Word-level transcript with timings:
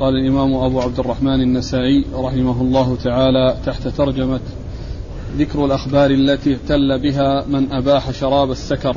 قال 0.00 0.16
الإمام 0.16 0.54
أبو 0.54 0.80
عبد 0.80 0.98
الرحمن 0.98 1.40
النسائي 1.40 2.04
رحمه 2.14 2.60
الله 2.60 2.96
تعالى 3.04 3.56
تحت 3.66 3.88
ترجمة 3.88 4.40
ذكر 5.36 5.64
الأخبار 5.64 6.10
التي 6.10 6.54
اهتل 6.54 6.98
بها 6.98 7.44
من 7.48 7.72
أباح 7.72 8.10
شراب 8.10 8.50
السكر. 8.50 8.96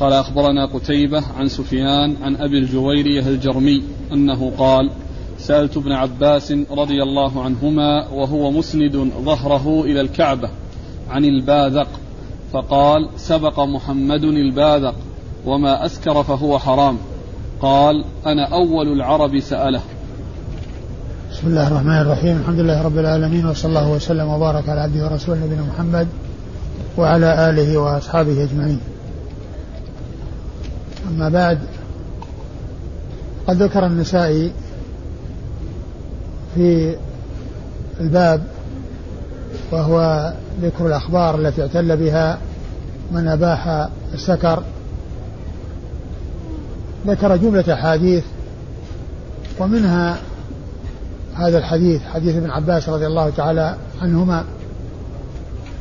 قال 0.00 0.12
أخبرنا 0.12 0.66
قتيبة 0.66 1.22
عن 1.38 1.48
سفيان 1.48 2.16
عن 2.22 2.36
أبي 2.36 2.58
الجويرية 2.58 3.28
الجرمي 3.28 3.82
أنه 4.12 4.52
قال 4.58 4.90
سألت 5.38 5.76
ابن 5.76 5.92
عباس 5.92 6.52
رضي 6.70 7.02
الله 7.02 7.42
عنهما 7.42 8.08
وهو 8.08 8.50
مسند 8.50 9.10
ظهره 9.24 9.84
إلى 9.84 10.00
الكعبة 10.00 10.50
عن 11.10 11.24
الباذق 11.24 11.88
فقال 12.52 13.08
سبق 13.16 13.60
محمد 13.60 14.24
الباذق 14.24 14.94
وما 15.46 15.86
أسكر 15.86 16.22
فهو 16.22 16.58
حرام. 16.58 16.98
قال 17.60 18.04
أنا 18.26 18.44
أول 18.44 18.92
العرب 18.92 19.40
سأله. 19.40 19.82
بسم 21.32 21.46
الله 21.46 21.66
الرحمن 21.68 21.98
الرحيم. 21.98 22.36
الحمد 22.36 22.60
لله 22.60 22.82
رب 22.82 22.98
العالمين 22.98 23.46
وصلى 23.46 23.68
الله 23.68 23.88
وسلم 23.88 24.28
وبارك 24.28 24.68
على 24.68 24.80
عبده 24.80 25.04
ورسوله 25.04 25.44
نبينا 25.44 25.62
محمد 25.62 26.08
وعلى 26.96 27.50
آله 27.50 27.76
وأصحابه 27.76 28.44
أجمعين. 28.44 28.80
أما 31.08 31.28
بعد 31.28 31.58
قد 33.48 33.62
ذكر 33.62 33.86
النسائي 33.86 34.52
في 36.54 36.96
الباب 38.00 38.42
وهو 39.70 40.32
ذكر 40.62 40.86
الأخبار 40.86 41.38
التي 41.38 41.62
اعتل 41.62 41.96
بها 41.96 42.38
من 43.12 43.28
أباح 43.28 43.88
السكر. 44.14 44.62
ذكر 47.06 47.36
جملة 47.36 47.74
أحاديث 47.74 48.24
ومنها 49.58 50.16
هذا 51.38 51.58
الحديث 51.58 52.02
حديث 52.14 52.36
ابن 52.36 52.50
عباس 52.50 52.88
رضي 52.88 53.06
الله 53.06 53.30
تعالى 53.30 53.74
عنهما 54.02 54.44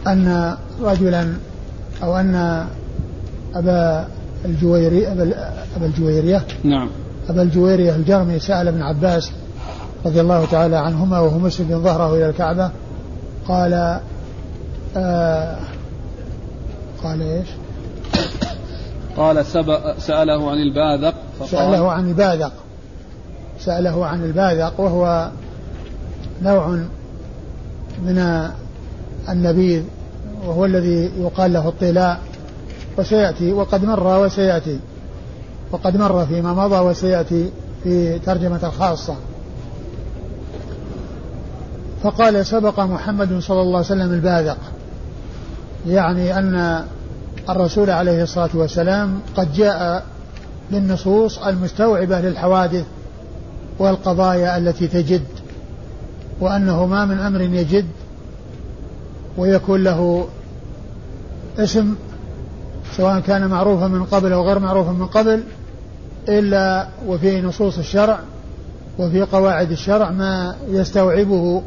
أن 0.08 0.58
رجلا 0.81 1.33
أو 2.03 2.17
أن 2.17 2.66
أبا 3.55 4.08
الجويري 4.45 5.08
أبا 5.08 5.86
الجويرية 5.86 6.45
نعم 6.64 6.89
أبا 7.30 7.41
الجويرية 7.41 7.95
الجرمي 7.95 8.39
سأل 8.39 8.67
ابن 8.67 8.81
عباس 8.81 9.31
رضي 10.05 10.22
الله 10.22 10.45
تعالى 10.45 10.75
عنهما 10.75 11.19
وهو 11.19 11.38
مسجد 11.38 11.73
ظهره 11.73 12.16
إلى 12.16 12.30
الكعبة 12.30 12.71
قال 13.47 13.99
آه 14.97 15.58
قال 17.03 17.21
إيش؟ 17.21 17.47
قال 19.17 19.45
سأله 19.97 20.52
عن 20.52 20.58
الباذق 20.58 21.14
فقال 21.39 21.49
سأله 21.49 21.92
عن 21.92 22.09
الباذق 22.09 22.52
سأله 23.59 24.05
عن 24.05 24.23
الباذق 24.23 24.80
وهو 24.80 25.30
نوع 26.41 26.67
من 28.05 28.49
النبيذ 29.30 29.83
وهو 30.45 30.66
الذي 30.66 31.11
يقال 31.19 31.53
له 31.53 31.67
الطلاء 31.69 32.19
وسيأتي 32.97 33.53
وقد 33.53 33.85
مر 33.85 34.25
وسيأتي 34.25 34.80
وقد 35.71 35.97
مر 35.97 36.25
فيما 36.25 36.53
مضى 36.53 36.80
وسيأتي 36.80 37.49
في 37.83 38.19
ترجمة 38.19 38.59
الخاصة. 38.63 39.15
فقال 42.03 42.45
سبق 42.45 42.80
محمد 42.80 43.39
صلى 43.39 43.61
الله 43.61 43.77
عليه 43.77 43.85
وسلم 43.85 44.13
الباذق 44.13 44.58
يعني 45.88 46.39
أن 46.39 46.85
الرسول 47.49 47.89
عليه 47.89 48.23
الصلاة 48.23 48.49
والسلام 48.53 49.19
قد 49.38 49.53
جاء 49.53 50.05
بالنصوص 50.71 51.39
المستوعبة 51.39 52.21
للحوادث 52.21 52.85
والقضايا 53.80 54.58
التي 54.58 54.88
تجد. 54.88 55.25
وأنه 56.39 56.85
ما 56.85 57.05
من 57.05 57.19
أمر 57.19 57.41
يجد 57.41 57.85
ويكون 59.38 59.83
له 59.83 60.27
اسم 61.57 61.95
سواء 62.98 63.20
كان 63.20 63.48
معروفا 63.48 63.87
من 63.87 64.03
قبل 64.03 64.33
أو 64.33 64.48
غير 64.48 64.59
معروفا 64.59 64.92
من 64.92 65.05
قبل 65.05 65.43
إلا 66.30 66.87
وفي 67.08 67.42
نصوص 67.42 67.77
الشرع 67.77 68.20
وفي 68.99 69.21
قواعد 69.21 69.71
الشرع 69.71 70.11
ما 70.11 70.55
يستوعبه 70.70 71.61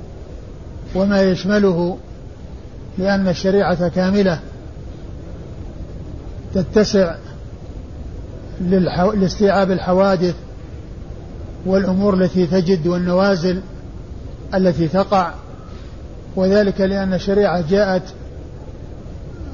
وما 0.94 1.22
يشمله 1.22 1.98
لأن 2.98 3.28
الشريعة 3.28 3.88
كاملة 3.88 4.40
تتسع 6.54 7.14
لاستيعاب 9.14 9.70
الحوادث 9.70 10.34
والأمور 11.66 12.14
التي 12.14 12.46
تجد 12.46 12.86
والنوازل 12.86 13.60
التي 14.54 14.88
تقع 14.88 15.30
وذلك 16.36 16.80
لأن 16.80 17.14
الشريعة 17.14 17.64
جاءت 17.70 18.02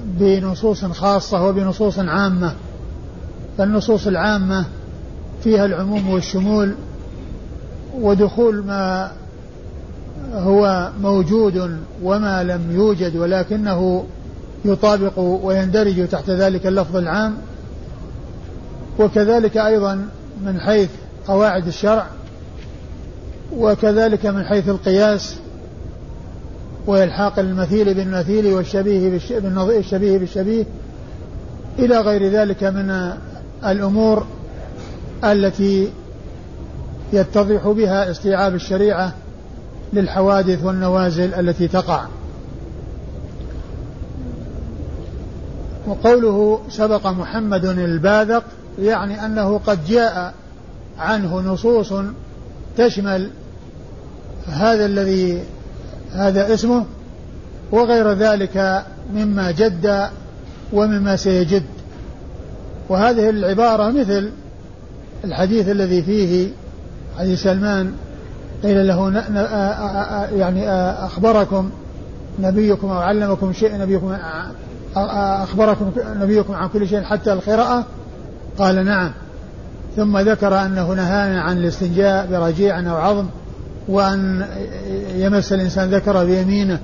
بنصوص 0.05 0.85
خاصة 0.85 1.43
وبنصوص 1.43 1.99
عامة. 1.99 2.55
فالنصوص 3.59 4.07
العامة 4.07 4.65
فيها 5.45 5.65
العموم 5.65 6.11
والشمول 6.11 6.75
ودخول 7.95 8.65
ما 8.65 9.11
هو 10.35 10.91
موجود 11.01 11.79
وما 12.03 12.43
لم 12.43 12.71
يوجد 12.71 13.17
ولكنه 13.17 14.05
يطابق 14.65 15.19
ويندرج 15.19 16.09
تحت 16.09 16.31
ذلك 16.31 16.67
اللفظ 16.67 16.97
العام. 16.97 17.37
وكذلك 18.99 19.57
أيضا 19.57 20.09
من 20.45 20.61
حيث 20.61 20.89
قواعد 21.29 21.67
الشرع 21.67 22.07
وكذلك 23.57 24.27
من 24.27 24.45
حيث 24.45 24.69
القياس 24.69 25.37
وإلحاق 26.87 27.39
المثيل 27.39 27.95
بالمثيل 27.95 28.47
والشبيه 28.47 29.11
بالشبيه 29.31 30.19
بالشبيه 30.19 30.65
إلى 31.79 32.01
غير 32.01 32.31
ذلك 32.31 32.65
من 32.65 33.13
الأمور 33.67 34.27
التي 35.25 35.91
يتضح 37.13 37.69
بها 37.69 38.11
استيعاب 38.11 38.55
الشريعة 38.55 39.13
للحوادث 39.93 40.65
والنوازل 40.65 41.35
التي 41.35 41.69
تقع. 41.69 42.07
وقوله 45.87 46.61
سبق 46.69 47.07
محمد 47.07 47.65
الباذق 47.65 48.45
يعني 48.79 49.27
أنه 49.27 49.61
قد 49.67 49.85
جاء 49.85 50.35
عنه 50.99 51.41
نصوص 51.41 51.93
تشمل 52.77 53.31
هذا 54.49 54.87
الذي 54.87 55.43
هذا 56.13 56.55
اسمه 56.55 56.85
وغير 57.73 58.13
ذلك 58.13 58.85
مما 59.15 59.51
جد 59.51 60.09
ومما 60.73 61.17
سيجد. 61.17 61.63
وهذه 62.89 63.31
العبارة 63.31 63.91
مثل 63.91 64.31
الحديث 65.25 65.69
الذي 65.69 66.03
فيه 66.03 66.49
حديث 67.19 67.43
سلمان 67.43 67.93
قيل 68.63 68.87
له 68.87 69.25
يعني 70.37 70.71
أخبركم 71.05 71.71
نبيكم 72.39 72.91
أو 72.91 72.99
علمكم 72.99 73.53
شيء 73.53 73.79
نبيكم 73.79 74.17
أخبركم 74.97 75.93
نبيكم 76.21 76.55
عن 76.55 76.69
كل 76.69 76.89
شيء 76.89 77.03
حتى 77.03 77.33
القراءة؟ 77.33 77.85
قال 78.59 78.85
نعم. 78.85 79.13
ثم 79.97 80.19
ذكر 80.19 80.61
أنه 80.61 80.93
نهانا 80.93 81.41
عن 81.41 81.59
الاستنجاء 81.59 82.27
برجيع 82.31 82.81
أو 82.81 82.97
عظم 82.97 83.27
وأن 83.89 84.47
يمس 85.15 85.53
الإنسان 85.53 85.95
ذكر 85.95 86.25
بيمينه 86.25 86.81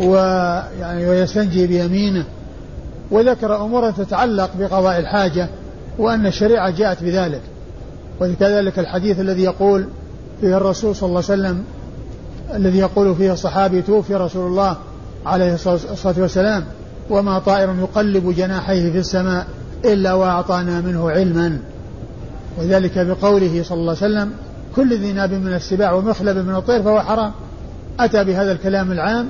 ويعني 0.00 1.06
ويستنجي 1.06 1.66
بيمينه 1.66 2.24
وذكر 3.10 3.56
أمورا 3.64 3.90
تتعلق 3.90 4.50
بقضاء 4.58 4.98
الحاجة 4.98 5.48
وأن 5.98 6.26
الشريعة 6.26 6.70
جاءت 6.70 7.02
بذلك. 7.02 7.40
وكذلك 8.20 8.78
الحديث 8.78 9.20
الذي 9.20 9.42
يقول 9.42 9.86
فيه 10.40 10.56
الرسول 10.56 10.96
صلى 10.96 11.08
الله 11.08 11.22
عليه 11.30 11.42
وسلم 11.42 11.64
الذي 12.54 12.78
يقول 12.78 13.14
فيه 13.14 13.32
الصحابي 13.32 13.82
توفي 13.82 14.14
رسول 14.14 14.46
الله 14.46 14.76
عليه 15.26 15.54
الصلاة 15.54 16.14
والسلام 16.18 16.64
وما 17.10 17.38
طائر 17.38 17.74
يقلب 17.80 18.34
جناحيه 18.36 18.92
في 18.92 18.98
السماء 18.98 19.46
إلا 19.84 20.14
وأعطانا 20.14 20.80
منه 20.80 21.10
علما. 21.10 21.58
وذلك 22.58 22.98
بقوله 22.98 23.62
صلى 23.62 23.78
الله 23.78 23.96
عليه 24.02 24.14
وسلم 24.14 24.32
كل 24.76 24.98
ذي 24.98 25.12
ناب 25.12 25.32
من 25.32 25.54
السباع 25.54 25.92
ومخلب 25.92 26.36
من 26.36 26.54
الطير 26.54 26.82
فهو 26.82 27.00
حرام. 27.00 27.32
أتى 28.00 28.24
بهذا 28.24 28.52
الكلام 28.52 28.92
العام 28.92 29.28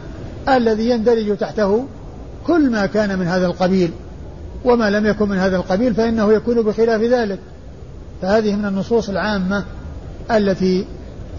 الذي 0.48 0.90
يندرج 0.90 1.36
تحته 1.36 1.84
كل 2.46 2.70
ما 2.70 2.86
كان 2.86 3.18
من 3.18 3.26
هذا 3.26 3.46
القبيل. 3.46 3.90
وما 4.64 4.90
لم 4.90 5.06
يكن 5.06 5.28
من 5.28 5.38
هذا 5.38 5.56
القبيل 5.56 5.94
فإنه 5.94 6.32
يكون 6.32 6.62
بخلاف 6.62 7.02
ذلك. 7.02 7.38
فهذه 8.22 8.56
من 8.56 8.64
النصوص 8.64 9.08
العامة 9.08 9.64
التي 10.30 10.86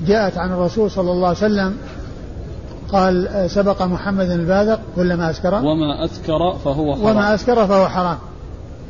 جاءت 0.07 0.37
عن 0.37 0.51
الرسول 0.51 0.91
صلى 0.91 1.11
الله 1.11 1.27
عليه 1.27 1.37
وسلم. 1.37 1.77
قال 2.91 3.45
سبق 3.51 3.81
محمد 3.81 4.29
الباذق 4.29 4.79
كلما 4.95 5.29
أسكر. 5.29 5.55
وما 5.55 6.05
أسكر 6.05 6.57
فهو 6.65 6.95
حرام. 6.95 7.05
وما 7.05 7.35
أسكر 7.35 7.67
فهو 7.67 7.87
حرام. 7.87 8.17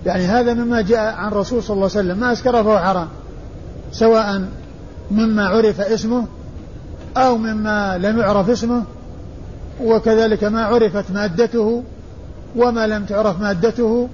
يعني 0.06 0.26
هذا 0.26 0.54
مما 0.54 0.82
جاء 0.82 1.14
عن 1.16 1.32
الرسول 1.32 1.64
صلى 1.64 1.76
الله 1.76 1.90
عليه 1.96 2.00
وسلم. 2.00 2.20
ما 2.20 2.32
أسكر 2.32 2.64
فهو 2.64 2.80
حرام. 2.80 3.08
سواء 3.92 4.46
مما 5.12 5.48
عرف 5.48 5.81
اسمه 5.81 6.25
أو 7.18 7.38
مما 7.38 7.98
لم 7.98 8.19
يعرف 8.19 8.50
اسمه 8.50 8.84
وكذلك 9.81 10.44
ما 10.44 10.66
عرفت 10.66 11.12
مادته 11.12 11.84
وما 12.56 12.88
لم 12.88 13.06
تعرف 13.06 13.42
مادته 13.42 14.10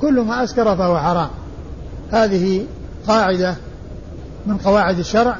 كل 0.00 0.20
ما 0.20 0.44
أسكر 0.44 0.76
فهو 0.76 0.98
حرام. 0.98 1.28
هذه 2.12 2.66
قاعدة 3.08 3.56
من 4.46 4.56
قواعد 4.56 4.98
الشرع 4.98 5.36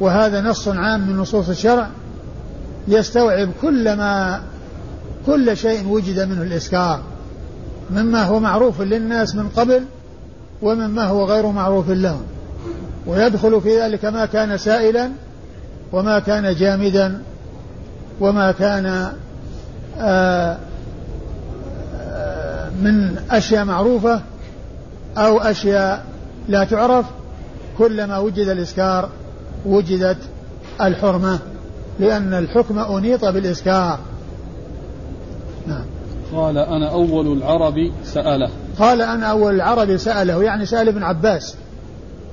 وهذا 0.00 0.40
نص 0.40 0.68
عام 0.68 1.08
من 1.08 1.16
نصوص 1.16 1.48
الشرع 1.48 1.88
يستوعب 2.88 3.48
كل 3.62 3.96
ما 3.96 4.42
كل 5.26 5.56
شيء 5.56 5.88
وجد 5.88 6.20
منه 6.20 6.42
الإسكار 6.42 7.00
مما 7.90 8.24
هو 8.24 8.40
معروف 8.40 8.80
للناس 8.80 9.34
من 9.34 9.48
قبل 9.48 9.84
ومما 10.62 11.04
هو 11.04 11.24
غير 11.24 11.46
معروف 11.46 11.90
لهم. 11.90 12.22
ويدخل 13.06 13.60
في 13.60 13.80
ذلك 13.80 14.04
ما 14.04 14.26
كان 14.26 14.58
سائلا 14.58 15.10
وما 15.92 16.18
كان 16.18 16.54
جامدا 16.54 17.22
وما 18.20 18.52
كان 18.52 18.86
آآ 18.86 19.12
آه، 20.00 20.58
آه، 22.00 22.70
من 22.70 23.18
أشياء 23.30 23.64
معروفة 23.64 24.20
أو 25.18 25.38
أشياء 25.38 26.04
لا 26.48 26.64
تعرف 26.64 27.06
كلما 27.78 28.18
وجد 28.18 28.48
الإسكار 28.48 29.08
وجدت 29.66 30.18
الحرمة 30.80 31.38
لأن 32.00 32.34
الحكم 32.34 32.78
أنيط 32.78 33.24
بالإسكار. 33.24 33.98
نعم. 35.66 35.84
قال 36.34 36.58
أنا 36.58 36.90
أول 36.90 37.38
العرب 37.38 37.90
سأله. 38.04 38.50
قال 38.78 39.02
أنا 39.02 39.26
أول 39.26 39.54
العرب 39.54 39.96
سأله 39.96 40.42
يعني 40.42 40.66
سأل 40.66 40.88
ابن 40.88 41.02
عباس. 41.02 41.54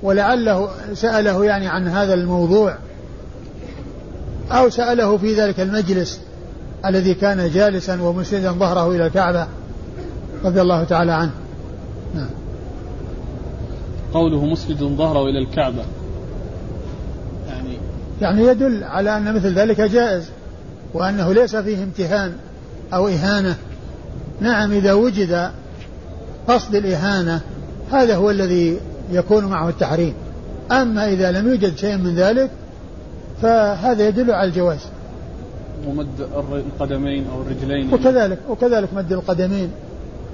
ولعله 0.03 0.69
سأله 0.93 1.45
يعني 1.45 1.67
عن 1.67 1.87
هذا 1.87 2.13
الموضوع 2.13 2.77
أو 4.51 4.69
سأله 4.69 5.17
في 5.17 5.33
ذلك 5.33 5.59
المجلس 5.59 6.21
الذي 6.85 7.13
كان 7.13 7.49
جالسا 7.49 8.01
ومسندا 8.01 8.51
ظهره 8.51 8.91
إلى 8.91 9.07
الكعبة 9.07 9.47
رضي 10.43 10.61
الله 10.61 10.83
تعالى 10.83 11.11
عنه. 11.11 11.31
نعم. 12.15 12.29
قوله 14.13 14.45
مسند 14.45 14.77
ظهره 14.77 15.29
إلى 15.29 15.39
الكعبة. 15.39 15.83
يعني 17.49 17.77
يعني 18.21 18.47
يدل 18.47 18.83
على 18.83 19.17
أن 19.17 19.35
مثل 19.35 19.53
ذلك 19.53 19.81
جائز 19.81 20.29
وأنه 20.93 21.33
ليس 21.33 21.55
فيه 21.55 21.83
امتهان 21.83 22.33
أو 22.93 23.07
إهانة. 23.07 23.55
نعم 24.41 24.71
إذا 24.71 24.93
وجد 24.93 25.51
قصد 26.47 26.75
الإهانة 26.75 27.41
هذا 27.91 28.15
هو 28.15 28.29
الذي 28.29 28.79
يكون 29.11 29.45
معه 29.45 29.69
التحريم. 29.69 30.13
أما 30.71 31.09
إذا 31.09 31.31
لم 31.31 31.49
يوجد 31.49 31.77
شيء 31.77 31.97
من 31.97 32.15
ذلك 32.15 32.49
فهذا 33.41 34.07
يدل 34.07 34.31
على 34.31 34.49
الجواز. 34.49 34.79
ومد 35.87 36.07
القدمين 36.51 37.25
أو 37.27 37.41
الرجلين. 37.41 37.93
وكذلك 37.93 38.39
وكذلك 38.49 38.93
مد 38.93 39.11
القدمين. 39.11 39.69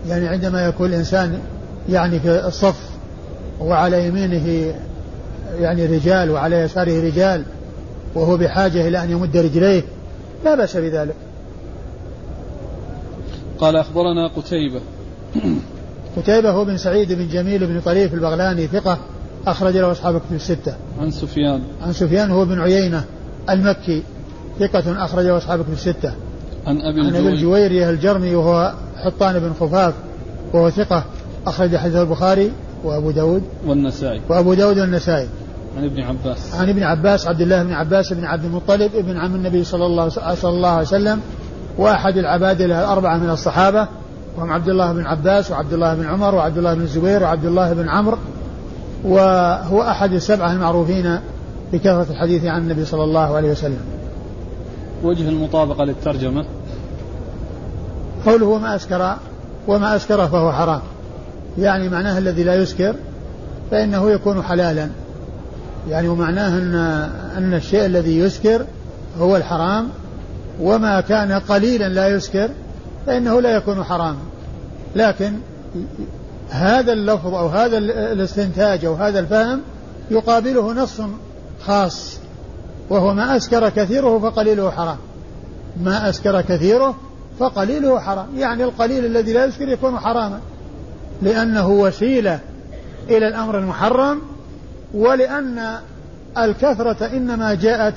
يعني 0.07 0.27
عندما 0.27 0.65
يكون 0.65 0.89
الإنسان 0.89 1.39
يعني 1.89 2.19
في 2.19 2.47
الصف 2.47 2.89
وعلى 3.59 4.07
يمينه 4.07 4.73
يعني 5.59 5.85
رجال 5.85 6.31
وعلى 6.31 6.55
يساره 6.55 7.07
رجال 7.07 7.43
وهو 8.15 8.37
بحاجة 8.37 8.87
إلى 8.87 9.03
أن 9.03 9.11
يمد 9.11 9.37
رجليه 9.37 9.83
لا 10.45 10.55
بأس 10.55 10.77
بذلك. 10.77 11.15
قال 13.59 13.75
أخبرنا 13.75 14.27
قتيبة. 14.27 14.81
قتيبة 16.19 16.51
هو 16.51 16.65
بن 16.65 16.77
سعيد 16.77 17.13
بن 17.13 17.27
جميل 17.27 17.67
بن 17.67 17.81
طريف 17.81 18.13
البغلاني 18.13 18.67
ثقة 18.67 18.97
أخرج 19.47 19.77
له 19.77 19.91
أصحاب 19.91 20.15
الكتب 20.15 20.35
الستة. 20.35 20.75
عن 21.01 21.11
سفيان. 21.11 21.61
عن 21.81 21.93
سفيان 21.93 22.31
هو 22.31 22.45
بن 22.45 22.59
عيينة 22.59 23.03
المكي 23.49 24.03
ثقة 24.59 25.05
أخرج 25.05 25.25
له 25.25 25.37
أصحاب 25.37 25.59
الكتب 25.59 25.73
الستة. 25.73 26.13
عن 26.67 26.81
أبي 26.81 27.01
عن 27.01 27.15
أبي 27.15 27.29
الجويرية 27.29 27.89
الجرمي 27.89 28.35
وهو 28.35 28.73
حطان 28.95 29.39
بن 29.39 29.53
خفاف 29.59 29.93
وهو 30.53 30.69
ثقة 30.69 31.03
أخرج 31.47 31.75
حديث 31.75 31.95
البخاري 31.95 32.51
وأبو 32.83 33.11
داود 33.11 33.43
والنسائي 33.65 34.21
وأبو 34.29 34.53
داود 34.53 34.79
والنسائي. 34.79 35.27
عن 35.77 35.83
ابن 35.83 36.01
عباس 36.01 36.55
عن 36.55 36.69
ابن 36.69 36.83
عباس 36.83 37.27
عبد 37.27 37.41
الله 37.41 37.63
بن 37.63 37.73
عباس 37.73 38.13
بن 38.13 38.25
عبد 38.25 38.45
المطلب 38.45 38.95
ابن 38.95 39.17
عم 39.17 39.35
النبي 39.35 39.63
صلى 39.63 39.85
الله 39.85 40.09
صلى 40.09 40.51
الله 40.51 40.69
عليه 40.69 40.87
وسلم 40.87 41.21
وأحد 41.77 42.17
العبادله 42.17 42.79
الأربعة 42.79 43.17
من 43.17 43.29
الصحابة 43.29 43.87
وهم 44.39 44.51
عبد 44.51 44.69
الله 44.69 44.93
بن 44.93 45.05
عباس 45.05 45.51
وعبد 45.51 45.73
الله 45.73 45.95
بن 45.95 46.05
عمر 46.05 46.35
وعبد 46.35 46.57
الله 46.57 46.73
بن 46.73 46.81
الزبير 46.81 47.23
وعبد 47.23 47.45
الله 47.45 47.73
بن 47.73 47.89
عمرو 47.89 48.17
وهو 49.03 49.81
أحد 49.81 50.13
السبعة 50.13 50.51
المعروفين 50.51 51.19
بكثرة 51.73 52.05
الحديث 52.09 52.45
عن 52.45 52.61
النبي 52.61 52.85
صلى 52.85 53.03
الله 53.03 53.35
عليه 53.35 53.51
وسلم. 53.51 53.79
وجه 55.03 55.29
المطابقة 55.29 55.83
للترجمة. 55.83 56.45
قوله 58.25 58.45
وما 58.45 58.75
أسكر 58.75 59.15
وما 59.67 59.95
أسكر 59.95 60.27
فهو 60.27 60.51
حرام. 60.51 60.81
يعني 61.57 61.89
معناه 61.89 62.17
الذي 62.17 62.43
لا 62.43 62.55
يسكر 62.55 62.95
فإنه 63.71 64.11
يكون 64.11 64.43
حلالا. 64.43 64.89
يعني 65.89 66.07
ومعناه 66.07 66.57
أن 66.57 66.75
أن 67.37 67.53
الشيء 67.53 67.85
الذي 67.85 68.19
يسكر 68.19 68.65
هو 69.19 69.35
الحرام 69.35 69.87
وما 70.61 71.01
كان 71.01 71.31
قليلا 71.31 71.89
لا 71.89 72.07
يسكر 72.07 72.49
فإنه 73.07 73.41
لا 73.41 73.55
يكون 73.55 73.83
حراما 73.83 74.28
لكن 74.95 75.33
هذا 76.49 76.93
اللفظ 76.93 77.33
أو 77.33 77.47
هذا 77.47 77.77
الاستنتاج 77.77 78.85
أو 78.85 78.93
هذا 78.93 79.19
الفهم 79.19 79.61
يقابله 80.11 80.73
نص 80.73 81.01
خاص 81.61 82.17
وهو 82.89 83.13
ما 83.13 83.37
أسكر 83.37 83.69
كثيره 83.69 84.19
فقليله 84.19 84.71
حرام. 84.71 84.97
ما 85.83 86.09
أسكر 86.09 86.41
كثيره 86.41 86.95
فقليله 87.39 87.99
حرام. 87.99 88.27
يعني 88.37 88.63
القليل 88.63 89.05
الذي 89.05 89.33
لا 89.33 89.45
يسكر 89.45 89.69
يكون 89.69 89.99
حراما. 89.99 90.39
لأنه 91.21 91.67
وسيلة 91.69 92.39
إلى 93.09 93.27
الأمر 93.27 93.57
المحرم 93.57 94.21
ولأن 94.93 95.77
الكثرة 96.37 97.05
إنما 97.05 97.53
جاءت 97.53 97.93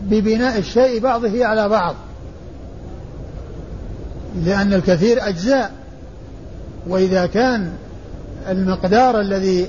ببناء 0.00 0.58
الشيء 0.58 1.00
بعضه 1.00 1.46
على 1.46 1.68
بعض. 1.68 1.94
لأن 4.44 4.72
الكثير 4.72 5.28
أجزاء 5.28 5.72
وإذا 6.88 7.26
كان 7.26 7.72
المقدار 8.48 9.20
الذي 9.20 9.66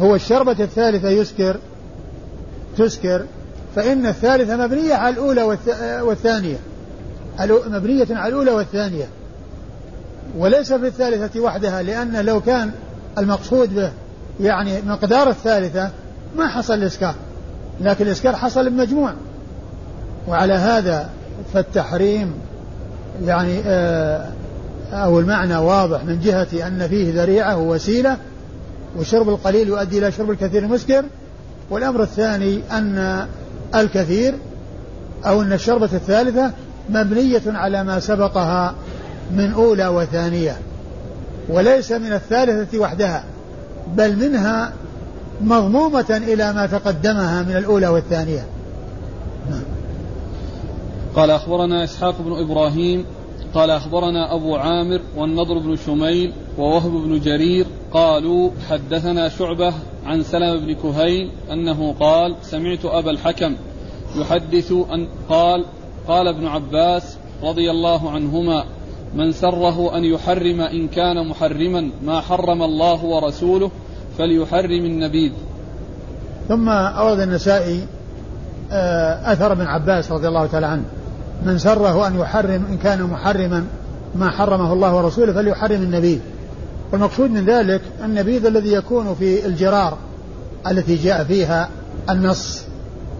هو 0.00 0.14
الشربة 0.14 0.56
الثالثة 0.60 1.08
يسكر 1.08 1.56
تسكر 2.76 3.24
فإن 3.76 4.06
الثالثة 4.06 4.56
مبنية 4.56 4.94
على 4.94 5.14
الأولى 5.14 5.42
والثانية. 6.02 6.56
مبنية 7.66 8.06
على 8.10 8.28
الأولى 8.28 8.50
والثانية. 8.50 9.08
وليس 10.38 10.72
في 10.72 10.86
الثالثة 10.86 11.40
وحدها 11.40 11.82
لأن 11.82 12.24
لو 12.24 12.40
كان 12.40 12.70
المقصود 13.18 13.74
به 13.74 13.90
يعني 14.40 14.82
مقدار 14.82 15.28
الثالثة 15.28 15.90
ما 16.36 16.48
حصل 16.48 16.74
الإسكار. 16.74 17.14
لكن 17.80 18.06
الإسكار 18.06 18.36
حصل 18.36 18.70
بمجموع. 18.70 19.12
وعلى 20.28 20.54
هذا 20.54 21.10
فالتحريم 21.54 22.34
يعني 23.24 23.60
آه 23.66 24.26
أو 24.92 25.20
المعنى 25.20 25.56
واضح 25.56 26.04
من 26.04 26.20
جهة 26.20 26.66
أن 26.66 26.88
فيه 26.88 27.22
ذريعة 27.22 27.56
ووسيلة 27.56 28.16
وشرب 28.98 29.28
القليل 29.28 29.68
يؤدي 29.68 29.98
إلى 29.98 30.12
شرب 30.12 30.30
الكثير 30.30 30.62
المسكر 30.62 31.04
والأمر 31.70 32.02
الثاني 32.02 32.60
أن 32.72 33.26
الكثير 33.74 34.34
أو 35.26 35.42
أن 35.42 35.52
الشربة 35.52 35.88
الثالثة 35.92 36.50
مبنية 36.90 37.42
على 37.46 37.84
ما 37.84 38.00
سبقها 38.00 38.74
من 39.30 39.52
أولى 39.52 39.88
وثانية 39.88 40.56
وليس 41.48 41.92
من 41.92 42.12
الثالثة 42.12 42.78
وحدها 42.78 43.24
بل 43.96 44.16
منها 44.16 44.72
مضمومة 45.40 46.22
إلى 46.26 46.52
ما 46.52 46.66
تقدمها 46.66 47.42
من 47.42 47.56
الأولى 47.56 47.88
والثانية. 47.88 48.46
قال 51.16 51.30
أخبرنا 51.30 51.84
إسحاق 51.84 52.22
بن 52.22 52.32
إبراهيم 52.32 53.04
قال 53.54 53.70
أخبرنا 53.70 54.34
أبو 54.34 54.56
عامر 54.56 55.00
والنضر 55.16 55.58
بن 55.58 55.76
شميل 55.76 56.32
ووهب 56.58 56.90
بن 56.90 57.20
جرير 57.20 57.66
قالوا 57.92 58.50
حدثنا 58.70 59.28
شعبة 59.28 59.72
عن 60.06 60.22
سلم 60.22 60.66
بن 60.66 60.74
كهيل 60.74 61.30
أنه 61.52 61.94
قال 62.00 62.36
سمعت 62.42 62.84
أبا 62.84 63.10
الحكم 63.10 63.56
يحدث 64.16 64.72
أن 64.72 65.08
قال 65.28 65.64
قال 66.08 66.28
ابن 66.28 66.46
عباس 66.46 67.16
رضي 67.42 67.70
الله 67.70 68.10
عنهما 68.10 68.64
من 69.14 69.32
سره 69.32 69.96
أن 69.96 70.04
يحرم 70.04 70.60
إن 70.60 70.88
كان 70.88 71.28
محرما 71.28 71.90
ما 72.02 72.20
حرم 72.20 72.62
الله 72.62 73.04
ورسوله 73.04 73.70
فليحرم 74.18 74.84
النبيذ 74.84 75.32
ثم 76.48 76.68
أورد 76.68 77.20
النسائي 77.20 77.86
آه، 78.72 79.32
أثر 79.32 79.52
ابن 79.52 79.66
عباس 79.66 80.12
رضي 80.12 80.28
الله 80.28 80.46
تعالى 80.46 80.66
عنه. 80.66 80.84
من 81.42 81.58
سره 81.58 82.06
أن 82.06 82.18
يحرم 82.18 82.64
إن 82.70 82.78
كان 82.82 83.02
محرما 83.02 83.64
ما 84.14 84.30
حرمه 84.30 84.72
الله 84.72 84.94
ورسوله 84.96 85.32
فليحرم 85.32 85.82
النبيذ 85.82 86.18
والمقصود 86.92 87.30
من 87.30 87.44
ذلك 87.44 87.80
النبيذ 88.04 88.46
الذي 88.46 88.72
يكون 88.72 89.14
في 89.14 89.46
الجرار 89.46 89.98
التي 90.66 90.96
جاء 90.96 91.24
فيها 91.24 91.68
النص 92.10 92.62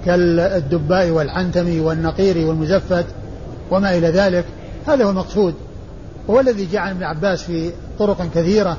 كالدباء 0.06 1.10
والحنتمي 1.10 1.80
والنقير 1.80 2.46
والمزفت 2.46 3.04
وما 3.70 3.98
إلى 3.98 4.08
ذلك. 4.08 4.44
هذا 4.86 5.04
هو 5.04 5.10
المقصود. 5.10 5.54
هو 6.30 6.40
الذي 6.40 6.64
جاء 6.64 6.80
عن 6.80 6.90
ابن 6.90 7.02
عباس 7.02 7.42
في 7.42 7.70
طرق 7.98 8.28
كثيرة 8.34 8.76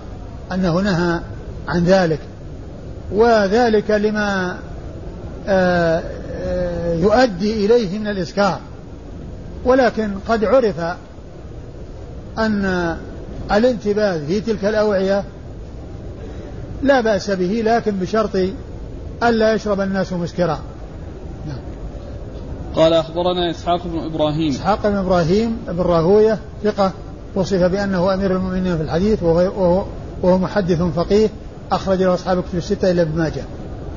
أنه 0.52 0.82
نهى 0.82 1.20
عن 1.68 1.84
ذلك. 1.84 2.20
وذلك 3.12 3.92
لما 3.92 4.58
آه، 5.48 6.04
آه، 6.42 6.94
يؤدي 6.94 7.66
إليه 7.66 8.00
من 8.00 8.08
الإسكار. 8.08 8.60
ولكن 9.66 10.12
قد 10.28 10.46
عرف 10.46 10.80
أن 12.38 12.98
الانتباه 13.52 14.26
في 14.28 14.42
تلك 14.42 14.66
الأوعية 14.66 15.24
لا 16.84 17.02
بأس 17.02 17.32
به 17.32 17.62
لكن 17.66 17.92
بشرط 17.92 18.36
ألا 19.24 19.54
يشرب 19.54 19.82
الناس 19.82 20.14
مسكرا 20.14 20.60
نعم. 21.48 21.58
قال 22.76 22.94
أخبرنا 22.94 23.52
إسحاق 23.52 23.88
بن 23.88 24.00
إبراهيم 24.00 24.50
إسحاق 24.50 24.88
بن 24.88 24.96
إبراهيم 24.96 25.58
بن 25.68 25.82
راهوية 25.82 26.40
ثقة 26.64 26.92
وصف 27.36 27.64
بأنه 27.64 28.14
أمير 28.14 28.36
المؤمنين 28.36 28.78
في 28.78 28.84
الحديث 28.84 29.24
وهو, 29.24 29.86
وهو 30.22 30.38
محدث 30.38 30.82
فقيه 30.82 31.30
أخرج 31.72 32.04
له 32.04 32.14
أصحاب 32.14 32.44
كتب 32.44 32.58
الستة 32.58 32.92
إلا 32.92 33.02
ابن 33.02 33.18
ماجه. 33.18 33.44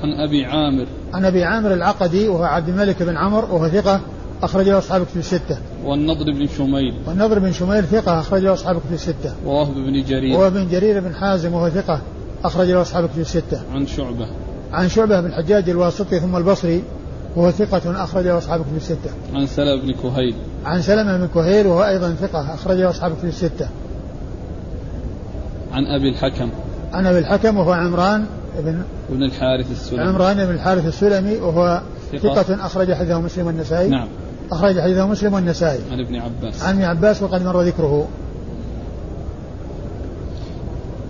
عن 0.02 0.12
أبي 0.12 0.44
عامر 0.44 0.86
عن 1.14 1.24
أبي 1.24 1.44
عامر 1.44 1.74
العقدي 1.74 2.28
وهو 2.28 2.44
عبد 2.44 2.68
الملك 2.68 3.02
بن 3.02 3.16
عمر 3.16 3.44
وهو 3.44 3.68
ثقة 3.68 4.00
أخرج 4.42 4.68
له 4.68 4.78
أصحاب 4.78 5.04
كتب 5.04 5.16
الستة. 5.16 5.58
والنضر 5.84 6.32
بن 6.32 6.46
شميل. 6.46 6.94
والنضر 7.06 7.38
بن 7.38 7.52
شميل 7.52 7.84
ثقة 7.84 8.20
أخرج 8.20 8.42
له 8.42 8.52
أصحاب 8.52 8.76
كتب 8.76 8.92
الستة. 8.92 9.34
ووهب 9.46 9.74
بن 9.74 10.02
جرير. 10.02 10.36
ووهب 10.36 10.52
بن 10.52 10.68
جرير 10.68 11.00
بن 11.00 11.14
حازم 11.14 11.52
وهو 11.52 11.68
ثقة 11.68 12.00
أخرج 12.44 12.70
له 12.70 12.82
أصحاب 12.82 13.08
كتب 13.08 13.20
الستة. 13.20 13.60
عن 13.74 13.86
شعبة. 13.86 14.26
عن 14.72 14.88
شعبة 14.88 15.20
بن 15.20 15.26
الحجاج 15.26 15.70
الواسطي 15.70 16.20
ثم 16.20 16.36
البصري 16.36 16.82
وهو 17.36 17.50
ثقة 17.50 18.04
أخرج 18.04 18.24
له 18.24 18.38
أصحاب 18.38 18.60
كتب 18.60 18.76
الستة. 18.76 19.10
عن 19.34 19.46
سلمة 19.46 19.82
بن 19.82 19.92
كهيل. 19.92 20.34
عن 20.64 20.82
سلمة 20.82 21.16
بن 21.16 21.28
كهيل 21.34 21.66
وهو 21.66 21.84
أيضا 21.84 22.14
ثقة 22.20 22.54
أخرج 22.54 22.76
له 22.76 22.90
أصحاب 22.90 23.16
كتب 23.16 23.28
الستة. 23.28 23.68
عن 25.72 25.86
أبي 25.86 26.08
الحكم. 26.08 26.50
عن 26.92 27.06
أبي 27.06 27.18
الحكم 27.18 27.56
وهو 27.56 27.72
عمران 27.72 28.26
بن 28.58 28.82
بن 29.10 29.22
الحارث 29.22 29.70
السلمي. 29.70 30.02
عمران 30.02 30.36
بن 30.36 30.54
الحارث 30.54 30.86
السلمي 30.86 31.36
وهو 31.36 31.80
ثقة, 32.12 32.42
ثقة 32.42 32.66
أخرج 32.66 32.92
حديثه 32.92 33.20
مسلم 33.20 33.46
والنسائي. 33.46 33.88
نعم. 33.88 34.08
أخرج 34.52 34.80
حديثه 34.80 35.06
مسلم 35.06 35.34
والنسائي. 35.34 35.80
عن 35.92 36.00
ابن 36.00 36.16
عباس. 36.16 36.62
عن 36.62 36.74
ابن 36.74 36.84
عباس 36.84 37.22
وقد 37.22 37.42
مر 37.42 37.62
ذكره. 37.62 38.08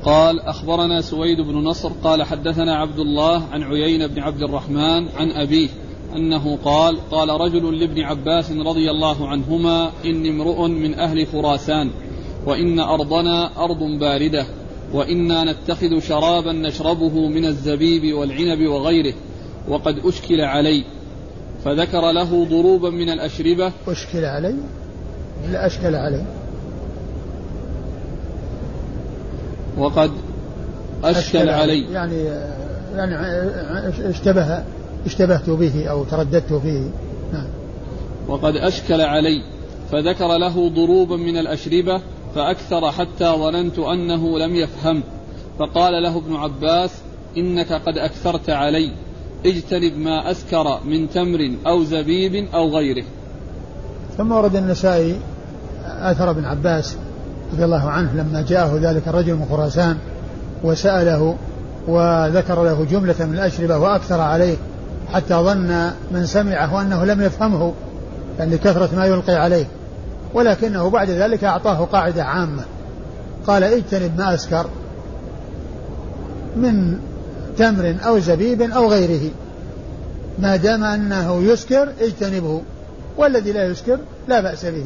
قال 0.05 0.41
أخبرنا 0.41 1.01
سويد 1.01 1.41
بن 1.41 1.55
نصر 1.55 1.93
قال 2.05 2.23
حدثنا 2.23 2.77
عبد 2.77 2.99
الله 2.99 3.43
عن 3.53 3.63
عيين 3.63 4.07
بن 4.07 4.23
عبد 4.23 4.43
الرحمن 4.43 5.09
عن 5.09 5.31
أبيه 5.31 5.69
أنه 6.17 6.59
قال 6.65 7.11
قال 7.11 7.29
رجل 7.29 7.81
لابن 7.81 8.01
عباس 8.01 8.51
رضي 8.51 8.91
الله 8.91 9.29
عنهما 9.29 9.91
إني 10.05 10.31
امرؤ 10.31 10.67
من 10.67 10.95
أهل 10.95 11.27
خراسان 11.27 11.91
وإن 12.47 12.81
أرضنا 12.81 13.65
أرض 13.65 13.79
باردة 14.01 14.47
وإنا 14.95 15.53
نتخذ 15.53 16.01
شرابا 16.01 16.53
نشربه 16.53 17.29
من 17.29 17.45
الزبيب 17.45 18.15
والعنب 18.15 18.67
وغيره 18.67 19.15
وقد 19.69 19.99
أشكل 19.99 20.41
علي 20.41 20.85
فذكر 21.65 22.13
له 22.13 22.45
ضروبا 22.45 22.91
من 22.91 23.11
الأشربة. 23.11 23.73
أشكل 23.89 24.25
علي. 24.25 24.55
لا 25.53 25.67
أشكل 25.67 25.95
علي. 25.95 26.25
وقد 29.79 30.11
أشكل, 31.05 31.19
أشكل 31.19 31.49
علي. 31.49 31.93
يعني 31.93 32.25
يعني 32.97 33.17
اشتبه 34.11 34.65
اشتبهت 35.07 35.51
به 35.51 35.87
أو 35.87 36.05
ترددت 36.05 36.53
فيه 36.53 36.91
نعم. 37.33 37.49
وقد 38.29 38.57
أشكل 38.57 39.01
علي. 39.01 39.43
فذكر 39.93 40.37
له 40.37 40.69
ضروبا 40.69 41.17
من 41.17 41.37
الأشربة 41.37 42.01
فأكثر 42.35 42.93
حتى 42.93 43.25
ظننت 43.25 43.79
أنه 43.79 44.39
لم 44.39 44.57
يفهم. 44.57 45.03
فقال 45.59 46.03
له 46.03 46.19
ابن 46.19 46.37
عباس 46.37 46.91
إنك 47.37 47.73
قد 47.73 47.99
أكثرت 47.99 48.51
علي. 48.51 48.93
اجتنب 49.47 49.99
ما 49.99 50.31
أسكر 50.31 50.81
من 50.85 51.11
تمر 51.11 51.57
أو 51.67 51.85
زبيب 51.85 52.49
أو 52.55 52.77
غيره. 52.77 53.05
ثم 54.19 54.33
ورد 54.33 54.57
النسائي 54.57 55.17
أثر 55.87 56.31
ابن 56.31 56.45
عباس 56.45 56.97
رضي 57.53 57.65
الله 57.65 57.91
عنه 57.91 58.13
لما 58.15 58.45
جاءه 58.49 58.79
ذلك 58.83 59.09
الرجل 59.09 59.35
من 59.35 59.47
خراسان 59.51 59.97
وسأله 60.65 61.37
وذكر 61.89 62.65
له 62.65 62.87
جملة 62.91 63.15
من 63.21 63.35
الأشربة 63.35 63.79
وأكثر 63.79 64.21
عليه 64.21 64.57
حتى 65.13 65.35
ظن 65.35 65.91
من 66.11 66.27
سمعه 66.27 66.83
أنه 66.83 67.05
لم 67.05 67.23
يفهمه 67.23 67.73
يعني 68.39 68.55
لكثرة 68.55 68.89
ما 68.97 69.07
يلقي 69.07 69.35
عليه. 69.35 69.67
ولكنه 70.35 70.91
بعد 70.91 71.11
ذلك 71.11 71.45
أعطاه 71.45 71.85
قاعدة 71.85 72.25
عامة. 72.25 72.63
قال 73.47 73.65
اجتنب 73.65 74.19
ما 74.19 74.35
أسكر 74.35 74.67
من 76.57 76.99
تمر 77.59 77.97
أو 78.07 78.19
زبيب 78.19 78.63
أو 78.63 78.91
غيره 78.91 79.31
ما 80.39 80.57
دام 80.57 80.85
أنه 80.85 81.43
يسكر 81.43 81.89
اجتنبه 82.01 82.63
والذي 83.17 83.53
لا 83.53 83.67
يسكر 83.67 83.99
لا 84.29 84.41
بأس 84.41 84.67
به 84.67 84.85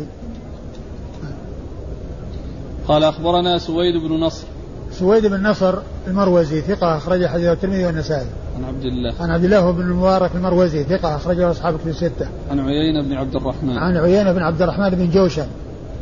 قال 2.88 3.04
أخبرنا 3.04 3.58
سويد 3.58 3.94
بن 3.96 4.20
نصر 4.20 4.46
سويد 4.92 5.26
بن 5.26 5.46
نصر 5.46 5.78
المروزي 6.06 6.61
ثقة 6.61 6.96
أخرج 6.96 7.26
حديث 7.26 7.46
الترمذي 7.46 7.85
والنسائي. 7.85 8.26
عن 8.56 8.64
عبد 8.64 8.85
الله. 8.85 9.14
عن 9.20 9.30
عبد 9.30 9.44
الله 9.44 9.70
بن 9.70 9.80
المبارك 9.80 10.30
المروزي 10.35 10.85
ثقة 10.85 11.16
أخرجه 11.16 11.50
أصحاب 11.50 11.76
الكتب 11.76 11.90
الستة. 11.90 12.28
عن 12.50 12.61
عيينة 12.61 13.02
بن 13.02 13.12
عبد 13.12 13.37
الرحمن. 13.37 13.78
عن 13.78 13.96
عيينة 13.96 14.32
بن 14.32 14.42
عبد 14.42 14.62
الرحمن 14.62 14.90
بن 14.90 15.11
جوشن 15.11 15.46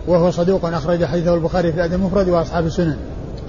وهو 0.06 0.30
صدوق 0.30 0.64
أخرج 0.64 1.04
حديثه 1.04 1.34
البخاري 1.34 1.72
في 1.72 1.78
الأدب 1.78 1.94
المفرد 1.94 2.28
وأصحاب 2.28 2.66
السنن. 2.66 2.96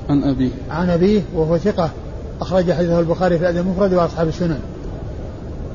عن 0.09 0.23
أبيه. 0.23 0.49
عن 0.69 0.89
أبيه 0.89 1.21
وهو 1.35 1.57
ثقة 1.57 1.89
أخرج 2.41 2.71
حديثه 2.71 2.99
البخاري 2.99 3.37
في 3.37 3.41
الأدب 3.41 3.67
المفرد 3.67 3.93
وأصحاب 3.93 4.27
السنن. 4.27 4.59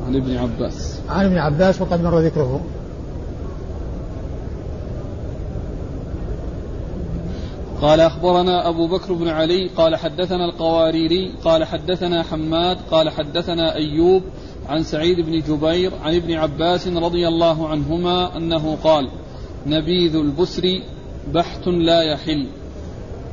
عن 0.06 0.16
ابن 0.16 0.36
عباس. 0.36 0.98
عن 1.08 1.24
ابن 1.24 1.38
عباس 1.38 1.80
وقد 1.80 2.02
مر 2.02 2.20
ذكره. 2.20 2.60
قال 7.80 8.00
أخبرنا 8.00 8.68
أبو 8.68 8.86
بكر 8.86 9.12
بن 9.12 9.28
علي 9.28 9.68
قال 9.76 9.96
حدثنا 9.96 10.44
القواريري 10.44 11.34
قال 11.44 11.64
حدثنا 11.64 12.22
حماد 12.22 12.78
قال 12.90 13.10
حدثنا 13.10 13.74
أيوب 13.74 14.22
عن 14.68 14.82
سعيد 14.82 15.20
بن 15.20 15.40
جبير 15.40 15.92
عن 16.02 16.14
ابن 16.14 16.32
عباس 16.32 16.88
رضي 16.88 17.28
الله 17.28 17.68
عنهما 17.68 18.36
أنه 18.36 18.76
قال 18.84 19.08
نبيذ 19.66 20.16
البسر 20.16 20.62
بحث 21.34 21.68
لا 21.68 22.02
يحل 22.02 22.46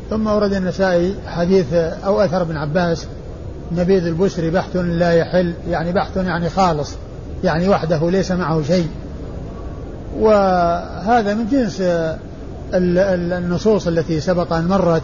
ثم 0.10 0.27
ورد 0.27 0.53
النسائي 0.53 1.15
حديث 1.25 1.74
أو 1.74 2.19
أثر 2.19 2.41
ابن 2.41 2.57
عباس 2.57 3.07
نبيذ 3.72 4.06
البسر 4.06 4.50
بحث 4.50 4.76
لا 4.76 5.14
يحل 5.14 5.54
يعني 5.70 5.92
بحث 5.92 6.18
يعني 6.18 6.50
خالص 6.50 6.96
يعني 7.44 7.70
وحده 7.70 8.12
ليس 8.12 8.32
معه 8.32 8.62
شيء. 8.62 8.88
وهذا 10.20 11.34
من 11.34 11.48
جنس 11.52 11.84
النصوص 12.74 13.88
التي 13.88 14.20
سبق 14.20 14.54
أن 14.54 14.68
مرت 14.68 15.04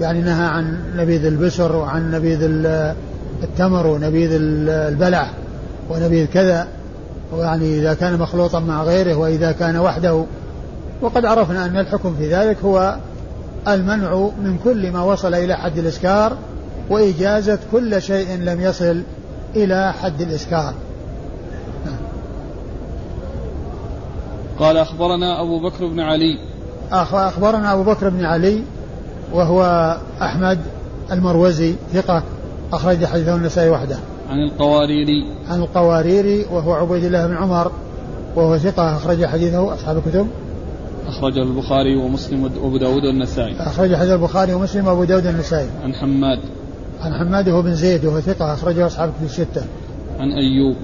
يعني 0.00 0.20
نهى 0.20 0.46
عن 0.46 0.78
نبيذ 0.96 1.24
البسر 1.24 1.76
وعن 1.76 2.10
نبيذ 2.10 2.38
التمر 3.42 3.86
ونبيذ 3.86 4.30
البلح 4.32 5.30
ونبيذ 5.90 6.26
كذا. 6.26 6.68
ويعني 7.32 7.78
إذا 7.78 7.94
كان 7.94 8.18
مخلوطا 8.18 8.60
مع 8.60 8.82
غيره 8.82 9.14
وإذا 9.14 9.52
كان 9.52 9.76
وحده. 9.76 10.24
وقد 11.02 11.24
عرفنا 11.24 11.66
أن 11.66 11.78
الحكم 11.78 12.14
في 12.18 12.34
ذلك 12.34 12.56
هو 12.64 12.96
المنع 13.68 14.30
من 14.42 14.58
كل 14.64 14.90
ما 14.90 15.02
وصل 15.02 15.34
إلى 15.34 15.56
حد 15.56 15.78
الإسكار 15.78 16.36
وإجازة 16.90 17.58
كل 17.72 18.02
شيء 18.02 18.36
لم 18.36 18.60
يصل 18.60 19.02
إلى 19.56 19.92
حد 19.92 20.20
الإسكار 20.20 20.74
قال 24.58 24.76
أخبرنا 24.76 25.42
أبو 25.42 25.60
بكر 25.60 25.86
بن 25.86 26.00
علي. 26.00 26.38
أخبرنا 26.92 27.72
أبو 27.72 27.82
بكر 27.82 28.08
بن 28.08 28.24
علي 28.24 28.62
وهو 29.32 29.96
أحمد 30.22 30.58
المروزي 31.12 31.74
ثقة 31.92 32.22
أخرج 32.72 33.04
حديثه 33.04 33.34
النسائي 33.34 33.70
وحده. 33.70 33.96
عن 34.30 34.38
القواريري. 34.38 35.24
عن 35.50 35.60
القواريري 35.60 36.46
وهو 36.50 36.72
عبيد 36.72 37.04
الله 37.04 37.26
بن 37.26 37.36
عمر 37.36 37.72
وهو 38.36 38.58
ثقة 38.58 38.96
أخرج 38.96 39.24
حديثه 39.26 39.74
أصحاب 39.74 39.96
الكتب. 39.96 40.26
أخرجه 41.06 41.42
البخاري 41.42 41.96
ومسلم 41.96 42.42
وأبو 42.42 42.76
داود 42.76 43.04
والنسائي. 43.04 43.56
أخرج 43.60 43.94
حديث 43.94 44.10
البخاري 44.10 44.54
ومسلم 44.54 44.86
وأبو 44.86 45.04
داود 45.04 45.26
والنسائي. 45.26 45.68
عن 45.84 45.94
حماد. 45.94 46.38
عن 47.02 47.14
حماد 47.14 47.48
هو 47.48 47.62
بن 47.62 47.74
زيد 47.74 48.04
وهو 48.04 48.20
ثقة 48.20 48.54
أخرجه 48.54 48.86
أصحاب 48.86 49.08
الكتب 49.08 49.24
الستة. 49.24 49.64
عن 50.18 50.32
أيوب. 50.32 50.76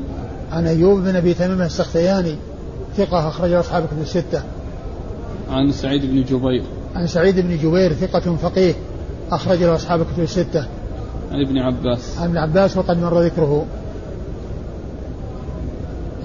عن 0.52 0.66
أيوب 0.66 1.00
بن 1.00 1.16
أبي 1.16 1.34
تميم 1.34 1.62
السختياني 1.62 2.36
ثقة 2.96 3.28
أخرجه 3.28 3.60
أصحاب 3.60 3.82
الكتب 3.82 4.00
الستة. 4.00 4.42
عن 5.50 5.72
سعيد 5.72 6.04
بن 6.04 6.22
جبير. 6.22 6.62
عن 6.94 7.06
سعيد 7.06 7.40
بن 7.40 7.56
جبير 7.56 7.92
ثقة 7.92 8.36
فقيه 8.36 8.74
أخرج 9.30 9.62
له 9.62 9.74
أصحاب 9.74 10.00
الكتب 10.00 10.22
الستة. 10.22 10.66
عن 11.32 11.40
ابن 11.46 11.58
عباس. 11.58 12.18
عن 12.18 12.28
ابن 12.28 12.38
عباس 12.38 12.76
وقد 12.76 12.98
مر 12.98 13.20
ذكره. 13.20 13.66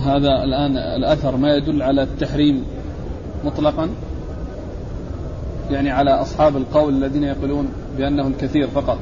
هذا 0.05 0.43
الآن 0.43 0.77
الأثر 0.77 1.37
ما 1.37 1.55
يدل 1.55 1.81
على 1.81 2.03
التحريم 2.03 2.63
مطلقا؟ 3.45 3.89
يعني 5.71 5.91
على 5.91 6.11
أصحاب 6.11 6.57
القول 6.57 6.93
الذين 6.93 7.23
يقولون 7.23 7.67
بأنه 7.97 8.27
الكثير 8.27 8.67
فقط. 8.67 8.97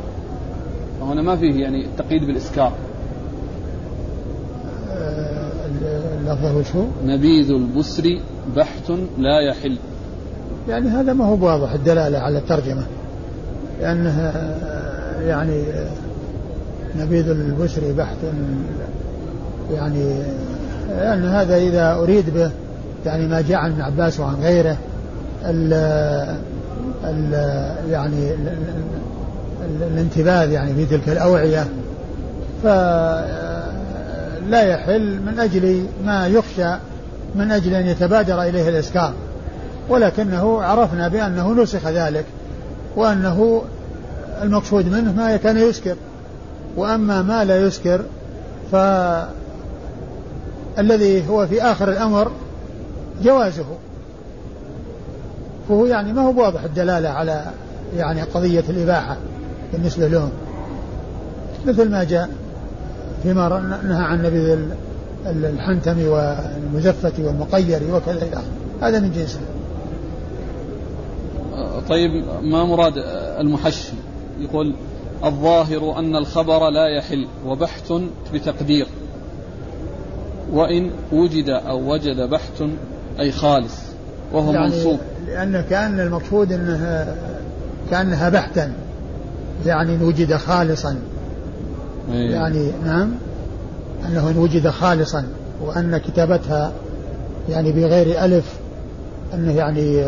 وهنا 1.01 1.21
ما 1.21 1.35
فيه 1.35 1.61
يعني 1.61 1.85
التقييد 1.85 2.25
بالإسكار. 2.25 2.73
آه، 4.91 5.51
اللفظ 6.19 6.57
وش 6.57 6.75
هو؟ 6.75 6.83
نبيذ 7.05 7.51
البسر 7.51 8.19
بحت 8.55 8.91
لا 9.17 9.39
يحل. 9.49 9.77
يعني 10.69 10.89
هذا 10.89 11.13
ما 11.13 11.25
هو 11.25 11.45
واضح 11.45 11.71
الدلالة 11.71 12.19
على 12.19 12.37
الترجمة. 12.37 12.83
لأنها 13.81 14.57
يعني 15.25 15.63
نبيذ 16.97 17.29
البشر 17.29 17.91
بحث 17.97 18.17
يعني 19.73 20.15
لأن 20.89 21.25
هذا 21.25 21.55
إذا 21.55 21.93
أريد 21.93 22.29
به 22.29 22.51
يعني 23.05 23.27
ما 23.27 23.41
جاء 23.41 23.57
عن 23.57 23.81
عباس 23.81 24.19
وعن 24.19 24.35
غيره 24.35 24.77
ال 25.45 25.73
ال 27.03 27.33
يعني 27.91 28.31
الانتباذ 29.65 30.51
يعني 30.51 30.73
في 30.73 30.85
تلك 30.85 31.09
الأوعية. 31.09 31.67
فلا 32.63 34.61
يحل 34.61 35.19
من 35.25 35.39
أجل 35.39 35.85
ما 36.05 36.27
يخشى 36.27 36.75
من 37.35 37.51
أجل 37.51 37.73
أن 37.73 37.85
يتبادر 37.85 38.41
إليه 38.41 38.69
الإسكار 38.69 39.13
ولكنه 39.89 40.61
عرفنا 40.61 41.07
بأنه 41.07 41.53
نسخ 41.53 41.87
ذلك 41.87 42.25
وأنه 42.95 43.61
المقصود 44.41 44.87
منه 44.91 45.13
ما 45.13 45.37
كان 45.37 45.57
يسكر. 45.57 45.95
وأما 46.77 47.21
ما 47.21 47.43
لا 47.45 47.57
يسكر 47.57 48.01
فالذي 48.71 49.29
هو 51.29 51.47
في 51.47 51.61
آخر 51.61 51.89
الأمر 51.89 52.31
جوازه. 53.23 53.65
فهو 55.69 55.85
يعني 55.85 56.13
ما 56.13 56.21
هو 56.21 56.41
واضح 56.41 56.63
الدلالة 56.63 57.09
على 57.09 57.45
يعني 57.97 58.21
قضية 58.21 58.63
الإباحة. 58.69 59.17
بالنسبة 59.73 60.07
لهم. 60.07 60.29
مثل 61.65 61.89
ما 61.91 62.03
جاء 62.03 62.29
فيما 63.23 63.79
نهى 63.83 64.03
عن 64.03 64.21
نبذ 64.21 64.57
الحنتم 65.25 66.07
والمزفة 66.07 67.13
والمقير 67.19 67.81
وكذا 67.93 68.43
هذا 68.81 68.99
من 68.99 69.11
جنسه. 69.11 69.39
طيب 71.89 72.11
ما 72.41 72.65
مراد 72.65 72.93
المحشي؟ 73.39 73.93
يقول 74.39 74.75
الظاهر 75.25 75.99
أن 75.99 76.15
الخبر 76.15 76.69
لا 76.69 76.97
يحل 76.97 77.27
وبحث 77.45 77.93
بتقدير. 78.33 78.87
وإن 80.53 80.91
وجد 81.11 81.49
أو 81.49 81.93
وجد 81.93 82.29
بحث 82.29 82.63
أي 83.19 83.31
خالص 83.31 83.75
وهو 84.33 84.53
يعني 84.53 84.65
منصوب. 84.65 84.99
لأن 85.27 85.65
كأن 85.69 85.99
المقصود 85.99 86.51
أنها 86.51 87.15
كأنها 87.91 88.29
بحتا 88.29 88.73
يعني 89.65 89.95
إن 89.95 90.01
وجد 90.01 90.35
خالصا. 90.35 90.95
أيه. 92.11 92.31
يعني 92.31 92.71
نعم 92.85 93.11
أنه 94.05 94.29
إن 94.29 94.37
وجد 94.37 94.67
خالصا 94.67 95.23
وأن 95.61 95.97
كتابتها 95.97 96.71
يعني 97.49 97.71
بغير 97.71 98.25
ألف 98.25 98.45
أنه 99.33 99.51
يعني 99.51 100.03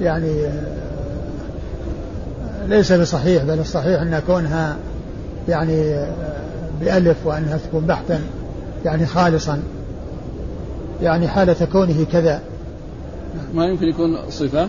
يعني 0.00 0.32
ليس 2.68 2.92
بصحيح 2.92 3.44
بل 3.44 3.58
الصحيح 3.58 4.00
أن 4.00 4.22
كونها 4.26 4.76
يعني 5.48 6.06
بألف 6.80 7.16
وأنها 7.24 7.56
تكون 7.56 7.86
بحثا 7.86 8.20
يعني 8.84 9.06
خالصا. 9.06 9.62
يعني 11.02 11.28
حالة 11.28 11.66
كونه 11.72 12.06
كذا. 12.12 12.40
ما 13.54 13.66
يمكن 13.66 13.86
يكون 13.86 14.16
صفة؟ 14.30 14.68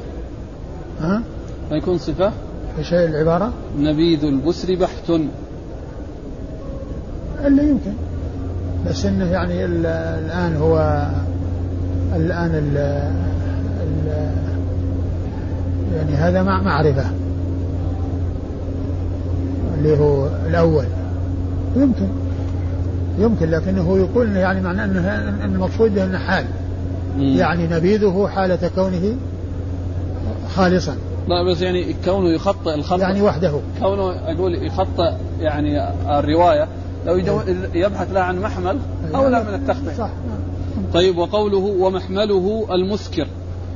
ها؟ 1.02 1.22
ما 1.72 1.78
يكون 1.78 1.98
صفة؟ 1.98 2.32
إيش 2.78 2.94
العبارة؟ 2.94 3.54
نبيذ 3.80 4.26
البسر 4.26 4.76
بحث. 4.76 5.10
إلا 7.46 7.64
يمكن. 7.64 7.94
بس 8.88 9.06
إنه 9.06 9.32
يعني 9.32 9.66
الآن 9.66 10.56
هو 10.56 11.06
الآن 12.16 12.52
ال 12.56 12.78
ال 13.82 14.32
يعني 15.96 16.12
هذا 16.12 16.44
مع 16.44 16.62
معرفة. 16.62 17.06
اللي 19.78 20.00
هو 20.00 20.28
الأول. 20.48 20.86
يمكن. 21.76 22.08
يمكن 23.20 23.50
لكنه 23.50 23.98
يقول 23.98 24.36
يعني 24.36 24.62
معناه 24.62 24.86
أنه 24.86 25.46
المقصود 25.46 25.96
به 25.96 26.04
أنه 26.04 26.18
حال. 26.18 26.46
يعني 27.20 27.68
نبيذه 27.68 28.30
حالة 28.36 28.70
كونه 28.76 29.16
خالصا. 30.56 30.96
لا 31.28 31.44
بس 31.44 31.62
يعني 31.62 31.96
كونه 32.06 32.30
يخطئ 32.30 32.76
الخطأ. 32.76 33.02
يعني 33.02 33.22
وحده. 33.22 33.60
كونه 33.80 34.12
أقول 34.12 34.66
يخطئ 34.66 35.12
يعني 35.40 35.90
الرواية 36.20 36.68
لو 37.06 37.42
يبحث 37.74 38.12
لها 38.14 38.22
عن 38.22 38.40
محمل 38.40 38.78
أولى 39.16 39.44
من 39.44 39.54
التخطئ 39.54 39.94
صح. 39.98 40.10
طيب 40.94 41.18
وقوله 41.18 41.58
ومحمله 41.58 42.66
المسكر 42.72 43.28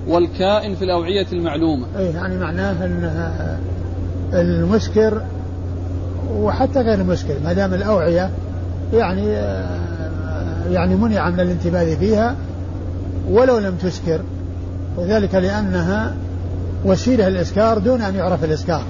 والكائن 0.07 0.75
في 0.75 0.83
الأوعية 0.85 1.27
المعلومة. 1.33 1.85
أي 1.97 2.05
يعني 2.05 2.37
معناه 2.37 2.85
أنها 2.85 3.59
المسكر 4.33 5.21
وحتى 6.33 6.79
غير 6.79 7.01
المسكر 7.01 7.33
ما 7.43 7.53
دام 7.53 7.73
الأوعية 7.73 8.29
يعني 8.93 9.27
يعني 10.71 10.95
منع 10.95 11.29
من 11.29 11.39
الانتباه 11.39 11.95
فيها 11.95 12.35
ولو 13.29 13.57
لم 13.57 13.75
تسكر 13.75 14.21
وذلك 14.97 15.35
لأنها 15.35 16.13
وسيلة 16.85 17.29
للإسكار 17.29 17.77
دون 17.77 18.01
أن 18.01 18.15
يعرف 18.15 18.43
الإسكار. 18.43 18.83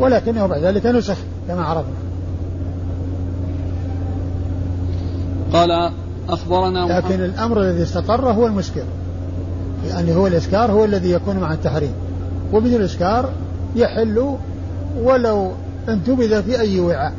ولكنه 0.00 0.46
بعد 0.46 0.64
ذلك 0.64 0.86
نسخ 0.86 1.16
كما 1.48 1.64
عرفنا. 1.64 1.94
قال 5.52 5.92
أخبرنا 6.28 6.98
لكن 6.98 7.24
الأمر 7.24 7.60
الذي 7.60 7.82
استقر 7.82 8.32
هو 8.32 8.46
المسكر 8.46 8.84
يعني 9.88 10.14
هو 10.14 10.26
الإسكار 10.26 10.72
هو 10.72 10.84
الذي 10.84 11.10
يكون 11.10 11.36
مع 11.36 11.52
التحريم. 11.52 11.92
وبدون 12.52 12.74
الإسكار 12.74 13.30
يحل 13.76 14.36
ولو 15.02 15.52
انتبذ 15.88 16.42
في 16.42 16.60
أي 16.60 16.80
وعاء 16.80 17.12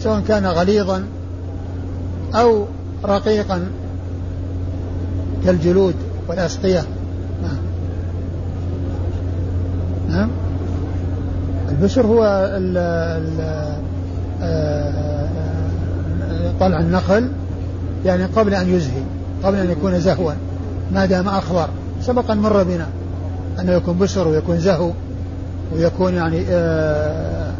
سواء 0.00 0.20
كان 0.20 0.46
غليظا 0.46 1.04
أو 2.34 2.64
رقيقا 3.04 3.66
كالجلود 5.44 5.94
والأسقية 6.28 6.84
نعم 7.42 7.58
نعم 10.08 10.30
البشر 11.78 12.06
هو 12.06 12.24
ال 12.56 12.76
ال 12.76 13.40
آه، 14.42 15.28
طلع 16.60 16.80
النخل 16.80 17.28
يعني 18.04 18.24
قبل 18.24 18.54
أن 18.54 18.74
يزهي 18.74 19.02
قبل 19.44 19.58
أن 19.58 19.70
يكون 19.70 20.00
زهوا 20.00 20.32
ما 20.92 21.06
دام 21.06 21.28
أخضر. 21.28 21.68
سبق 22.00 22.30
أن 22.30 22.38
مر 22.38 22.62
بنا 22.62 22.86
أنه 23.60 23.72
يكون 23.72 23.98
بشر 23.98 24.28
ويكون 24.28 24.58
زهو 24.58 24.90
ويكون 25.74 26.14
يعني 26.14 26.44
آه، 26.50 27.52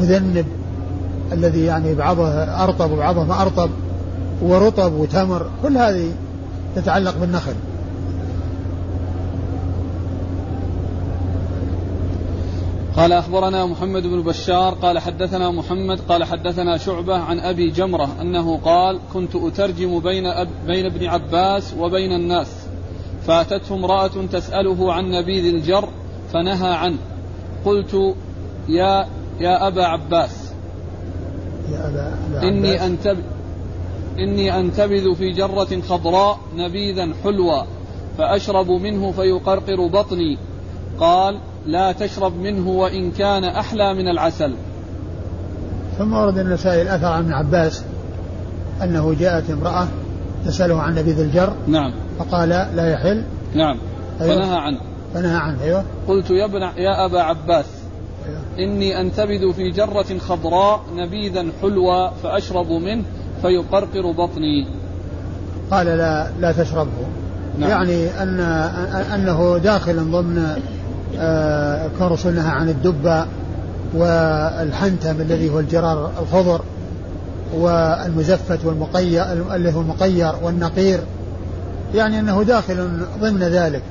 مذنب 0.00 0.46
الذي 1.32 1.64
يعني 1.64 1.94
بعضه 1.94 2.28
أرطب 2.42 2.90
وبعضه 2.90 3.24
ما 3.24 3.42
أرطب 3.42 3.70
ورطب 4.42 4.92
وتمر. 4.92 5.46
كل 5.62 5.76
هذه 5.76 6.12
تتعلق 6.76 7.14
بالنخل. 7.20 7.54
قال 12.98 13.12
أخبرنا 13.12 13.66
محمد 13.66 14.02
بن 14.02 14.22
بشار 14.22 14.74
قال 14.74 14.98
حدثنا 14.98 15.50
محمد 15.50 16.00
قال 16.00 16.24
حدثنا 16.24 16.76
شعبة 16.76 17.16
عن 17.16 17.40
أبي 17.40 17.70
جمرة 17.70 18.08
أنه 18.20 18.56
قال 18.64 18.98
كنت 19.12 19.36
أترجم 19.36 19.98
بين, 19.98 20.26
أب 20.26 20.48
بين 20.66 20.86
ابن 20.86 21.06
عباس 21.06 21.74
وبين 21.78 22.12
الناس. 22.12 22.66
فأتته 23.26 23.74
امرأة 23.74 24.26
تسأله 24.32 24.92
عن 24.92 25.10
نبيذ 25.10 25.54
الجر 25.54 25.88
فنهى 26.32 26.74
عنه. 26.74 26.98
قلت 27.64 28.14
يا 28.68 29.06
يا 29.40 29.66
أبا 29.66 29.84
عباس. 29.84 30.52
يا 31.72 31.88
أبا, 31.88 32.18
أبا 32.38 32.48
إني 32.48 32.86
أنتب 32.86 33.18
إني 34.18 34.60
أنتبذ 34.60 35.14
في 35.14 35.30
جرة 35.30 35.80
خضراء 35.88 36.38
نبيذا 36.56 37.08
حلوا 37.24 37.62
فأشرب 38.18 38.70
منه 38.70 39.12
فيقرقر 39.12 39.86
بطني. 39.86 40.38
قال 41.00 41.38
لا 41.68 41.92
تشرب 41.92 42.36
منه 42.36 42.68
وإن 42.68 43.10
كان 43.10 43.44
أحلى 43.44 43.94
من 43.94 44.08
العسل. 44.08 44.54
ثم 45.98 46.12
ورد 46.12 46.38
النسائي 46.38 46.82
الأثر 46.82 47.06
عن 47.06 47.22
ابن 47.22 47.32
عباس 47.32 47.82
أنه 48.82 49.14
جاءت 49.20 49.50
امرأة 49.50 49.88
تسأله 50.46 50.82
عن 50.82 50.94
نبيذ 50.94 51.20
الجر 51.20 51.52
نعم. 51.66 51.92
فقال 52.18 52.48
لا 52.48 52.92
يحل. 52.92 53.24
نعم. 53.54 53.78
أيوه. 54.20 54.34
فنهى 54.34 54.58
عنه. 54.58 54.78
فنهى 55.14 55.36
عنه 55.36 55.62
أيوه. 55.62 55.84
قلت 56.08 56.30
يا 56.30 56.44
ابن 56.44 56.62
يا 56.62 57.06
أبا 57.06 57.20
عباس 57.20 57.66
أيوه. 58.26 58.40
إني 58.58 59.00
أنتبذ 59.00 59.52
في 59.52 59.70
جرة 59.70 60.18
خضراء 60.18 60.80
نبيذا 60.94 61.46
حلوا 61.62 62.10
فأشرب 62.22 62.70
منه 62.70 63.04
فيقرقر 63.42 64.12
بطني. 64.12 64.66
قال 65.70 65.86
لا 65.86 66.30
لا 66.40 66.52
تشربه. 66.52 67.06
نعم. 67.58 67.70
يعني 67.70 68.22
أن 68.22 68.40
أنه 69.14 69.58
داخل 69.58 69.96
ضمن 69.96 70.62
آه، 71.18 71.90
رسول 72.00 72.34
نهى 72.34 72.50
عن 72.50 72.68
الدبة 72.68 73.26
والحنتم 73.94 75.20
الذي 75.20 75.50
هو 75.50 75.60
الجرار 75.60 76.10
الخضر 76.22 76.60
والمزفت 77.54 78.64
والمقير 78.64 79.54
اللي 79.54 79.74
هو 79.74 79.80
المقير 79.80 80.32
والنقير. 80.42 81.00
يعني 81.94 82.20
أنه 82.20 82.42
داخل 82.42 82.88
ضمن 83.20 83.42
ذلك. 83.42 83.82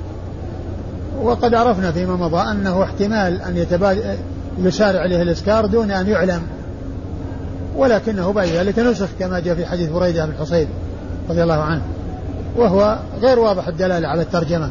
وقد 1.21 1.53
عرفنا 1.53 1.91
فيما 1.91 2.15
مضى 2.15 2.51
أنه 2.51 2.83
احتمال 2.83 3.41
أن 3.41 3.65
يسارع 4.57 4.99
عليه 4.99 5.21
الإسكار 5.21 5.65
دون 5.65 5.91
أن 5.91 6.07
يعلم. 6.07 6.41
ولكنه 7.75 8.31
بعد 8.33 8.47
ذلك 8.47 8.79
نسخ 8.79 9.07
كما 9.19 9.39
جاء 9.39 9.55
في 9.55 9.65
حديث 9.65 9.89
بريدة 9.89 10.25
بن 10.25 10.31
الحصيب 10.31 10.67
رضي 11.29 11.43
الله 11.43 11.61
عنه. 11.61 11.81
وهو 12.57 12.97
غير 13.21 13.39
واضح 13.39 13.67
الدلالة 13.67 14.07
على 14.07 14.21
الترجمة. 14.21 14.69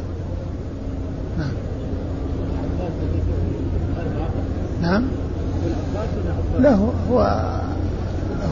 نعم. 4.87 5.03
لا 6.59 6.75
هو 6.75 6.89
هو, 7.11 7.41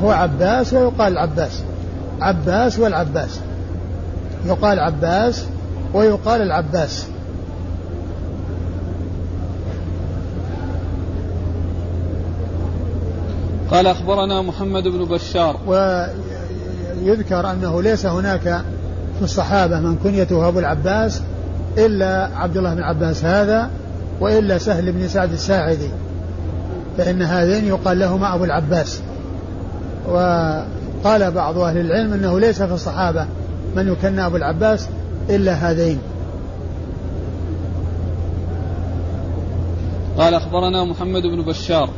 هو 0.04 0.12
عباس 0.12 0.74
ويقال 0.74 1.14
العباس 1.14 1.62
عباس 2.22 2.80
والعباس. 2.80 3.40
يقال 4.46 4.80
عباس 4.80 5.46
ويقال 5.94 6.42
العباس. 6.42 7.06
قال 13.72 13.88
أخبرنا 13.88 14.42
محمد 14.42 14.84
بن 14.84 15.06
بشار. 15.06 15.60
ويذكر 15.68 17.52
أنه 17.52 17.82
ليس 17.82 18.06
هناك 18.06 18.64
في 19.18 19.24
الصحابة 19.24 19.80
من 19.80 19.96
كنيته 20.04 20.48
أبو 20.48 20.60
العباس 20.60 21.22
إلا 21.78 22.30
عبد 22.36 22.58
الله 22.58 22.74
بن 22.74 22.82
عباس 22.82 23.26
هذا 23.26 23.70
وإلا 24.20 24.58
سهل 24.58 24.92
بن 24.92 25.08
سعد 25.08 25.32
الساعدي. 25.32 25.90
فإن 26.98 27.22
هذين 27.22 27.66
يقال 27.66 28.00
لهما 28.00 28.36
أبو 28.36 28.44
العباس 28.44 29.02
وقال 30.08 31.32
بعض 31.32 31.58
أهل 31.58 31.78
العلم 31.78 32.14
أنه 32.14 32.40
ليس 32.40 32.62
في 32.62 32.74
الصحابة 32.74 33.26
من 33.76 33.88
يكنى 33.88 34.26
أبو 34.26 34.36
العباس 34.36 34.88
إلا 35.30 35.54
هذين 35.54 36.00
قال 40.18 40.34
أخبرنا 40.34 40.84
محمد 40.84 41.22
بن 41.22 41.42
بشار 41.42 41.90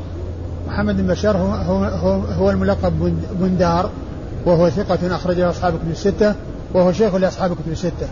محمد 0.68 0.98
بن 0.98 1.08
بشار 1.08 1.38
هو, 1.38 1.84
هو, 1.84 2.20
هو 2.20 2.50
الملقب 2.50 3.14
بندار 3.40 3.90
وهو 4.46 4.70
ثقة 4.70 5.16
أخرج 5.16 5.40
له 5.40 5.50
أصحاب 5.50 5.74
كتب 5.74 5.92
الستة 5.92 6.36
وهو 6.74 6.92
شيخ 6.92 7.16
لأصحاب 7.16 7.54
كتب 7.54 7.72
الستة. 7.72 8.08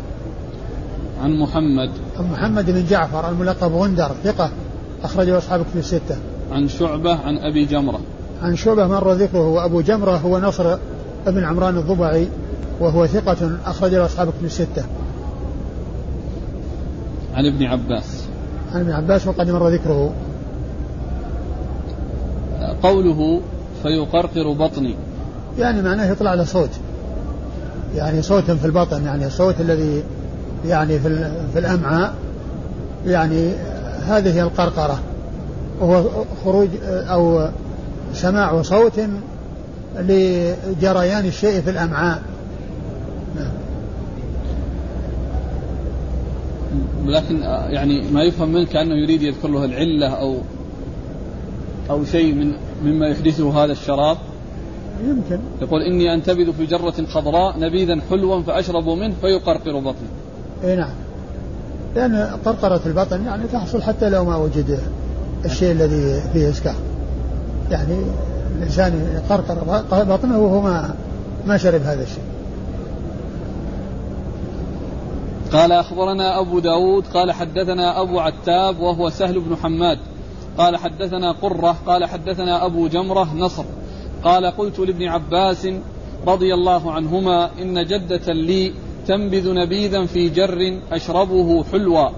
عن 1.22 1.40
محمد 1.40 1.90
عن 2.20 2.32
محمد 2.32 2.72
بن 2.72 2.86
جعفر 2.86 3.30
الملقب 3.30 3.74
غندر 3.74 4.12
ثقة 4.24 4.50
أخرج 5.04 5.30
له 5.30 5.38
أصحاب 5.38 5.62
كتب 5.62 5.80
الستة. 5.80 6.18
عن 6.52 6.68
شعبة 6.68 7.16
عن 7.16 7.38
أبي 7.38 7.66
جمرة. 7.66 8.00
عن 8.42 8.56
شعبة 8.56 8.88
مر 8.88 9.14
ذكره 9.14 9.48
وأبو 9.48 9.82
جمرة 9.82 10.18
هو 10.18 10.40
نصر 10.40 10.78
بن 11.28 11.44
عمران 11.44 11.78
الضبعي 11.78 12.28
وهو 12.80 13.08
ثقة 13.08 13.52
أخرج 13.66 13.92
له 13.92 14.06
أصحاب 14.06 14.28
كتب 14.28 14.46
الستة. 14.46 14.84
عن 17.34 17.46
ابن 17.46 17.66
عباس. 17.66 18.26
عن 18.74 18.82
ابن 18.82 18.92
عباس 18.92 19.28
وقد 19.28 19.50
مر 19.50 19.70
ذكره. 19.70 20.14
قوله 22.84 23.42
فيقرقر 23.84 24.52
بطني 24.52 24.96
يعني 25.60 25.82
معناه 25.82 26.12
يطلع 26.12 26.34
له 26.34 26.44
صوت 26.44 26.70
يعني 27.96 28.22
صوت 28.22 28.52
في 28.52 28.66
البطن 28.66 29.06
يعني 29.06 29.26
الصوت 29.26 29.62
الذي 29.62 30.04
يعني 30.66 31.00
في, 31.00 31.32
في 31.54 31.60
الأمعاء 31.60 32.14
يعني 33.06 33.52
هذه 34.08 34.34
هي 34.34 34.42
القرقرة 34.42 35.00
وهو 35.80 36.26
خروج 36.46 36.70
أو 36.84 37.48
سماع 38.14 38.62
صوت 38.62 39.02
لجريان 40.00 41.26
الشيء 41.26 41.62
في 41.62 41.70
الأمعاء 41.70 42.22
نعم. 43.36 43.52
لكن 47.06 47.42
يعني 47.70 48.02
ما 48.12 48.24
يفهم 48.24 48.50
منه 48.50 48.66
كأنه 48.66 48.96
يريد 48.96 49.22
يذكر 49.22 49.48
له 49.48 49.66
العلة 49.66 50.08
أو 50.08 50.38
أو 51.90 52.06
شيء 52.06 52.34
من 52.34 52.54
مما 52.84 53.08
يحدثه 53.08 53.64
هذا 53.64 53.72
الشراب. 53.72 54.18
يمكن. 55.08 55.40
يقول 55.62 55.82
إني 55.82 56.14
أنتبذ 56.14 56.54
في 56.54 56.66
جرة 56.66 57.06
خضراء 57.10 57.60
نبيذا 57.60 58.02
حلوا 58.10 58.42
فأشرب 58.42 58.90
منه 58.90 59.14
فيقرقر 59.22 59.80
بطني. 59.80 60.08
اي 60.64 60.76
نعم. 60.76 60.94
لأن 61.96 62.38
قرقرة 62.46 62.82
البطن 62.86 63.26
يعني 63.26 63.44
تحصل 63.54 63.82
حتى 63.82 64.10
لو 64.10 64.26
ما 64.26 64.36
وجد 64.36 64.80
الشيء 65.46 65.72
الذي 65.72 66.22
فيه 66.34 66.50
إسكار 66.50 66.76
يعني 67.72 67.98
الإنسان 68.58 69.22
قرقر 69.30 69.84
بطنه 70.04 70.40
وهو 70.40 70.62
ما 70.62 70.96
ما 71.48 71.58
شرب 71.58 71.82
هذا 71.82 72.04
الشيء. 72.04 72.24
قال 75.52 75.72
أخبرنا 75.72 76.40
أبو 76.40 76.60
داود 76.60 77.08
قال 77.14 77.32
حدثنا 77.32 78.02
أبو 78.02 78.20
عتاب 78.20 78.80
وهو 78.80 79.10
سهل 79.10 79.40
بن 79.40 79.56
حماد. 79.56 79.98
قال 80.58 80.78
حدثنا 80.78 81.32
قرة 81.32 81.76
قال 81.86 82.06
حدثنا 82.06 82.66
أبو 82.66 82.88
جمرة 82.88 83.34
نصر. 83.36 83.64
قال 84.24 84.46
قلت 84.46 84.80
لابن 84.80 85.08
عباس 85.08 85.68
رضي 86.28 86.54
الله 86.54 86.92
عنهما 86.92 87.50
إن 87.62 87.86
جدة 87.86 88.34
لي 88.34 88.74
تنبذ 89.08 89.54
نبيذا 89.54 90.06
في 90.06 90.30
جر 90.30 90.80
أشربه 90.92 91.64
حلوا 91.64 92.10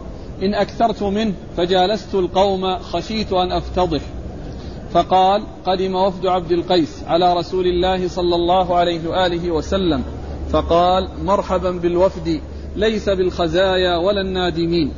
إن 0.44 0.54
أكثرت 0.54 1.04
منه 1.04 1.34
فجالست 1.58 2.16
القوم 2.16 2.78
خشيت 2.78 3.34
أن 3.34 3.52
أفتضح. 3.52 4.02
فقال 4.94 5.44
قدم 5.66 5.96
وفد 5.96 6.26
عبد 6.26 6.52
القيس 6.52 7.04
على 7.08 7.34
رسول 7.34 7.68
الله 7.68 8.08
صلى 8.08 8.36
الله 8.36 8.76
عليه 8.76 9.10
وآله 9.10 9.52
وسلم. 9.52 10.04
فقال 10.50 11.08
مرحبا 11.24 11.72
بالوفد 11.72 12.42
ليس 12.76 13.10
بالخزايا 13.10 13.98
ولا 13.98 14.22
النادمين. 14.22 14.92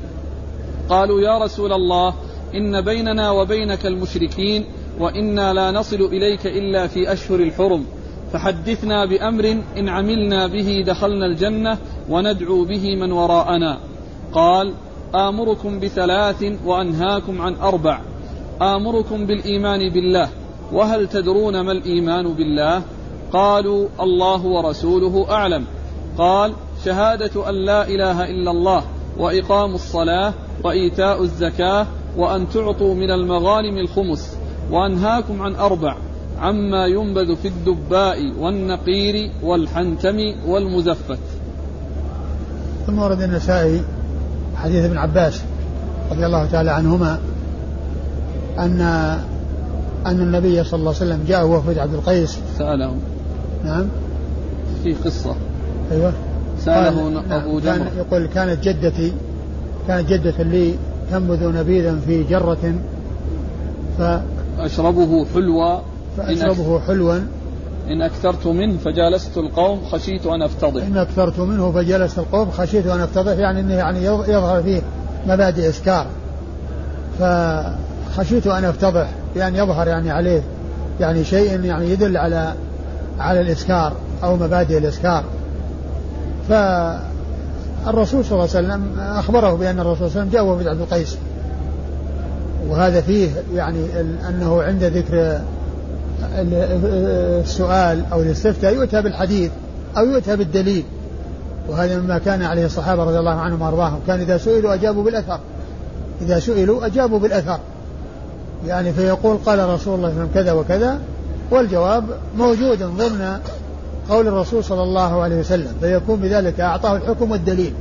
قالوا 0.89 1.21
يا 1.21 1.37
رسول 1.37 1.73
الله 1.73 2.13
إن 2.55 2.81
بيننا 2.81 3.31
وبينك 3.31 3.85
المشركين 3.85 4.65
وإنا 4.99 5.53
لا 5.53 5.71
نصل 5.71 6.01
إليك 6.01 6.47
إلا 6.47 6.87
في 6.87 7.13
أشهر 7.13 7.39
الحرم. 7.39 7.85
فحدثنا 8.33 9.05
بأمر 9.05 9.57
إن 9.77 9.89
عملنا 9.89 10.47
به 10.47 10.83
دخلنا 10.87 11.25
الجنة 11.25 11.77
وندعو 12.09 12.65
به 12.65 12.95
من 12.95 13.11
وراءنا. 13.11 13.79
قال 14.33 14.73
آمركم 15.15 15.79
بثلاث 15.79 16.43
وأنهاكم 16.65 17.41
عن 17.41 17.55
أربع. 17.55 17.99
آمركم 18.61 19.25
بالإيمان 19.25 19.93
بالله. 19.93 20.29
وهل 20.73 21.07
تدرون 21.07 21.61
ما 21.61 21.71
الإيمان 21.71 22.33
بالله؟ 22.33 22.81
قالوا 23.33 23.87
الله 24.01 24.45
ورسوله 24.45 25.31
أعلم. 25.31 25.65
قال 26.17 26.53
شهادة 26.85 27.49
أن 27.49 27.55
لا 27.55 27.87
إله 27.87 28.23
إلا 28.29 28.51
الله 28.51 28.83
وإقام 29.17 29.73
الصلاة 29.73 30.33
وإيتاء 30.63 31.21
الزكاة 31.21 31.87
وأن 32.17 32.49
تعطوا 32.49 32.95
من 32.95 33.11
المغانم 33.11 33.77
الخمس. 33.77 34.37
وأنهاكم 34.71 35.41
عن 35.41 35.55
أربع. 35.55 35.95
عما 36.39 36.85
ينبذ 36.85 37.35
في 37.35 37.47
الدباء 37.47 38.33
والنقير 38.39 39.31
والحنتم 39.43 40.17
والمزفت. 40.47 41.19
ثم 42.87 42.99
ورد 42.99 43.21
النسائي 43.21 43.81
حديث 44.63 44.85
ابن 44.85 44.97
عباس 44.97 45.41
رضي 46.11 46.25
الله 46.25 46.45
تعالى 46.45 46.71
عنهما 46.71 47.19
أن 48.59 48.81
أن 50.05 50.19
النبي 50.21 50.63
صلى 50.63 50.79
الله 50.79 50.95
عليه 50.95 51.05
وسلم 51.05 51.25
جاء 51.27 51.47
وفد 51.47 51.77
عبد 51.77 51.93
القيس. 51.93 52.39
سألهم 52.57 52.99
نعم. 53.65 53.85
في 54.83 54.93
قصة. 54.93 55.35
أيوه. 55.91 56.13
سأله 56.65 57.09
نعم 57.09 57.31
أبو 57.31 57.59
جمر 57.59 57.77
كان 57.77 57.87
يقول 57.97 58.25
كانت 58.25 58.63
جدتي 58.63 59.13
كانت 59.87 60.09
جدة 60.09 60.43
لي 60.43 60.75
تنبذ 61.11 61.57
نبيذا 61.57 61.99
في 62.05 62.23
جرة 62.23 62.73
ف 63.97 64.01
أشربه 64.59 65.25
حلوا 65.33 65.79
فأشربه 66.17 66.79
حلوا 66.79 67.19
إن 67.89 68.01
أكثرت 68.01 68.47
منه 68.47 68.77
فجالست 68.77 69.37
القوم 69.37 69.81
خشيت 69.85 70.25
أن 70.25 70.41
أفتضح. 70.41 70.83
إن 70.83 70.97
أكثرت 70.97 71.39
منه 71.39 71.71
فجلست 71.71 72.19
القوم 72.19 72.51
خشيت 72.51 72.87
أن 72.87 73.01
أفتضح 73.01 73.31
يعني 73.31 73.59
أنه 73.59 73.73
يعني 73.73 74.05
يظهر 74.05 74.63
فيه 74.63 74.81
مبادئ 75.27 75.69
إسكار 75.69 76.07
فخشيت 77.19 78.47
أن 78.47 78.65
أفتضح 78.65 79.09
يعني 79.35 79.57
يظهر 79.57 79.87
يعني 79.87 80.11
عليه 80.11 80.41
يعني 80.99 81.23
شيء 81.23 81.63
يعني 81.63 81.89
يدل 81.89 82.17
على 82.17 82.53
على 83.19 83.41
الإسكار 83.41 83.93
أو 84.23 84.35
مبادئ 84.35 84.77
الإسكار 84.77 85.23
ف 86.49 86.53
الرسول 87.87 88.25
صلى 88.25 88.31
الله 88.31 88.55
عليه 88.55 88.67
وسلم 88.67 88.99
أخبره 88.99 89.53
بأن 89.53 89.79
الرسول 89.79 90.09
صلى 90.11 90.21
الله 90.21 90.39
عليه 90.39 90.49
وسلم 90.49 90.63
جاء 90.63 90.71
عبد 90.71 90.81
القيس. 90.81 91.17
وهذا 92.69 93.01
فيه 93.01 93.29
يعني 93.53 93.85
أنه 94.29 94.63
عند 94.63 94.83
ذكر 94.83 95.41
السؤال 97.43 98.05
أو 98.11 98.21
الاستفتاء 98.21 98.73
يؤتى 98.73 99.01
بالحديث 99.01 99.51
أو 99.97 100.05
يؤتى 100.05 100.35
بالدليل. 100.35 100.83
وهذا 101.69 101.99
مما 101.99 102.17
كان 102.17 102.41
عليه 102.41 102.65
الصحابة 102.65 103.03
رضي 103.03 103.19
الله 103.19 103.39
عنهم 103.39 103.61
وأرضاهم. 103.61 103.99
كان 104.07 104.19
إذا 104.19 104.37
سئلوا 104.37 104.73
أجابوا 104.73 105.03
بالأثر. 105.03 105.39
إذا 106.21 106.39
سئلوا 106.39 106.85
أجابوا 106.85 107.19
بالأثر. 107.19 107.59
يعني 108.67 108.93
فيقول 108.93 109.37
قال 109.45 109.69
رسول 109.69 109.95
الله 109.95 110.13
صلى 110.15 110.27
كذا 110.33 110.51
وكذا. 110.51 110.99
والجواب 111.51 112.03
موجود 112.37 112.83
ضمن 112.83 113.39
قول 114.09 114.27
الرسول 114.27 114.63
صلى 114.63 114.83
الله 114.83 115.21
عليه 115.21 115.39
وسلم. 115.39 115.71
فيكون 115.81 116.19
بذلك 116.19 116.59
أعطاه 116.59 116.97
الحكم 116.97 117.31
والدليل. 117.31 117.73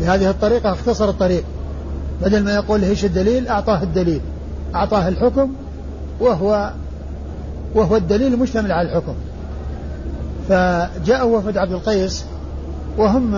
بهذه 0.00 0.30
الطريقة 0.30 0.72
اختصر 0.72 1.08
الطريق. 1.08 1.44
بدل 2.22 2.44
ما 2.44 2.54
يقول 2.54 2.84
إيش 2.84 3.04
الدليل 3.04 3.48
أعطاه 3.48 3.82
الدليل. 3.82 4.20
أعطاه 4.74 5.08
الحكم 5.08 5.50
وهو 6.20 6.70
وهو 7.74 7.96
الدليل 7.96 8.34
المشتمل 8.34 8.72
على 8.72 8.88
الحكم. 8.88 9.14
فجاء 10.48 11.28
وفد 11.28 11.58
عبد 11.58 11.72
القيس 11.72 12.24
وهم 12.98 13.34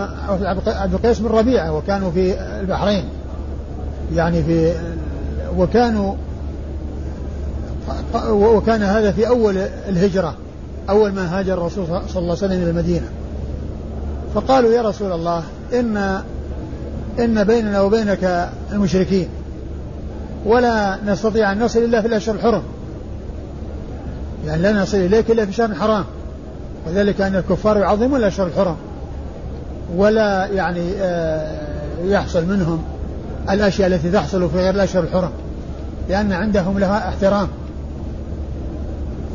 عبد 0.67 0.95
القيس 0.95 1.21
من 1.21 1.27
ربيعة 1.27 1.73
وكانوا 1.77 2.11
في 2.11 2.41
البحرين. 2.61 3.05
يعني 4.15 4.43
في 4.43 4.73
وكانوا 5.57 6.15
وكان 8.31 8.83
هذا 8.83 9.13
في 9.13 9.29
أول 9.29 9.57
الهجرة 9.89 10.35
أول 10.89 11.13
ما 11.13 11.39
هاجر 11.39 11.55
الرسول 11.55 11.87
صلى 11.87 11.99
الله 11.99 12.17
عليه 12.17 12.33
وسلم 12.33 12.63
إلى 12.63 12.71
المدينة. 12.71 13.09
فقالوا 14.35 14.73
يا 14.73 14.83
رسول 14.83 15.13
الله 15.13 15.43
إن 15.75 16.21
إن 17.19 17.45
بيننا 17.45 17.81
وبينك 17.81 18.51
المشركين 18.73 19.29
ولا 20.47 20.99
نستطيع 21.07 21.53
أن 21.53 21.59
نصل 21.59 21.79
إلا 21.79 22.01
في 22.01 22.07
الأشهر 22.09 22.35
الحرم. 22.35 22.63
يعني 24.47 24.63
لا 24.63 24.73
نصل 24.73 24.97
إليك 24.97 25.31
إلا 25.31 25.47
في 25.47 25.53
شهر 25.53 25.75
حرام 25.75 26.05
وذلك 26.87 27.21
أن 27.21 27.37
الكفار 27.37 27.77
يعظمون 27.79 28.21
الأشهر 28.21 28.47
الحرم. 28.47 28.77
ولا 29.97 30.47
يعني 30.47 30.93
آه، 30.99 31.55
يحصل 32.05 32.45
منهم 32.45 32.83
الأشياء 33.51 33.89
التي 33.89 34.11
تحصل 34.11 34.51
في 34.51 34.57
غير 34.57 34.75
الأشهر 34.75 35.03
الحرم 35.03 35.31
لأن 36.09 36.33
عندهم 36.33 36.79
لها 36.79 37.09
احترام. 37.09 37.49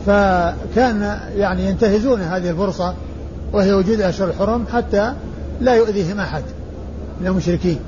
فكان 0.06 1.20
يعني 1.36 1.66
ينتهزون 1.66 2.22
هذه 2.22 2.50
الفرصة 2.50 2.94
وهي 3.54 3.74
وجود 3.74 4.00
الأشهر 4.00 4.28
الحرم 4.28 4.66
حتى 4.74 5.14
لا 5.62 5.76
يؤذيهم 5.76 6.20
أحد 6.20 6.44
من 7.22 7.28
المشركين. 7.28 7.80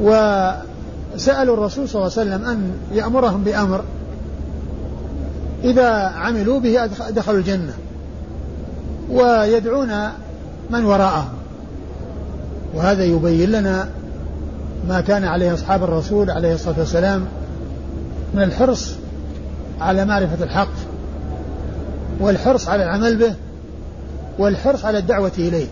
وسألوا 0.00 1.54
الرسول 1.54 1.88
صلى 1.88 2.02
الله 2.02 2.12
عليه 2.18 2.30
وسلم 2.30 2.44
أن 2.44 2.72
يأمرهم 2.92 3.44
بأمر 3.44 3.84
إذا 5.64 5.90
عملوا 5.92 6.60
به 6.60 6.86
دخلوا 7.10 7.38
الجنة 7.38 7.72
ويدعون 9.10 9.90
من 10.70 10.84
وراءهم. 10.84 11.28
وهذا 12.74 13.04
يبين 13.04 13.50
لنا 13.50 13.88
ما 14.88 15.00
كان 15.00 15.24
عليه 15.24 15.54
أصحاب 15.54 15.84
الرسول 15.84 16.30
عليه 16.30 16.54
الصلاة 16.54 16.78
والسلام 16.78 17.24
من 18.34 18.42
الحرص 18.42 18.94
على 19.80 20.04
معرفة 20.04 20.44
الحق 20.44 20.72
والحرص 22.20 22.68
على 22.68 22.84
العمل 22.84 23.16
به 23.16 23.34
والحرص 24.38 24.84
على 24.84 24.98
الدعوة 24.98 25.32
إليه. 25.38 25.66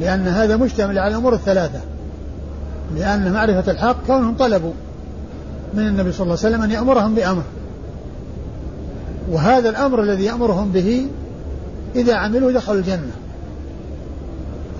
لأن 0.00 0.28
هذا 0.28 0.56
مشتمل 0.56 0.98
على 0.98 1.14
الأمور 1.14 1.34
الثلاثة. 1.34 1.80
لأن 2.96 3.32
معرفة 3.32 3.72
الحق 3.72 3.96
كونهم 4.06 4.36
طلبوا 4.36 4.72
من 5.74 5.88
النبي 5.88 6.12
صلى 6.12 6.24
الله 6.24 6.38
عليه 6.38 6.48
وسلم 6.48 6.62
أن 6.62 6.70
يأمرهم 6.70 7.14
بأمر. 7.14 7.42
وهذا 9.30 9.68
الأمر 9.68 10.02
الذي 10.02 10.24
يأمرهم 10.24 10.72
به 10.72 11.06
إذا 11.96 12.14
عملوا 12.14 12.52
دخلوا 12.52 12.78
الجنة. 12.78 13.12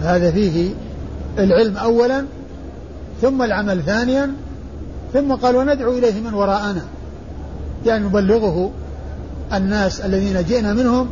هذا 0.02 0.31
فيه 0.31 0.70
العلم 1.38 1.76
أولا 1.76 2.24
ثم 3.22 3.42
العمل 3.42 3.83
ثانيا 3.83 4.33
ثم 5.12 5.33
قال 5.33 5.57
وندعو 5.57 5.92
إليه 5.98 6.20
من 6.20 6.35
وراءنا. 6.35 6.83
يعني 7.87 8.05
نبلغه 8.05 8.70
الناس 9.52 10.00
الذين 10.00 10.44
جئنا 10.44 10.74
منهم 10.74 11.09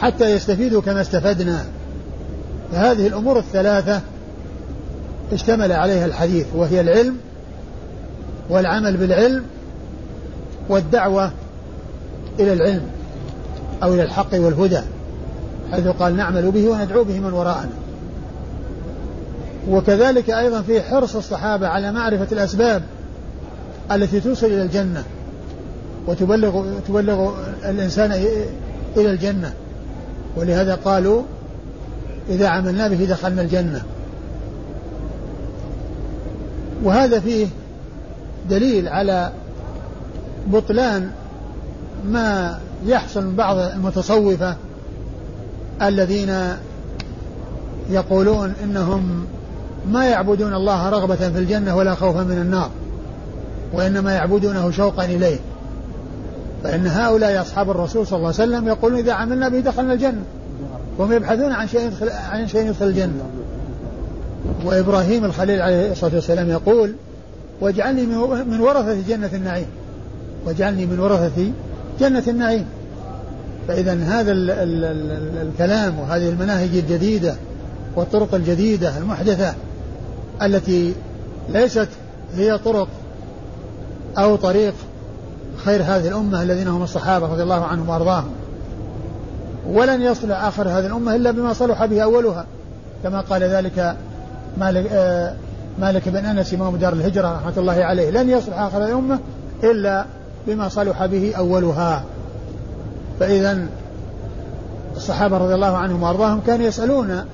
حتى 0.00 0.30
يستفيدوا 0.30 0.82
كما 0.82 1.00
استفدنا. 1.00 1.64
فهذه 2.72 3.06
الأمور 3.06 3.38
الثلاثة 3.38 4.00
اشتمل 5.32 5.72
عليها 5.72 6.06
الحديث 6.06 6.46
وهي 6.54 6.80
العلم 6.80 7.16
والعمل 8.50 8.96
بالعلم 8.96 9.44
والدعوة 10.68 11.32
إلى 12.38 12.52
العلم 12.52 12.82
أو 13.82 13.94
إلى 13.94 14.02
الحق 14.02 14.34
والهدى 14.34 14.80
حيث 15.72 15.86
قال 15.86 16.16
نعمل 16.16 16.50
به 16.50 16.68
وندعو 16.68 17.04
به 17.04 17.20
من 17.20 17.32
وراءنا. 17.32 17.70
وكذلك 19.70 20.30
أيضا 20.30 20.62
في 20.62 20.82
حرص 20.82 21.16
الصحابة 21.16 21.68
على 21.68 21.92
معرفة 21.92 22.26
الأسباب 22.32 22.82
التي 23.92 24.20
توصل 24.20 24.46
إلى 24.46 24.62
الجنة 24.62 25.04
وتبلغ 26.06 26.64
تبلغ 26.88 27.34
الإنسان 27.64 28.12
إلى 28.96 29.10
الجنة. 29.10 29.52
ولهذا 30.36 30.74
قالوا 30.74 31.22
إذا 32.28 32.48
عملنا 32.48 32.88
به 32.88 33.04
دخلنا 33.04 33.42
الجنة. 33.42 33.82
وهذا 36.84 37.20
فيه 37.20 37.46
دليل 38.50 38.88
على 38.88 39.32
بطلان 40.46 41.10
ما 42.08 42.58
يحصل 42.86 43.24
من 43.24 43.36
بعض 43.36 43.58
المتصوفة 43.58 44.56
الذين 45.82 46.34
يقولون 47.90 48.54
إنهم 48.64 49.26
ما 49.92 50.06
يعبدون 50.06 50.54
الله 50.54 50.88
رغبة 50.88 51.16
في 51.16 51.38
الجنة 51.38 51.76
ولا 51.76 51.94
خوفا 51.94 52.22
من 52.22 52.38
النار 52.38 52.70
وإنما 53.72 54.12
يعبدونه 54.12 54.70
شوقا 54.70 55.04
إليه. 55.04 55.38
فإن 56.64 56.86
هؤلاء 56.86 57.40
أصحاب 57.40 57.70
الرسول 57.70 58.06
صلى 58.06 58.16
الله 58.16 58.32
عليه 58.40 58.52
وسلم 58.52 58.68
يقولون 58.68 58.98
إذا 58.98 59.12
عملنا 59.12 59.48
به 59.48 59.60
دخلنا 59.60 59.92
الجنة 59.92 60.22
وهم 60.98 61.12
يبحثون 61.12 61.52
عن 61.52 61.68
شيء 61.68 61.80
يدخل 61.80 62.08
عن 62.08 62.48
شيء 62.48 62.66
يدخل 62.66 62.86
الجنة. 62.86 63.22
وإبراهيم 64.64 65.24
الخليل 65.24 65.62
عليه 65.62 65.92
الصلاة 65.92 66.14
والسلام 66.14 66.50
يقول 66.50 66.94
واجعلني 67.60 68.06
من 68.46 68.60
ورثة 68.60 68.96
جنة 69.08 69.30
النعيم 69.32 69.66
واجعلني 70.46 70.86
من 70.86 71.00
ورثة 71.00 71.50
جنة 72.00 72.22
النعيم. 72.28 72.66
فإذا 73.68 73.94
هذا 73.94 74.32
ال 74.32 74.50
ال 74.50 74.84
ال 74.84 75.48
الكلام 75.48 75.98
وهذه 75.98 76.28
المناهج 76.28 76.68
الجديدة 76.76 77.34
والطرق 77.96 78.34
الجديدة 78.34 78.98
المحدثة 78.98 79.54
التي 80.42 80.94
ليست 81.48 81.88
هي 82.36 82.58
طرق 82.58 82.88
أو 84.18 84.36
طريق 84.36 84.74
خير 85.64 85.82
هذه 85.82 86.08
الأمة 86.08 86.42
الذين 86.42 86.68
هم 86.68 86.82
الصحابة 86.82 87.26
رضي 87.26 87.42
الله 87.42 87.64
عنهم 87.64 87.88
وأرضاهم. 87.88 88.30
ولن 89.68 90.02
يصل 90.02 90.32
آخر 90.32 90.68
هذه 90.68 90.86
الأمة 90.86 91.16
إلا 91.16 91.30
بما 91.30 91.52
صلح 91.52 91.84
به 91.84 92.02
أولها. 92.02 92.44
كما 93.02 93.20
قال 93.20 93.42
ذلك 93.42 93.96
مالك, 94.58 94.86
آه 94.92 95.34
مالك 95.78 96.08
بن 96.08 96.26
أنس 96.26 96.54
إمام 96.54 96.76
دار 96.76 96.92
الهجرة 96.92 97.36
رحمة 97.36 97.52
الله 97.56 97.84
عليه. 97.84 98.10
لن 98.10 98.30
يصلح 98.30 98.58
آخر 98.58 98.84
الأمة 98.86 99.18
إلا 99.64 100.04
بما 100.46 100.68
صلح 100.68 101.06
به 101.06 101.34
أولها. 101.36 102.04
فإذا 103.20 103.66
الصحابة 104.96 105.38
رضي 105.38 105.54
الله 105.54 105.76
عنهم 105.76 106.02
وأرضاهم 106.02 106.40
كانوا 106.46 106.66
يسألون 106.66 107.24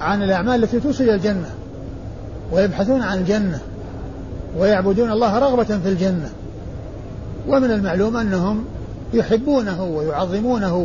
عن 0.00 0.22
الأعمال 0.22 0.64
التي 0.64 0.80
توصل 0.80 1.04
الجنة 1.04 1.50
ويبحثون 2.52 3.02
عن 3.02 3.18
الجنة 3.18 3.58
ويعبدون 4.58 5.10
الله 5.10 5.38
رغبة 5.38 5.64
في 5.64 5.88
الجنة. 5.88 6.30
ومن 7.48 7.70
المعلوم 7.70 8.16
أنهم 8.16 8.64
يحبونه 9.14 9.84
ويعظمونه 9.84 10.76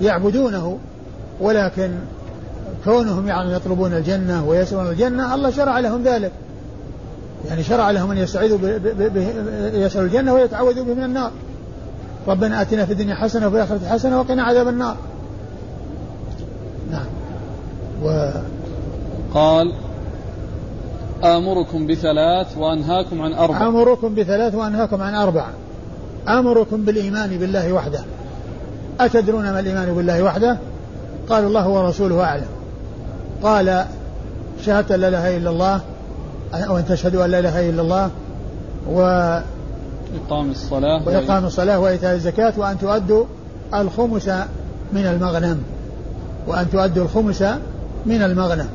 ويعبدونه 0.00 0.56
آه، 0.56 0.76
ولكن 1.40 1.90
كونهم 2.84 3.28
يعني 3.28 3.52
يطلبون 3.52 3.92
الجنة 3.92 4.44
ويسألون 4.48 4.86
الجنة 4.86 5.34
الله 5.34 5.50
شرع 5.50 5.78
لهم 5.78 6.02
ذلك. 6.02 6.32
يعني 7.48 7.62
شرع 7.62 7.90
لهم 7.90 8.10
أن 8.10 8.18
يستعيذوا 8.18 8.58
يسألوا 9.74 10.06
الجنة 10.06 10.34
ويتعوذوا 10.34 10.84
به 10.84 10.94
من 10.94 11.04
النار. 11.04 11.30
ربنا 12.28 12.62
آتنا 12.62 12.84
في 12.84 12.92
الدنيا 12.92 13.14
حسنة 13.14 13.46
وفي 13.46 13.56
الآخرة 13.56 13.80
حسنة 13.88 14.20
وقنا 14.20 14.42
عذاب 14.42 14.68
النار. 14.68 14.96
نعم. 16.90 17.06
و 18.04 18.30
قال 19.34 19.72
آمركم 21.24 21.86
بثلاث 21.86 22.58
وأنهاكم 22.58 23.22
عن 23.22 23.32
أربع 23.32 23.68
آمركم 23.68 24.14
بثلاث 24.14 24.54
وأنهاكم 24.54 25.02
عن 25.02 25.14
أربع 25.14 25.46
آمركم 26.28 26.84
بالإيمان 26.84 27.38
بالله 27.38 27.72
وحده. 27.72 28.00
أتدرون 29.00 29.42
ما 29.42 29.60
الإيمان 29.60 29.94
بالله 29.94 30.22
وحده؟ 30.22 30.58
قال 31.28 31.44
الله 31.44 31.68
ورسوله 31.68 32.24
أعلم. 32.24 32.48
قال 33.42 33.84
شهادة 34.64 34.96
لا 34.96 35.08
إله 35.08 35.36
إلا 35.36 35.50
الله 35.50 35.80
وأن 36.52 36.84
تشهدوا 36.88 37.24
أن 37.24 37.30
لا 37.30 37.38
إله 37.38 37.70
إلا 37.70 37.82
الله 37.82 38.10
و 38.88 39.00
إقام 40.26 40.50
الصلاة 40.50 41.06
وإقام 41.06 41.44
الصلاة 41.44 41.78
وإيتاء 41.78 42.14
الزكاة 42.14 42.52
وأن 42.56 42.78
تؤدوا 42.78 43.24
الخمس 43.74 44.28
من 44.92 45.06
المغنم. 45.06 45.62
وأن 46.46 46.70
تؤدوا 46.70 47.04
الخمس 47.04 47.42
من 48.06 48.22
المغنم. 48.22 48.68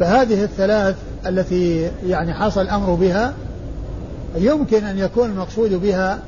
فهذه 0.00 0.44
الثلاث 0.44 0.96
التي 1.26 1.90
يعني 2.06 2.34
حصل 2.34 2.60
الأمر 2.60 2.94
بها 2.94 3.32
يمكن 4.36 4.84
أن 4.84 4.98
يكون 4.98 5.30
المقصود 5.30 5.74
بها 5.74 6.18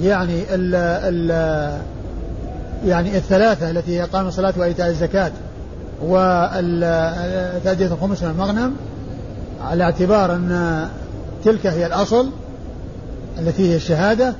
يعني 0.00 0.42
ال 0.54 0.74
ال 0.74 1.30
يعني 2.86 3.16
الثلاثة 3.16 3.70
التي 3.70 3.98
هي 3.98 4.02
إقام 4.02 4.26
الصلاة 4.26 4.54
وإيتاء 4.56 4.88
الزكاة 4.88 5.32
وتأدية 6.02 7.86
الخمس 7.86 8.22
من 8.22 8.30
المغنم 8.30 8.76
على 9.60 9.84
اعتبار 9.84 10.34
أن 10.34 10.88
تلك 11.44 11.66
هي 11.66 11.86
الأصل 11.86 12.30
التي 13.38 13.70
هي 13.70 13.76
الشهادة 13.76 14.34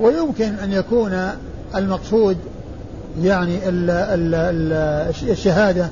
ويمكن 0.00 0.54
أن 0.54 0.72
يكون 0.72 1.30
المقصود 1.76 2.36
يعني 3.22 3.68
ال 3.68 3.90
ال 3.90 4.34
ال 4.34 5.30
الشهادة 5.30 5.88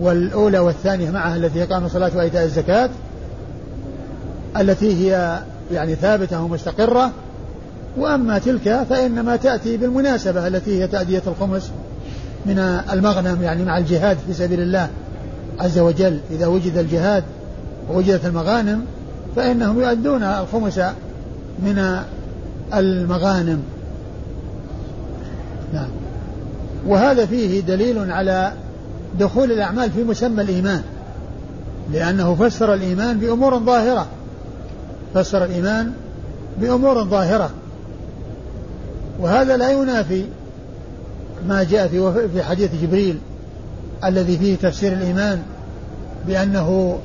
والأولى 0.00 0.58
والثانية 0.58 1.10
معها 1.10 1.36
التي 1.36 1.58
هي 1.58 1.64
إقام 1.64 1.84
الصلاة 1.84 2.10
وإيتاء 2.16 2.44
الزكاة 2.44 2.90
التي 4.56 4.94
هي 4.94 5.38
يعني 5.72 5.94
ثابتة 5.94 6.42
ومستقرة. 6.42 7.12
وأما 7.96 8.38
تلك 8.38 8.86
فإنما 8.90 9.36
تأتي 9.36 9.76
بالمناسبة 9.76 10.46
التي 10.46 10.82
هي 10.82 10.86
تأدية 10.86 11.22
الخمس 11.26 11.70
من 12.46 12.58
المغنم 12.92 13.42
يعني 13.42 13.64
مع 13.64 13.78
الجهاد 13.78 14.16
في 14.26 14.34
سبيل 14.34 14.60
الله 14.60 14.88
عز 15.58 15.78
وجل 15.78 16.20
إذا 16.30 16.46
وجد 16.46 16.76
الجهاد 16.76 17.24
ووجدت 17.90 18.24
المغانم 18.24 18.84
فإنهم 19.36 19.80
يؤدون 19.80 20.22
الخمس 20.22 20.78
من 21.58 22.02
المغانم. 22.74 23.62
نعم. 25.72 25.88
وهذا 26.86 27.26
فيه 27.26 27.60
دليل 27.60 28.12
على 28.12 28.52
دخول 29.18 29.52
الأعمال 29.52 29.90
في 29.90 30.04
مسمى 30.04 30.42
الإيمان 30.42 30.82
لأنه 31.92 32.34
فسر 32.34 32.74
الإيمان 32.74 33.18
بأمور 33.18 33.58
ظاهرة. 33.58 34.06
فسر 35.14 35.44
الإيمان 35.44 35.92
بأمور 36.60 37.04
ظاهرة. 37.04 37.50
وهذا 39.20 39.56
لا 39.56 39.70
ينافي 39.70 40.24
ما 41.48 41.62
جاء 41.62 41.88
في 41.88 42.28
في 42.28 42.42
حديث 42.42 42.70
جبريل 42.82 43.18
الذي 44.04 44.38
فيه 44.38 44.56
تفسير 44.56 44.92
الإيمان 44.92 45.42
بأنه 46.26 46.98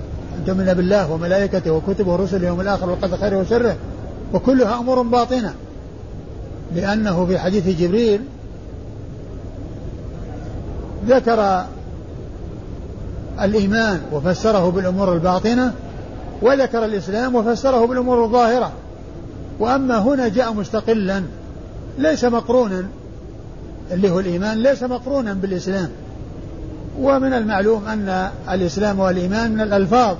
تؤمن 0.48 0.74
بالله 0.74 1.12
وملائكته 1.12 1.72
وكتبه 1.72 2.12
ورسله 2.12 2.38
واليوم 2.38 2.62
الآخر 2.62 2.90
والقدر 2.90 3.18
خيره 3.18 3.38
وشره. 3.38 3.76
وكلها 4.34 4.80
أمور 4.80 5.02
باطنة. 5.02 5.54
لأنه 6.76 7.26
في 7.26 7.40
حديث 7.40 7.68
جبريل 7.68 8.22
ذكر 11.08 11.66
الإيمان 13.42 14.02
وفسره 14.12 14.70
بالأمور 14.70 15.14
الباطنة 15.14 15.74
وذكر 16.42 16.86
الإسلام 16.86 17.36
وفسره 17.36 17.86
بالأمور 17.86 18.24
الظاهرة. 18.24 18.72
وأما 19.60 19.98
هنا 19.98 20.28
جاء 20.28 20.54
مستقلا 20.54 21.24
ليس 21.98 22.26
مقرونا 22.26 22.86
اللي 23.92 24.10
هو 24.10 24.20
الإيمان 24.20 24.58
ليس 24.58 24.84
مقرونا 24.84 25.34
بالإسلام. 25.34 25.90
ومن 27.00 27.34
المعلوم 27.34 27.88
أن 27.88 28.30
الإسلام 28.52 29.00
والإيمان 29.00 29.52
من 29.52 29.62
الألفاظ 29.62 30.18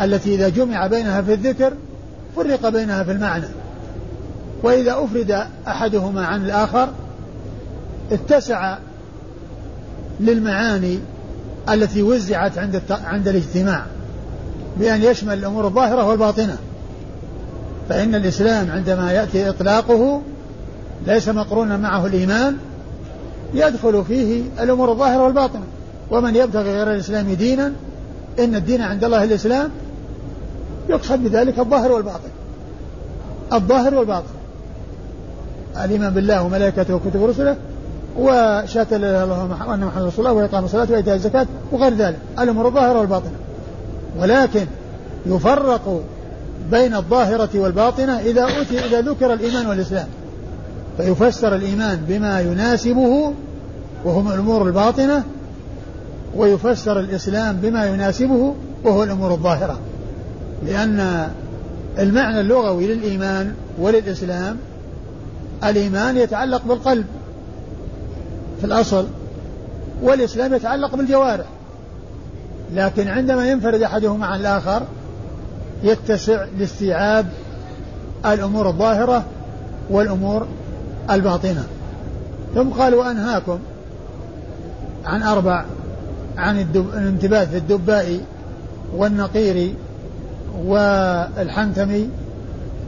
التي 0.00 0.34
إذا 0.34 0.48
جمع 0.48 0.86
بينها 0.86 1.22
في 1.22 1.34
الذكر 1.34 1.72
فرق 2.36 2.68
بينها 2.68 3.02
في 3.04 3.12
المعنى. 3.12 3.46
وإذا 4.62 4.92
أفرد 4.92 5.46
أحدهما 5.68 6.26
عن 6.26 6.44
الآخر 6.44 6.88
اتسع 8.12 8.78
للمعاني 10.20 10.98
التي 11.70 12.02
وزعت 12.02 12.58
عند 12.58 12.82
عند 12.90 13.28
الاجتماع 13.28 13.86
بأن 14.76 15.02
يشمل 15.02 15.38
الأمور 15.38 15.66
الظاهرة 15.66 16.06
والباطنة. 16.06 16.56
فإن 17.88 18.14
الإسلام 18.14 18.70
عندما 18.70 19.12
يأتي 19.12 19.48
إطلاقه 19.48 20.22
ليس 21.06 21.28
مقرونا 21.28 21.76
معه 21.76 22.06
الإيمان 22.06 22.56
يدخل 23.54 24.04
فيه 24.08 24.42
الأمور 24.60 24.92
الظاهرة 24.92 25.22
والباطنة. 25.24 25.64
ومن 26.10 26.36
يبتغي 26.36 26.72
غير 26.74 26.92
الإسلام 26.92 27.32
دينا 27.32 27.72
إن 28.38 28.54
الدين 28.54 28.82
عند 28.82 29.04
الله 29.04 29.24
الإسلام 29.24 29.70
يقصد 30.88 31.24
بذلك 31.24 31.58
الظاهر 31.58 31.92
والباطن. 31.92 32.30
الظاهر 33.52 33.94
والباطن. 33.94 34.34
الإيمان 35.84 36.14
بالله 36.14 36.42
وملائكته 36.42 36.94
وكتب 36.94 37.24
رسله 37.24 37.56
وشهادة 38.18 38.96
لا 38.96 39.10
إله 39.10 39.24
إلا 39.24 39.24
الله 39.24 39.46
محمد 39.46 40.06
رسول 40.06 40.26
الله 40.26 40.32
وإقام 40.32 40.64
الصلاة 40.64 40.86
وإيتاء 40.90 41.14
الزكاة 41.14 41.46
وغير 41.72 41.94
ذلك. 41.94 42.18
الأمور 42.38 42.66
الظاهرة 42.68 42.98
والباطنة. 42.98 43.32
ولكن 44.18 44.66
يفرق 45.26 46.02
بين 46.70 46.94
الظاهرة 46.94 47.48
والباطنة 47.54 48.18
إذا 48.18 48.44
أتي 48.44 48.84
إذا 48.84 49.00
ذكر 49.00 49.32
الإيمان 49.32 49.66
والإسلام. 49.66 50.08
فيفسر 51.00 51.54
الإيمان 51.54 52.04
بما 52.08 52.40
يناسبه 52.40 53.32
وهم 54.04 54.32
الأمور 54.32 54.66
الباطنة 54.66 55.24
ويفسر 56.36 57.00
الإسلام 57.00 57.56
بما 57.56 57.86
يناسبه 57.86 58.54
وهو 58.84 59.02
الأمور 59.02 59.30
الظاهرة. 59.30 59.78
لأن 60.66 61.28
المعنى 61.98 62.40
اللغوي 62.40 62.86
للإيمان 62.86 63.54
وللإسلام 63.78 64.56
الإيمان 65.64 66.16
يتعلق 66.16 66.64
بالقلب 66.64 67.06
في 68.60 68.66
الأصل 68.66 69.06
والإسلام 70.02 70.54
يتعلق 70.54 70.96
بالجوارح. 70.96 71.46
لكن 72.74 73.08
عندما 73.08 73.50
ينفرد 73.50 73.82
أحدهما 73.82 74.26
عن 74.26 74.40
الآخر 74.40 74.82
يتسع 75.82 76.44
لاستيعاب 76.58 77.26
الأمور 78.26 78.68
الظاهرة 78.68 79.24
والأمور 79.90 80.46
الباطنة. 81.14 81.64
ثم 82.54 82.68
قال 82.68 82.94
وأنهاكم 82.94 83.58
عن 85.04 85.22
أربع 85.22 85.64
عن 86.36 86.66
الانتباه 86.74 87.44
في 87.44 87.56
الدباء 87.56 88.20
والنقير 88.96 89.74
والحنتم 90.64 92.06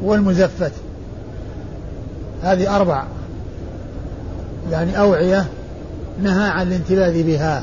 والمزفت. 0.02 0.72
هذه 2.42 2.76
أربع. 2.76 3.04
يعني 4.70 4.98
أوعية 4.98 5.46
نهى 6.22 6.48
عن 6.48 6.66
الانتباه 6.66 7.22
بها. 7.22 7.62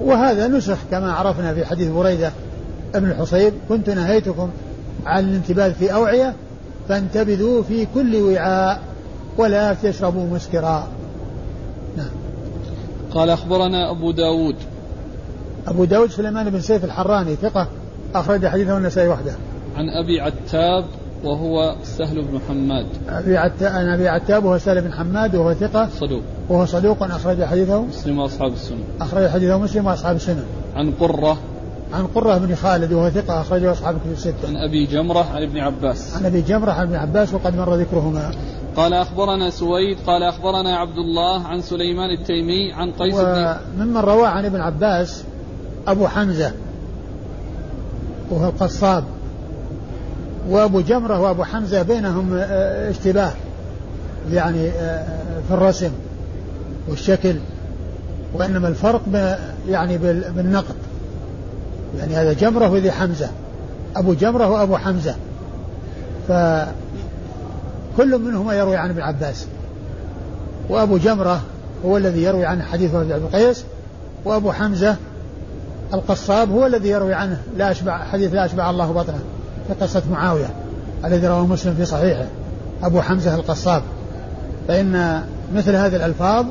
وهذا 0.00 0.48
نسخ 0.48 0.78
كما 0.90 1.12
عرفنا 1.12 1.54
في 1.54 1.66
حديث 1.66 1.88
بريدة 1.88 2.32
ابن 2.94 3.10
الحصيب 3.10 3.52
كنت 3.68 3.90
نهيتكم 3.90 4.50
عن 5.06 5.24
الانتباه 5.24 5.68
في 5.68 5.94
أوعية 5.94 6.34
فانتبذوا 6.88 7.62
في 7.62 7.86
كل 7.94 8.16
وعاء. 8.16 8.93
ولا 9.38 9.74
تشربوا 9.74 10.26
مسكرا. 10.26 10.88
نعم. 11.96 12.10
قال 13.10 13.30
أخبرنا 13.30 13.90
أبو 13.90 14.10
داود. 14.10 14.56
أبو 15.66 15.84
داود 15.84 16.10
سليمان 16.10 16.50
بن 16.50 16.60
سيف 16.60 16.84
الحراني 16.84 17.36
ثقة 17.36 17.68
أخرج 18.14 18.46
حديثه 18.46 18.78
النسائي 18.78 19.08
وحده. 19.08 19.32
عن 19.76 19.88
أبي 19.88 20.20
عتاب 20.20 20.84
وهو 21.24 21.74
سهل 21.84 22.22
بن 22.22 22.40
حماد. 22.48 22.86
أبي 23.08 23.36
عتاب 23.36 23.72
عن 23.72 23.88
أبي 23.88 24.08
عتاب 24.08 24.44
وهو 24.44 24.58
سهل 24.58 24.80
بن 24.80 24.92
حماد 24.92 25.34
وهو 25.34 25.54
ثقة 25.54 25.88
صدوق. 26.00 26.22
وهو 26.48 26.66
صدوق 26.66 27.02
أخرج 27.02 27.44
حديثه 27.44 27.82
مسلم 27.82 28.18
وأصحاب 28.18 28.52
السنن 28.52 28.84
أخرج 29.00 29.28
حديثه 29.28 29.58
مسلم 29.58 29.86
وأصحاب 29.86 30.16
السنن 30.16 30.44
عن 30.76 30.92
قرة 31.00 31.38
عن 31.92 32.06
قرة 32.06 32.38
بن 32.38 32.54
خالد 32.54 32.92
وهو 32.92 33.10
ثقة 33.10 33.40
أخرجه 33.40 33.72
أصحاب 33.72 33.98
كتب 33.98 34.12
الستة. 34.12 34.48
عن 34.48 34.56
أبي 34.56 34.86
جمرة 34.86 35.26
عن 35.34 35.42
ابن 35.42 35.58
عباس. 35.58 36.16
عن 36.16 36.26
أبي 36.26 36.40
جمرة 36.40 36.72
عن 36.72 36.86
ابن 36.86 36.96
عباس 36.96 37.34
وقد 37.34 37.56
مر 37.56 37.74
ذكرهما. 37.74 38.30
قال 38.76 38.94
أخبرنا 38.94 39.50
سويد 39.50 39.98
قال 40.06 40.22
أخبرنا 40.22 40.76
عبد 40.76 40.98
الله 40.98 41.46
عن 41.46 41.60
سليمان 41.60 42.10
التيمي 42.10 42.72
عن 42.72 42.92
قيس 42.92 43.14
بن 43.14 43.56
وممن 43.78 43.96
روى 43.96 44.26
عن 44.26 44.44
ابن 44.44 44.60
عباس 44.60 45.24
أبو 45.86 46.08
حمزة 46.08 46.52
وهو 48.30 48.48
القصاب 48.48 49.04
وأبو 50.48 50.80
جمرة 50.80 51.20
وأبو 51.20 51.44
حمزة 51.44 51.82
بينهم 51.82 52.34
آه، 52.34 52.90
اشتباه 52.90 53.32
يعني 54.32 54.68
آه، 54.68 55.06
في 55.48 55.54
الرسم 55.54 55.90
والشكل 56.88 57.36
وإنما 58.34 58.68
الفرق 58.68 59.02
يعني 59.68 59.98
بالنقد 60.36 60.74
يعني 61.98 62.14
هذا 62.14 62.32
جمرة 62.32 62.68
وذي 62.68 62.90
حمزة. 62.90 63.28
أبو 63.96 64.14
جمرة 64.14 64.48
وأبو 64.50 64.76
حمزة. 64.76 65.14
فكل 66.28 68.18
منهما 68.18 68.54
يروي 68.54 68.76
عن 68.76 68.90
ابن 68.90 69.00
عباس. 69.00 69.46
وأبو 70.68 70.96
جمرة 70.96 71.40
هو 71.84 71.96
الذي 71.96 72.22
يروي 72.22 72.46
عنه 72.46 72.64
حديث 72.64 72.94
ابن 72.94 73.26
قيس 73.32 73.64
وأبو 74.24 74.52
حمزة 74.52 74.96
القصاب 75.94 76.50
هو 76.50 76.66
الذي 76.66 76.88
يروي 76.88 77.14
عنه 77.14 77.38
لا 77.56 77.70
أشبع 77.70 78.04
حديث 78.04 78.34
لا 78.34 78.44
أشبع 78.44 78.70
الله 78.70 78.92
بطنه 78.92 79.20
في 79.68 79.74
قصة 79.84 80.02
معاوية 80.10 80.50
الذي 81.04 81.26
رواه 81.26 81.46
مسلم 81.46 81.74
في 81.74 81.84
صحيحه. 81.84 82.26
أبو 82.82 83.00
حمزة 83.00 83.34
القصاب. 83.34 83.82
فإن 84.68 85.22
مثل 85.54 85.74
هذه 85.74 85.96
الألفاظ 85.96 86.46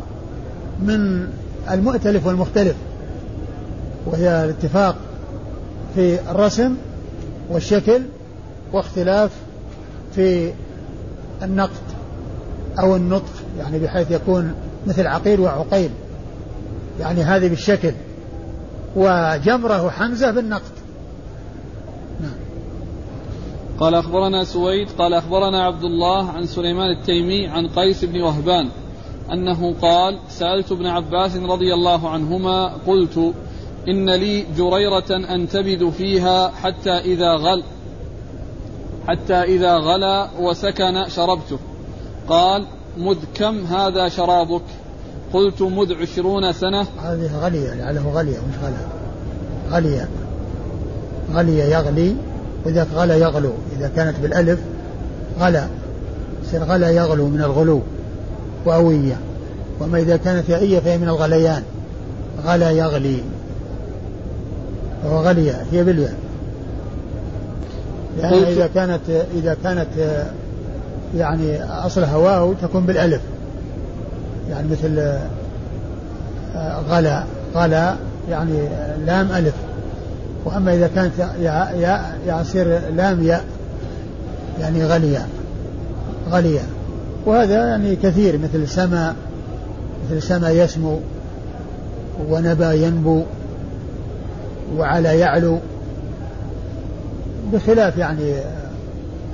من 0.80 1.28
المؤتلف 1.72 2.28
والمختلف 2.28 2.76
وهي 4.06 4.46
الاتفاق 4.46 4.96
في 5.96 6.32
الرسم 6.32 6.76
والشكل 7.50 8.02
واختلاف 8.74 9.32
في 10.16 10.54
النقد 11.44 11.84
أو 12.80 12.96
النطق 12.96 13.34
يعني 13.60 13.80
بحيث 13.80 14.12
يكون 14.12 14.54
مثل 14.88 15.08
عقيل 15.08 15.40
وعقيل. 15.40 15.90
يعني 17.00 17.22
هذه 17.22 17.48
بالشكل. 17.48 17.94
وجمرة 18.96 19.90
حمزة 19.90 20.32
بالنقد. 20.32 20.72
نعم. 22.22 22.36
قال 23.80 23.96
أخبرنا 23.96 24.44
سويد 24.44 24.90
قال 24.98 25.14
أخبرنا 25.14 25.66
عبد 25.66 25.84
الله 25.84 26.30
عن 26.30 26.46
سليمان 26.46 26.98
التيمي 27.00 27.48
عن 27.48 27.68
قيس 27.68 28.06
بن 28.06 28.22
وهبان 28.22 28.70
أنه 29.32 29.74
قال 29.82 30.20
سألت 30.30 30.72
ابن 30.72 30.86
عباس 30.86 31.36
رضي 31.36 31.74
الله 31.74 32.10
عنهما 32.10 32.74
قلت 32.88 33.34
إن 33.88 34.10
لي 34.10 34.46
جريرة 34.58 35.34
أنتبذ 35.36 35.92
فيها 35.92 36.50
حتى 36.50 36.92
إذا 36.92 37.34
غل 37.34 37.64
حتى 39.08 39.34
إذا 39.34 39.78
غلا 39.78 40.30
وسكن 40.40 41.10
شربته. 41.10 41.60
قال 42.28 42.66
مذ 42.98 43.18
كم 43.36 43.66
هذا 43.66 44.10
شرابك؟ 44.10 44.62
قلت 45.34 45.62
مذ 45.62 45.94
عشرون 46.02 46.54
سنة. 46.54 46.82
هذه 46.82 47.30
غلية 47.42 47.74
لعله 47.74 48.12
غلية 48.14 48.38
مش 48.38 48.56
غلا. 48.64 48.88
غلية. 49.72 50.10
غلي 51.34 51.60
يغلي 51.60 52.16
وإذا 52.66 52.88
غلا 52.96 53.16
يغلو. 53.16 53.52
إذا 53.78 53.92
كانت 53.96 54.20
بالألف 54.20 54.60
غلا. 55.40 55.68
يصير 56.44 56.64
غلا 56.64 56.90
يغلو 56.90 57.28
من 57.28 57.42
الغلو 57.42 57.82
وأوية. 58.66 59.20
وما 59.80 60.00
إذا 60.00 60.18
كانت 60.18 60.50
يائية 60.50 60.80
فهي 60.80 60.98
من 60.98 61.08
الغليان. 61.10 61.64
غلا 62.46 62.72
يغلي. 62.72 63.24
وهو 65.06 65.22
غلي 65.22 65.54
هي 65.72 65.84
بالياء 65.84 66.14
لأن 68.18 68.34
إذا 68.34 68.70
كانت 68.76 69.02
إذا 69.36 69.58
كانت 69.64 69.88
يعني 71.18 71.64
أصلها 71.64 72.16
واو 72.16 72.54
تكون 72.54 72.86
بالألف. 72.86 73.22
يعني 74.50 74.68
مثل 74.72 75.14
غلا 76.90 77.24
غلا 77.56 77.96
يعني 78.30 78.68
لام 79.06 79.32
ألف. 79.32 79.54
وأما 80.46 80.74
إذا 80.74 80.90
كانت 80.96 81.12
ياء 81.20 81.78
ياء 81.80 82.42
يصير 82.42 82.80
لام 82.96 83.24
ياء 83.24 83.44
يعني 84.60 84.86
غليا 84.86 85.28
غليا 86.32 86.64
وهذا 87.26 87.68
يعني 87.68 87.96
كثير 87.96 88.38
مثل 88.38 88.68
سما 88.68 89.16
مثل 90.06 90.22
سما 90.22 90.50
يسمو 90.50 91.00
ونبى 92.30 92.84
ينبو. 92.84 93.24
وعلى 94.78 95.20
يعلو 95.20 95.60
بخلاف 97.54 97.98
يعني 97.98 98.36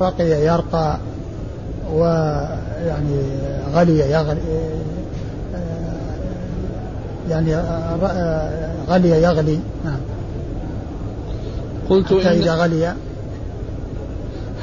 رقي 0.02 0.46
يرقى 0.46 0.98
ويعني 1.94 3.22
غلي 3.74 4.00
يغلي 4.00 4.42
يعني 7.30 7.56
غلي 8.90 9.10
يغلي. 9.10 9.60
نعم. 9.86 10.00
قلت 11.90 12.14
حتى 12.14 12.30
إذا 12.30 12.56
غلي. 12.56 12.94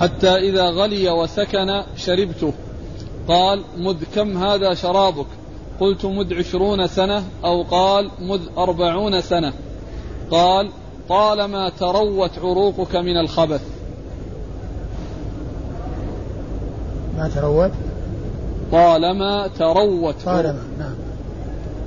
حتى 0.01 0.29
إذا 0.29 0.63
غلي 0.63 1.11
وسكن 1.11 1.83
شربته 1.97 2.53
قال 3.29 3.63
مذ 3.79 3.97
كم 4.15 4.45
هذا 4.45 4.75
شرابك؟ 4.75 5.27
قلت 5.81 6.05
مذ 6.05 6.35
عشرون 6.35 6.87
سنة. 6.87 7.23
أو 7.45 7.63
قال 7.63 8.11
مذ 8.21 8.41
أربعون 8.59 9.21
سنة. 9.21 9.53
قال 10.31 10.71
طالما 11.09 11.69
تروت 11.69 12.39
عروقك 12.39 12.97
من 12.97 13.17
الخبث. 13.17 13.61
ما 17.19 17.29
تروت؟ 17.29 17.71
طالما 18.73 19.49
تروت. 19.59 20.15
طالما 20.25 20.63
نعم. 20.79 20.95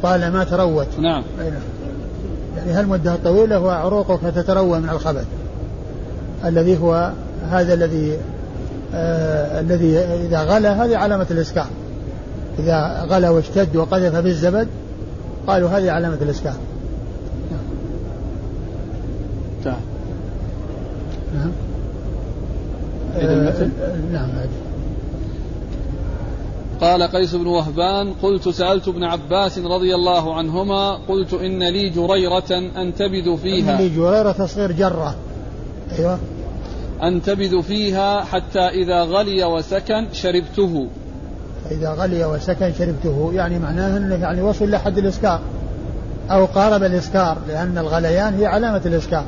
طالما 0.03 0.43
تروت. 0.43 0.87
نعم. 0.99 1.23
نعم. 1.37 1.53
يعني 2.57 2.71
هالمدة 2.71 3.13
الطويلة 3.13 3.59
وعروقك 3.59 4.19
تتروى 4.35 4.79
من 4.79 4.89
الخبث؟ 4.89 5.25
الذي 6.45 6.77
هو 6.77 7.11
هذا 7.49 7.73
الذي 7.73 8.17
آه 8.93 9.59
الذي 9.59 9.97
إذا 9.99 10.43
غلا 10.43 10.85
هذه 10.85 10.97
علامة 10.97 11.27
الإسكار 11.31 11.67
إذا 12.59 13.05
غلا 13.09 13.29
واشتد 13.29 13.75
وقذف 13.75 14.15
بالزبد 14.15 14.67
قالوا 15.47 15.69
هذه 15.69 15.91
علامة 15.91 16.17
الإسكار 16.21 16.55
نعم 19.65 19.81
نعم 21.35 21.51
آه 23.15 23.69
نعم 24.13 24.29
قال 26.81 27.03
قيس 27.03 27.35
بن 27.35 27.47
وهبان 27.47 28.13
قلت 28.13 28.49
سألت 28.49 28.87
ابن 28.87 29.03
عباس 29.03 29.59
رضي 29.59 29.95
الله 29.95 30.35
عنهما 30.35 30.93
قلت 31.07 31.33
إن 31.33 31.63
لي 31.63 31.89
جريرة 31.89 32.71
أنتبذ 32.77 33.37
فيها. 33.37 33.75
إن 33.75 33.77
لي 33.77 33.89
جريرة 33.89 34.31
تصغير 34.31 34.71
جرة. 34.71 35.15
أيوة. 35.99 36.19
أنتبذ 37.03 37.61
فيها 37.61 38.23
حتى 38.23 38.59
إذا 38.59 39.03
غلي 39.03 39.43
وسكن 39.43 40.05
شربته. 40.13 40.87
إذا 41.71 41.93
غلي 41.93 42.25
وسكن 42.25 42.73
شربته. 42.73 43.31
يعني 43.33 43.59
معناه 43.59 43.97
أنه 43.97 44.15
يعني 44.15 44.41
وصل 44.41 44.71
لحد 44.71 44.97
الإسكار 44.97 45.41
أو 46.31 46.45
قارب 46.45 46.83
الإسكار 46.83 47.37
لأن 47.47 47.77
الغليان 47.77 48.33
هي 48.33 48.45
علامة 48.45 48.81
الإسكار. 48.85 49.25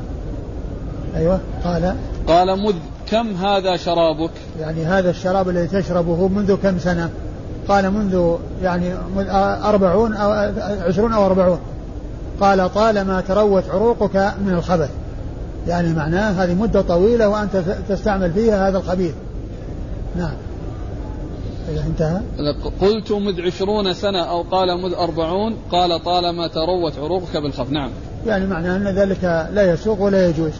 أيوة 1.16 1.40
قال. 1.64 1.96
قال 2.26 2.62
مذ 2.62 2.74
كم 3.06 3.36
هذا 3.36 3.76
شرابك؟ 3.76 4.30
يعني 4.60 4.84
هذا 4.84 5.10
الشراب 5.10 5.48
الذي 5.48 5.66
تشربه 5.66 6.28
منذ 6.28 6.56
كم 6.56 6.78
سنة؟ 6.78 7.10
قال 7.68 7.90
منذ 7.90 8.36
يعني 8.62 8.94
أربعون 9.64 10.14
أو 10.14 10.30
عشرون 10.88 11.12
أو 11.12 11.26
أربعون. 11.26 11.58
قال 12.40 12.74
طالما 12.74 13.20
تروت 13.20 13.64
عروقك 13.70 14.34
من 14.46 14.52
الخبث 14.52 14.90
يعني 15.68 15.92
معناه 15.92 16.44
هذه 16.44 16.54
مدة 16.54 16.80
طويلة 16.80 17.28
وأنت 17.28 17.56
تستعمل 17.88 18.32
فيها 18.32 18.68
هذا 18.68 18.78
الخبيث 18.78 19.14
نعم. 20.16 20.34
إذا 21.68 21.84
انتهى. 21.86 22.20
قلت 22.80 23.12
مذ 23.12 23.40
عشرون 23.40 23.94
سنة 23.94 24.18
أو 24.18 24.42
قال 24.42 24.82
مذ 24.82 24.94
أربعون. 24.94 25.56
قال 25.70 26.04
طالما 26.04 26.48
تروت 26.48 26.98
عروقك 26.98 27.36
بالخف 27.36 27.70
نعم. 27.70 27.90
يعني 28.26 28.46
معناه 28.46 28.76
أن 28.76 28.88
ذلك 28.88 29.48
لا 29.52 29.72
يسوق 29.72 30.00
ولا 30.00 30.28
يجوز. 30.28 30.52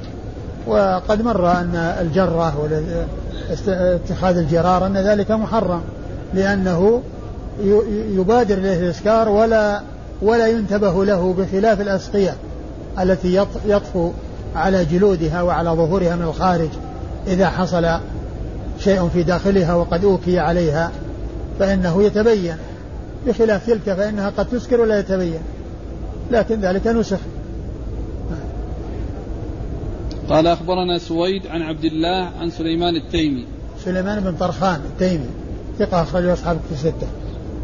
وقد 0.67 1.23
مر 1.23 1.51
أن 1.51 1.77
الجرة 2.01 2.69
اتخاذ 3.69 4.37
الجرار 4.37 4.87
أن 4.87 4.97
ذلك 4.97 5.31
محرم 5.31 5.81
لأنه 6.35 7.03
يبادر 8.11 8.59
إليه 8.59 8.79
الإسكار 8.79 9.29
ولا 9.29 9.81
ولا 10.23 10.47
ينتبه 10.47 11.05
له 11.05 11.35
بخلاف 11.39 11.81
الأسقية 11.81 12.35
التي 13.01 13.47
يطفو 13.67 14.11
على 14.55 14.85
جلودها 14.85 15.43
وعلى 15.43 15.71
ظهورها 15.71 16.17
من 16.17 16.23
الخارج 16.23 16.69
إذا 17.27 17.49
حصل 17.49 17.87
شيء 18.79 19.09
في 19.09 19.23
داخلها 19.23 19.75
وقد 19.75 20.05
أوكي 20.05 20.39
عليها 20.39 20.91
فإنه 21.59 22.03
يتبين. 22.03 22.57
بخلاف 23.27 23.67
تلك 23.67 23.83
فإنها 23.83 24.33
قد 24.39 24.47
تسكر 24.47 24.81
ولا 24.81 24.99
يتبين. 24.99 25.41
لكن 26.31 26.61
ذلك 26.61 26.87
نسخ. 26.87 27.19
قال 30.33 30.47
أخبرنا 30.47 30.99
سويد 30.99 31.47
عن 31.47 31.63
عبد 31.63 31.85
الله 31.85 32.31
عن 32.41 32.51
سليمان 32.51 32.97
التيمي. 32.97 33.47
سليمان 33.85 34.21
بن 34.21 34.37
طرخان 34.37 34.81
التيمي 34.85 35.27
ثقة 35.79 36.03
أخرجه 36.03 36.33
أصحاب 36.33 36.59
الكتب 36.69 36.73
الستة. 36.73 37.07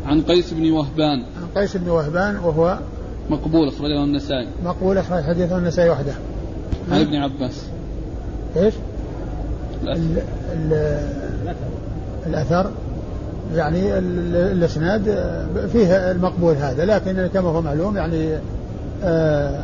عن 0.07 0.23
قيس 0.23 0.53
بن 0.53 0.71
وهبان. 0.71 1.19
عن 1.19 1.62
قيس 1.62 1.77
بن 1.77 1.91
وهبان 1.91 2.37
وهو 2.37 2.79
مقبول 3.31 3.69
أخرجه 3.69 4.05
النسائي. 4.05 4.49
مقبول 4.64 4.99
أخرج 4.99 5.25
حديثه 5.25 5.59
النسائي 5.59 5.91
وحده. 5.91 6.12
عن 6.93 7.01
ابن 7.01 7.14
عباس. 7.14 7.64
إيش؟ 8.57 8.75
ال 9.83 10.23
ال 10.53 11.05
الأثر 12.27 12.71
يعني 13.55 13.99
الإسناد 13.99 15.03
فيه 15.73 16.11
المقبول 16.11 16.55
هذا 16.55 16.85
لكن 16.85 17.27
كما 17.35 17.49
هو 17.49 17.62
معلوم 17.62 17.97
يعني 17.97 18.39
آه 19.05 19.62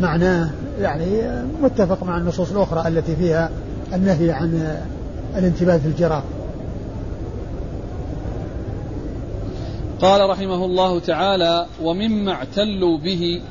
معناه 0.00 0.50
يعني 0.80 1.42
متفق 1.62 2.04
مع 2.04 2.16
النصوص 2.16 2.50
الأخرى 2.50 2.88
التي 2.88 3.16
فيها 3.16 3.50
النهي 3.92 4.30
عن 4.30 4.78
الانتباه 5.36 5.78
في 5.78 5.86
الجراب 5.86 6.22
قال 10.00 10.30
رحمه 10.30 10.64
الله 10.64 11.00
تعالى 11.00 11.66
ومما 11.82 12.32
اعتلوا 12.32 12.98
به 12.98 13.42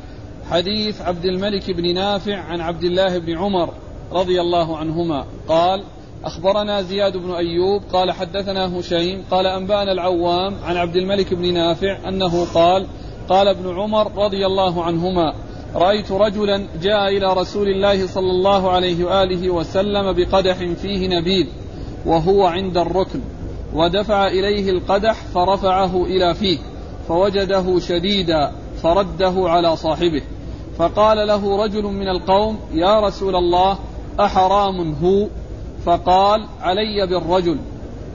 حديث 0.49 1.01
عبد 1.01 1.25
الملك 1.25 1.71
بن 1.71 1.93
نافع 1.93 2.37
عن 2.37 2.61
عبد 2.61 2.83
الله 2.83 3.17
بن 3.17 3.37
عمر 3.37 3.69
رضي 4.11 4.41
الله 4.41 4.77
عنهما. 4.77 5.25
قال 5.47 5.83
أخبرنا 6.23 6.81
زياد 6.81 7.17
بن 7.17 7.31
أيوب 7.31 7.83
قال 7.93 8.11
حدثنا 8.11 8.79
هشيم 8.79 9.23
قال 9.31 9.45
أنبأنا 9.45 9.91
العوام 9.91 10.55
عن 10.63 10.77
عبد 10.77 10.95
الملك 10.95 11.33
بن 11.33 11.53
نافع 11.53 12.09
أنه 12.09 12.45
قال 12.53 12.87
قال 13.29 13.47
ابن 13.47 13.79
عمر 13.79 14.11
رضي 14.25 14.45
الله 14.45 14.83
عنهما 14.83 15.33
رأيت 15.75 16.11
رجلا 16.11 16.67
جاء 16.81 17.17
إلى 17.17 17.33
رسول 17.33 17.67
الله 17.67 18.07
صلى 18.07 18.31
الله 18.31 18.71
عليه 18.71 19.05
وآله 19.05 19.49
وسلم 19.49 20.13
بقدح 20.13 20.57
فيه 20.81 21.07
نبيذ 21.07 21.47
وهو 22.05 22.45
عند 22.45 22.77
الركن 22.77 23.21
ودفع 23.73 24.27
إليه 24.27 24.69
القدح 24.69 25.13
فرفعه 25.33 26.05
إلى 26.05 26.33
فيه 26.33 26.57
فوجده 27.07 27.79
شديدا 27.79 28.51
فرده 28.83 29.33
على 29.37 29.75
صاحبه 29.75 30.21
فقال 30.77 31.27
له 31.27 31.63
رجل 31.63 31.83
من 31.83 32.07
القوم 32.07 32.59
يا 32.73 32.99
رسول 32.99 33.35
الله 33.35 33.77
أحرام 34.19 34.95
هو؟ 35.03 35.27
فقال 35.85 36.45
علي 36.61 37.07
بالرجل. 37.07 37.57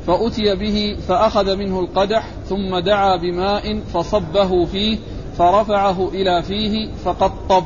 فأتي 0.06 0.54
به 0.54 0.96
فأخذ 1.08 1.56
منه 1.56 1.80
القدح 1.80 2.30
ثم 2.48 2.78
دعا 2.78 3.16
بماء 3.16 3.80
فصبه 3.80 4.64
فيه 4.64 4.98
فرفعه 5.38 6.08
إلى 6.08 6.42
فيه 6.42 6.92
فقطب 7.04 7.64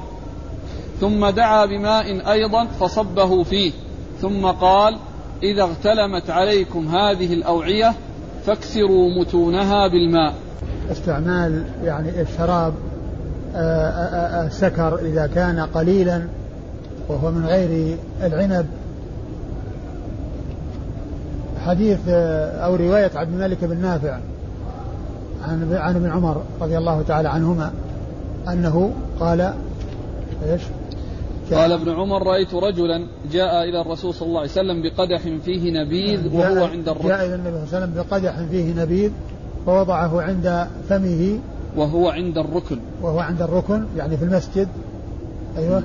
ثم 1.01 1.27
دعا 1.27 1.67
بماء 1.67 2.31
أيضا 2.33 2.65
فصبه 2.65 3.43
فيه 3.43 3.73
ثم 4.21 4.47
قال 4.47 4.97
إذا 5.43 5.63
اغتلمت 5.63 6.31
عليكم 6.31 6.89
هذه 6.89 7.35
الأوعية 7.35 7.95
فاكسروا 8.47 9.21
متونها 9.21 9.89
بالماء. 9.89 10.35
استعمال 10.93 11.65
يعني 11.85 12.21
الشراب 12.21 12.75
السكر 14.47 14.83
آه، 14.83 14.89
آه، 14.89 14.99
آه، 14.99 15.05
إذا 15.05 15.27
كان 15.35 15.61
قليلا 15.61 16.23
وهو 17.09 17.31
من 17.31 17.47
غير 17.47 17.97
العنب. 18.23 18.67
حديث 21.67 22.09
أو 22.09 22.77
رواية 22.77 23.11
عبد 23.15 23.33
الملك 23.33 23.65
بن 23.65 23.77
نافع. 23.77 24.19
عن 25.49 25.73
عن 25.73 25.97
ابن 25.97 26.11
عمر 26.11 26.43
رضي 26.61 26.79
الله 26.79 27.03
تعالى 27.03 27.29
عنهما 27.29 27.73
أنه 28.49 28.93
قال 29.21 29.55
إيش؟ 30.47 30.63
قال 31.53 31.73
ابن 31.73 31.91
عمر 31.91 32.27
رأيت 32.27 32.55
رجلا 32.55 33.07
جاء 33.33 33.65
إلى 33.69 33.81
الرسول 33.81 34.15
صلى 34.15 34.29
الله 34.29 34.41
عليه 34.41 34.51
وسلم 34.51 34.83
بقدح 34.83 35.21
فيه 35.45 35.71
نبيذ 35.71 36.35
وهو 36.35 36.65
عند 36.65 36.89
الركن 36.89 37.09
جاء 37.09 37.27
إلى 37.27 37.35
النبي 37.35 37.51
صلى 37.51 37.65
الله 37.65 37.69
عليه 37.73 37.87
وسلم 37.87 37.95
بقدح 37.95 38.41
فيه 38.51 38.83
نبيذ 38.83 39.11
فوضعه 39.67 40.23
عند 40.23 40.67
فمه. 40.89 41.39
وهو 41.77 42.09
عند 42.09 42.39
الركن. 42.39 42.79
وهو 43.03 43.19
عند 43.19 43.43
الركن 43.43 43.85
يعني 43.97 44.17
في 44.17 44.25
المسجد. 44.25 44.69
أيوه. 45.59 45.83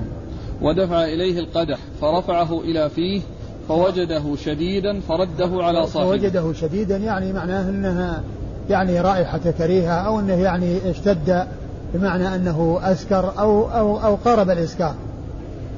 ودفع 0.61 1.03
إليه 1.03 1.39
القدح 1.39 1.77
فرفعه 2.01 2.59
إلى 2.61 2.89
فيه 2.89 3.21
فوجده 3.67 4.35
شديدا 4.35 4.99
فرده 4.99 5.63
على 5.63 5.87
صاحبه. 5.87 6.09
فوجده 6.09 6.53
شديدا 6.53 6.97
يعني 6.97 7.33
معناه 7.33 7.69
أنها 7.69 8.23
يعني 8.70 9.01
رائحة 9.01 9.39
كريهة 9.57 9.93
أو 9.93 10.20
أنه 10.20 10.34
يعني 10.34 10.89
اشتد 10.89 11.45
بمعنى 11.93 12.36
أنه 12.36 12.80
أسكر 12.84 13.34
أو, 13.39 13.66
أو, 13.70 13.97
أو 13.97 14.16
قارب 14.16 14.49
الإسكار. 14.49 14.93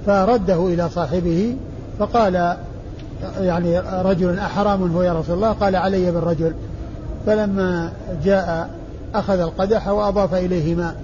فرده 0.05 0.67
إلى 0.67 0.89
صاحبه 0.89 1.55
فقال 1.99 2.55
يعني 3.39 3.79
رجل 3.79 4.39
أحرام 4.39 4.91
هو 4.95 5.01
يا 5.01 5.13
رسول 5.13 5.35
الله 5.35 5.51
قال 5.51 5.75
علي 5.75 6.11
بالرجل. 6.11 6.53
فلما 7.25 7.91
جاء 8.23 8.69
أخذ 9.15 9.39
القدح 9.39 9.87
وأضاف 9.87 10.33
إليه 10.33 10.75
ماء 10.75 10.95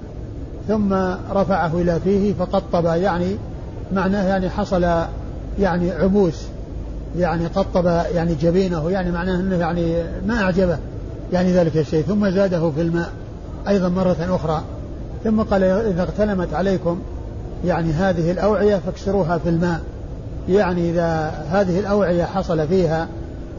ثم 0.68 0.94
رفعه 1.32 1.72
إلى 1.82 2.00
فيه 2.00 2.34
فقطب 2.34 2.86
يعني 2.86 3.36
معناه 3.92 4.28
يعني 4.28 4.50
حصل 4.50 4.84
يعني 5.60 5.92
عبوس 5.92 6.44
يعني 7.18 7.48
قطب 7.48 7.86
يعني 8.16 8.36
جبينه 8.36 8.92
يعني 8.92 9.12
معناه 9.12 9.40
إنه 9.40 9.56
يعني 9.56 10.04
ما 10.28 10.42
أعجبه. 10.42 10.78
يعني 11.34 11.54
ذلك 11.54 11.78
الشيء. 11.78 12.04
ثم 12.04 12.30
زاده 12.30 12.72
في 12.72 12.82
الماء 12.82 13.10
أيضا 13.68 13.90
مرة 13.90 14.18
أخرى. 14.30 14.64
ثم 15.24 15.42
قال 15.42 15.64
إذا 15.64 16.02
اغتنمت 16.02 16.54
عليكم 16.54 17.00
يعني 17.66 17.92
هذه 17.92 18.32
الأوعية 18.32 18.76
فاكسروها 18.76 19.38
في 19.38 19.50
الماء. 19.50 19.82
يعني 20.50 20.90
إذا 20.90 21.32
هذه 21.50 21.80
الأوعية 21.80 22.24
حصل 22.24 22.68
فيها 22.68 23.08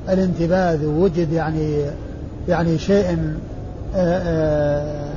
الانتباذ 0.08 0.86
ووجد 0.86 1.32
يعني 1.32 1.84
يعني 2.48 2.78
شيء 2.78 3.18
آه، 3.96 4.18
آه، 4.22 5.12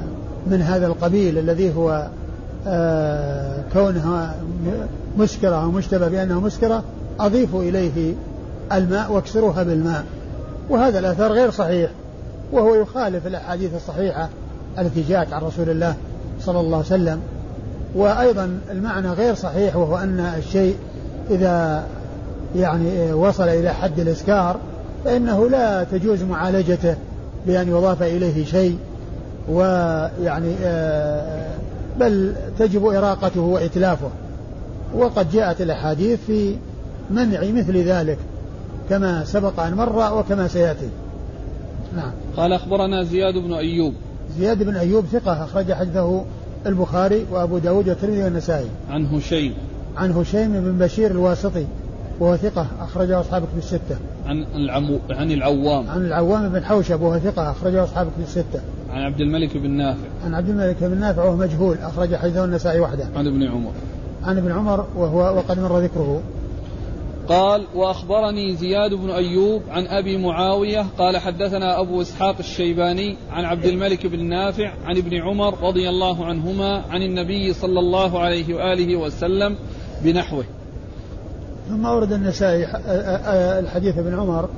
من 0.48 0.62
هذا 0.62 0.88
القبيل 0.88 1.38
الذي 1.38 1.76
هو 1.76 2.08
آه، 2.68 3.64
كونها 3.74 4.36
مسكرة 5.18 5.64
أو 5.64 5.72
مشتبه 5.72 6.08
بأنها 6.08 6.40
مسكرة 6.40 6.84
أضيفوا 7.20 7.64
إليه 7.64 8.14
الماء 8.74 9.12
واكسروها 9.12 9.64
بالماء. 9.64 10.04
وهذا 10.70 11.00
الأثر 11.00 11.32
غير 11.32 11.52
صحيح. 11.52 11.90
وهو 12.52 12.76
يخالف 12.76 13.28
الأحاديث 13.28 13.76
الصحيحة 13.76 14.30
التي 14.80 15.02
جاءت 15.02 15.34
عن 15.34 15.42
رسول 15.42 15.70
الله 15.70 15.96
صلى 16.42 16.60
الله 16.60 16.78
عليه 16.78 16.86
وسلم. 16.86 17.22
وأيضا 17.96 18.60
المعنى 18.72 19.10
غير 19.10 19.36
صحيح 19.36 19.76
وهو 19.76 19.98
أن 19.98 20.20
الشيء 20.20 20.76
إذا 21.30 21.84
يعني 22.56 23.14
وصل 23.14 23.48
إلى 23.48 23.74
حد 23.74 24.00
الإسكار 24.00 24.58
فإنه 25.06 25.50
لا 25.50 25.84
تجوز 25.84 26.24
معالجته 26.24 26.96
بأن 27.48 27.68
يضاف 27.68 28.04
إليه 28.04 28.46
شيء 28.46 28.78
ويعني 29.50 30.56
آه، 30.64 31.50
بل 32.00 32.34
تجب 32.60 32.86
إراقته 32.86 33.42
وإتلافه. 33.42 34.10
وقد 34.96 35.32
جاءت 35.32 35.62
الأحاديث 35.62 36.20
في 36.28 36.56
منع 37.12 37.40
مثل 37.40 37.78
ذلك 37.78 38.18
كما 38.90 39.24
سبق 39.26 39.60
أن 39.60 39.74
مر 39.74 40.20
وكما 40.20 40.48
سيأتي. 40.48 40.90
نعم 41.98 42.12
قال 42.38 42.54
أخبرنا 42.54 43.04
زياد 43.04 43.34
بن 43.34 43.54
أيوب 43.54 43.94
زياد 44.38 44.64
بن 44.64 44.76
أيوب 44.76 45.06
ثقة 45.06 45.44
أخرج 45.44 45.74
حديثه 45.74 46.24
البخاري 46.66 47.26
وأبو 47.32 47.58
داود 47.58 47.90
والترمذي 47.90 48.24
والنسائي 48.24 48.68
عن 48.90 49.06
هشيم 49.06 49.54
عن 49.98 50.12
هشيم 50.12 50.52
بن 50.52 50.78
بشير 50.78 51.12
الواسطي 51.12 51.66
وهو 52.20 52.38
ثقة 52.38 52.68
أخرجه 52.80 53.20
أصحاب 53.20 53.44
كتب 53.44 53.58
الستة. 53.58 53.98
عن 54.26 54.46
العمو 54.56 55.00
عن 55.10 55.32
العوام. 55.32 55.90
عن 55.90 56.06
العوام 56.06 56.50
بن 56.50 56.66
حوشب 56.66 57.02
وهو 57.02 57.20
ثقة 57.20 57.52
أخرجه 57.52 57.84
أصحاب 57.84 58.08
كتب 58.08 58.24
الستة. 58.24 58.62
عن 58.90 59.02
عبد 59.02 59.22
الملك 59.22 59.58
بن 59.58 59.72
نافع. 59.72 60.08
عن 60.26 60.34
عبد 60.34 60.50
الملك 60.50 60.84
بن 60.84 60.98
نافع 61.00 61.24
وهو 61.24 61.36
مجهول 61.36 61.78
أخرج 61.78 62.16
حديثه 62.16 62.46
النسائي 62.46 62.80
وحده. 62.80 63.06
عن 63.16 63.28
ابن 63.28 63.44
عمر. 63.44 63.72
عن 64.24 64.38
ابن 64.38 64.52
عمر 64.52 64.86
وهو 64.96 65.38
وقد 65.38 65.60
مر 65.60 65.80
ذكره. 65.80 66.22
قال 67.30 67.64
وأخبرني 67.76 68.56
زياد 68.56 68.94
بن 68.94 69.10
أيوب 69.10 69.62
عن 69.70 69.88
أبي 69.88 70.18
معاوية 70.18 70.86
قال 70.98 71.18
حدثنا 71.18 71.80
أبو 71.80 72.02
إسحاق 72.02 72.36
الشيباني 72.40 73.18
عن 73.32 73.46
عبد 73.46 73.66
الملك 73.66 74.08
بن 74.08 74.26
نافع 74.26 74.74
عن 74.86 74.98
ابن 74.98 75.18
عمر 75.22 75.64
رضي 75.64 75.90
الله 75.90 76.26
عنهما 76.26 76.84
عن 76.90 77.02
النبي 77.02 77.54
صلى 77.54 77.80
الله 77.80 78.20
عليه 78.20 78.56
وآله 78.56 78.96
وسلم 78.96 79.56
بنحوه. 80.04 80.44
ثم 81.70 81.86
أورد 81.86 82.12
النسائي 82.12 82.68
الحديث 83.60 83.98
ابن 83.98 84.20
عمر 84.20 84.50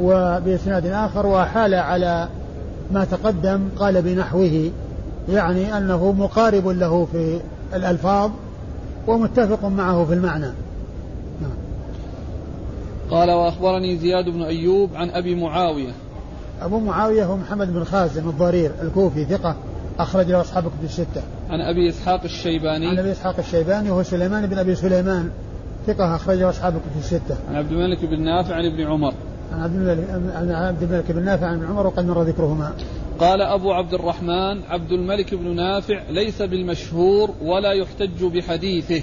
وبإسناد 0.00 0.86
آخر 0.86 1.26
وحال 1.26 1.74
على 1.74 2.28
ما 2.90 3.04
تقدم 3.04 3.68
قال 3.78 4.02
بنحوه 4.02 4.70
يعني 5.28 5.78
أنه 5.78 6.12
مقارب 6.12 6.68
له 6.68 7.06
في 7.12 7.40
الألفاظ 7.74 8.30
ومتفق 9.06 9.64
معه 9.64 10.04
في 10.04 10.14
المعنى. 10.14 10.63
قال 13.10 13.30
وأخبرني 13.30 13.96
زياد 13.96 14.24
بن 14.28 14.42
أيوب 14.42 14.90
عن 14.94 15.10
أبي 15.10 15.34
معاوية 15.34 15.92
أبو 16.62 16.78
معاوية 16.78 17.24
هو 17.24 17.36
محمد 17.36 17.72
بن 17.72 17.84
خازم 17.84 18.28
الضرير 18.28 18.70
الكوفي 18.82 19.24
ثقة 19.24 19.56
أخرج 19.98 20.30
له 20.30 20.40
أصحاب 20.40 20.62
كتب 20.62 20.84
الستة. 20.84 21.22
عن 21.50 21.60
أبي 21.60 21.88
إسحاق 21.88 22.20
الشيباني. 22.24 22.86
عن 22.86 22.98
أبي 22.98 23.12
إسحاق 23.12 23.38
الشيباني 23.38 23.90
وهو 23.90 24.02
سليمان 24.02 24.46
بن 24.46 24.58
أبي 24.58 24.74
سليمان 24.74 25.30
ثقة 25.86 26.16
أخرجه 26.16 26.50
أصحاب 26.50 26.76
الكتب 26.76 26.98
الستة. 26.98 27.36
عن 27.48 27.56
عبد 27.56 27.72
الملك 27.72 28.04
بن 28.04 28.20
نافع 28.20 28.54
عن 28.54 28.64
ابن 28.64 28.82
عمر. 28.82 29.12
عن 29.52 29.60
عبد 29.60 29.74
الملك 29.74 30.34
عن 30.34 30.50
عبد 30.50 30.82
الملك 30.82 31.12
بن 31.12 31.24
نافع 31.24 31.46
عن 31.46 31.54
ابن 31.54 31.66
عمر 31.66 31.86
وقد 31.86 32.06
مر 32.06 32.22
ذكرهما. 32.22 32.72
قال 33.18 33.42
أبو 33.42 33.72
عبد 33.72 33.94
الرحمن 33.94 34.62
عبد 34.68 34.92
الملك 34.92 35.34
بن 35.34 35.56
نافع 35.56 36.02
ليس 36.10 36.42
بالمشهور 36.42 37.30
ولا 37.42 37.72
يحتج 37.72 38.24
بحديثه 38.24 39.02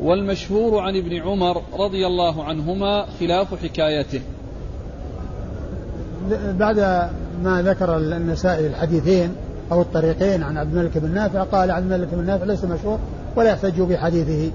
والمشهور 0.00 0.78
عن 0.78 0.96
ابن 0.96 1.16
عمر 1.16 1.62
رضي 1.78 2.06
الله 2.06 2.44
عنهما 2.44 3.06
خلاف 3.20 3.62
حكايته. 3.62 4.20
بعد 6.58 6.78
ما 7.42 7.62
ذكر 7.62 7.96
النسائي 7.96 8.66
الحديثين 8.66 9.32
أو 9.72 9.80
الطريقين 9.80 10.42
عن 10.42 10.58
عبد 10.58 10.76
الملك 10.76 10.98
بن 10.98 11.14
نافع 11.14 11.42
قال 11.42 11.70
عبد 11.70 11.92
الملك 11.92 12.08
بن 12.12 12.26
نافع 12.26 12.44
ليس 12.44 12.64
مشهور 12.64 12.98
ولا 13.36 13.50
يحتج 13.50 13.80
بحديثه. 13.80 14.50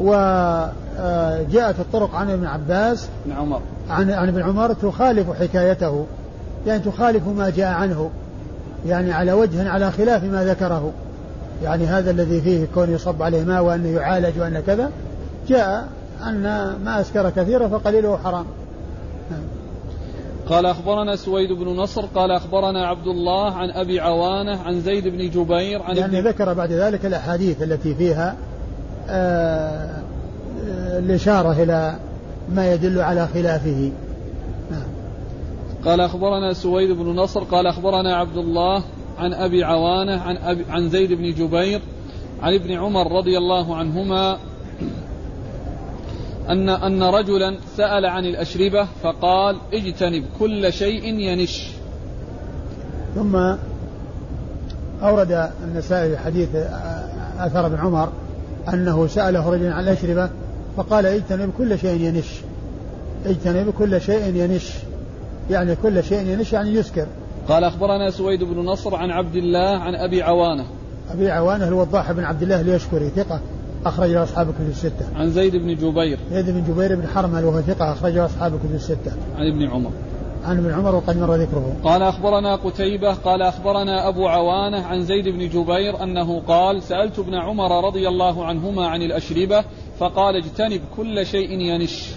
وجاءت 0.00 1.80
الطرق 1.80 2.14
عن 2.14 2.30
ابن 2.30 2.46
عباس 2.46 3.08
بن 3.26 3.32
عمر. 3.32 3.60
عن 3.90 4.10
عن 4.10 4.28
ابن 4.28 4.42
عمر 4.42 4.72
تخالف 4.72 5.30
حكايته 5.30 6.06
يعني 6.66 6.82
تخالف 6.82 7.28
ما 7.28 7.50
جاء 7.50 7.72
عنه 7.72 8.10
يعني 8.86 9.12
على 9.12 9.32
وجه 9.32 9.70
على 9.70 9.90
خلاف 9.90 10.24
ما 10.24 10.44
ذكره. 10.44 10.92
يعني 11.62 11.86
هذا 11.86 12.10
الذي 12.10 12.40
فيه 12.40 12.66
كون 12.74 12.90
يصب 12.94 13.22
عليه 13.22 13.44
ماء 13.44 13.62
وانه 13.62 13.88
يعالج 13.88 14.40
وأن 14.40 14.62
كذا 14.66 14.90
جاء 15.48 15.88
أن 16.22 16.42
ما 16.84 17.00
أسكر 17.00 17.30
كثيرا 17.30 17.68
فقليله 17.68 18.16
حرام 18.16 18.46
نعم. 19.30 19.40
قال 20.48 20.66
أخبرنا 20.66 21.16
سويد 21.16 21.52
بن 21.52 21.68
نصر 21.68 22.06
قال 22.06 22.30
أخبرنا 22.30 22.86
عبد 22.86 23.06
الله 23.06 23.52
عن 23.52 23.70
أبي 23.70 24.00
عوانة 24.00 24.60
عن 24.60 24.80
زيد 24.80 25.08
بن 25.08 25.30
جبير 25.30 25.82
عن 25.82 25.96
يعني 25.96 26.20
ذكر 26.20 26.52
بعد 26.52 26.72
ذلك 26.72 27.06
الأحاديث 27.06 27.62
التي 27.62 27.94
فيها 27.94 28.36
آه 29.08 30.02
الإشارة 30.98 31.62
إلى 31.62 31.96
ما 32.52 32.72
يدل 32.72 33.00
على 33.00 33.28
خلافه 33.34 33.92
نعم. 34.70 34.86
قال 35.84 36.00
أخبرنا 36.00 36.52
سويد 36.52 36.90
بن 36.90 37.06
نصر 37.06 37.44
قال 37.44 37.66
أخبرنا 37.66 38.16
عبد 38.16 38.36
الله 38.36 38.82
عن 39.18 39.32
أبي 39.32 39.64
عوانة 39.64 40.20
عن, 40.20 40.36
أبي 40.36 40.64
عن 40.70 40.88
زيد 40.90 41.12
بن 41.12 41.34
جبير 41.34 41.80
عن 42.42 42.54
ابن 42.54 42.72
عمر 42.72 43.12
رضي 43.12 43.38
الله 43.38 43.76
عنهما 43.76 44.38
أن 46.48 46.68
أن 46.68 47.02
رجلا 47.02 47.56
سأل 47.76 48.06
عن 48.06 48.24
الأشربة 48.24 48.88
فقال 49.02 49.56
اجتنب 49.72 50.24
كل 50.38 50.72
شيء 50.72 51.04
ينش. 51.04 51.68
ثم 53.14 53.36
أورد 55.02 55.50
النسائي 55.64 56.16
حديث 56.16 56.48
أثر 57.38 57.66
ابن 57.66 57.76
عمر 57.76 58.12
أنه 58.68 59.06
سأله 59.06 59.50
رجل 59.50 59.72
عن 59.72 59.84
الأشربة 59.84 60.30
فقال 60.76 61.06
اجتنب 61.06 61.52
كل 61.58 61.78
شيء 61.78 62.00
ينش. 62.00 62.26
اجتنب 63.26 63.72
كل 63.78 64.00
شيء 64.00 64.36
ينش. 64.36 64.70
يعني 65.50 65.76
كل 65.76 66.04
شيء 66.04 66.26
ينش 66.26 66.52
يعني 66.52 66.74
يسكر. 66.74 67.06
قال 67.48 67.64
أخبرنا 67.64 68.10
سويد 68.10 68.44
بن 68.44 68.64
نصر 68.64 68.96
عن 68.96 69.10
عبد 69.10 69.36
الله 69.36 69.78
عن 69.78 69.94
أبي 69.94 70.22
عوانة 70.22 70.64
أبي 71.10 71.30
عوانة 71.30 71.68
الوضاح 71.68 72.12
بن 72.12 72.24
عبد 72.24 72.42
الله 72.42 72.60
اليشكري 72.60 73.08
ثقة 73.08 73.40
أخرج 73.86 74.10
له 74.10 74.22
أصحاب 74.22 74.48
الكتب 74.48 74.68
الستة. 74.68 75.06
عن 75.16 75.30
زيد 75.30 75.56
بن 75.56 75.74
جبير. 75.74 76.18
زيد 76.32 76.50
بن 76.50 76.64
جبير 76.64 76.94
بن 76.96 77.06
حرمل 77.06 77.44
وهو 77.44 77.60
ثقة 77.60 77.92
أخرج 77.92 78.12
له 78.12 78.24
أصحاب 78.24 78.54
الكتب 78.54 78.74
الستة. 78.74 79.12
عن 79.36 79.46
ابن 79.46 79.68
عمر. 79.68 79.90
عن 80.44 80.58
ابن 80.58 80.72
عمر 80.72 80.94
وقد 80.94 81.18
مر 81.18 81.34
ذكره. 81.34 81.76
قال 81.84 82.02
أخبرنا 82.02 82.56
قتيبة 82.56 83.14
قال 83.14 83.42
أخبرنا 83.42 84.08
أبو 84.08 84.26
عوانة 84.26 84.84
عن 84.86 85.02
زيد 85.02 85.28
بن 85.28 85.48
جبير 85.48 86.02
أنه 86.02 86.40
قال 86.40 86.82
سألت 86.82 87.18
ابن 87.18 87.34
عمر 87.34 87.86
رضي 87.86 88.08
الله 88.08 88.44
عنهما 88.44 88.86
عن 88.86 89.02
الأشربة 89.02 89.64
فقال 89.98 90.36
اجتنب 90.36 90.80
كل 90.96 91.26
شيء 91.26 91.50
ينش. 91.50 92.10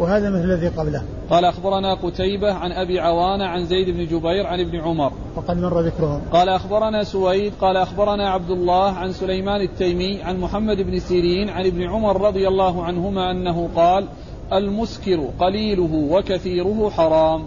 وهذا 0.00 0.30
مثل 0.30 0.44
الذي 0.44 0.68
قبله. 0.68 1.02
قال 1.30 1.44
أخبرنا 1.44 1.94
قتيبة 1.94 2.52
عن 2.52 2.72
أبي 2.72 3.00
عوانة 3.00 3.44
عن 3.44 3.66
زيد 3.66 3.90
بن 3.90 4.06
جبير 4.06 4.46
عن 4.46 4.60
ابن 4.60 4.80
عمر. 4.80 5.12
وقد 5.36 5.58
مر 5.58 5.80
ذكرهم. 5.80 6.20
قال 6.32 6.48
أخبرنا 6.48 7.04
سويد 7.04 7.52
قال 7.60 7.76
أخبرنا 7.76 8.30
عبد 8.30 8.50
الله 8.50 8.92
عن 8.92 9.12
سليمان 9.12 9.60
التيمي 9.60 10.22
عن 10.22 10.36
محمد 10.36 10.76
بن 10.76 10.98
سيرين 10.98 11.48
عن 11.48 11.66
ابن 11.66 11.82
عمر 11.82 12.20
رضي 12.20 12.48
الله 12.48 12.84
عنهما 12.84 13.30
أنه 13.30 13.68
قال 13.76 14.06
المسكر 14.52 15.28
قليله 15.38 16.08
وكثيره 16.10 16.90
حرام. 16.90 17.42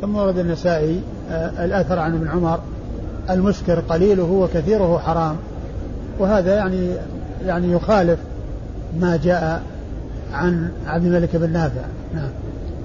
ثم 0.00 0.16
ورد 0.16 0.38
النسائي 0.38 1.00
آه، 1.30 1.64
الأثر 1.64 1.98
عن 1.98 2.14
ابن 2.14 2.28
عمر 2.28 2.60
المسكر 3.30 3.80
قليله 3.80 4.30
وكثيره 4.30 4.98
حرام. 4.98 5.36
وهذا 6.18 6.56
يعني 6.56 6.90
يعني 7.46 7.72
يخالف 7.72 8.18
ما 9.00 9.16
جاء 9.24 9.62
عن 10.32 10.70
عبد 10.86 11.04
الملك 11.04 11.36
بن 11.36 11.52
نافع. 11.52 11.84
نعم. 12.14 12.30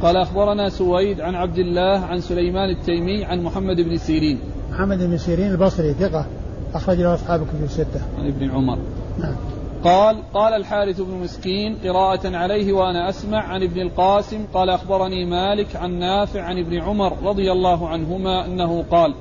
قال 0.02 0.18
أخبرنا 0.18 0.70
سويد 0.70 1.22
عن 1.22 1.36
عبد 1.36 1.58
الله 1.58 2.00
عن 2.00 2.22
سليمان 2.22 2.70
التيمي 2.70 3.26
عن 3.26 3.44
محمد 3.44 3.82
بن 3.82 3.98
سيرين. 3.98 4.40
محمد 4.72 4.98
بن 4.98 5.18
سيرين 5.18 5.52
البصري 5.52 5.94
ثقة. 5.94 6.26
أخرج 6.74 6.98
له 6.98 7.14
أصحاب 7.14 7.42
الكتب 7.42 7.64
الستة. 7.64 8.02
عن 8.20 8.28
ابن 8.28 8.52
عمر. 8.52 8.78
نعم. 9.20 9.36
قال 9.84 10.18
قال 10.34 10.54
الحارث 10.54 11.02
بن 11.02 11.14
مسكين 11.24 11.78
قراءة 11.84 12.36
عليه 12.36 12.74
وأنا 12.74 13.10
أسمع 13.10 13.44
عن 13.44 13.64
ابن 13.64 13.82
القاسم. 13.82 14.46
قال 14.54 14.70
أخبرني 14.70 15.26
مالك 15.26 15.76
عن 15.76 16.00
نافع 16.00 16.42
عن 16.42 16.60
ابن 16.60 16.80
عمر 16.80 17.14
رضي 17.24 17.52
الله 17.52 17.90
عنهما 17.90 18.46
أنه 18.46 18.86
قال 18.92 19.14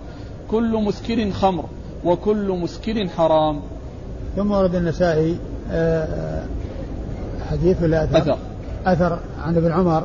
كل 0.50 0.76
مسكر 0.76 1.30
خمر 1.30 1.64
وكل 2.04 2.58
مسكر 2.62 3.08
حرام. 3.08 3.60
ثم 4.36 4.50
ورد 4.50 4.74
النسائي 4.74 5.38
آه، 5.70 6.44
حديث 7.50 7.82
ولا 7.82 8.04
أثر؟ 8.04 8.18
أثر. 8.18 8.36
أثر 8.86 9.18
عن 9.46 9.56
ابن 9.56 9.72
عمر. 9.72 10.04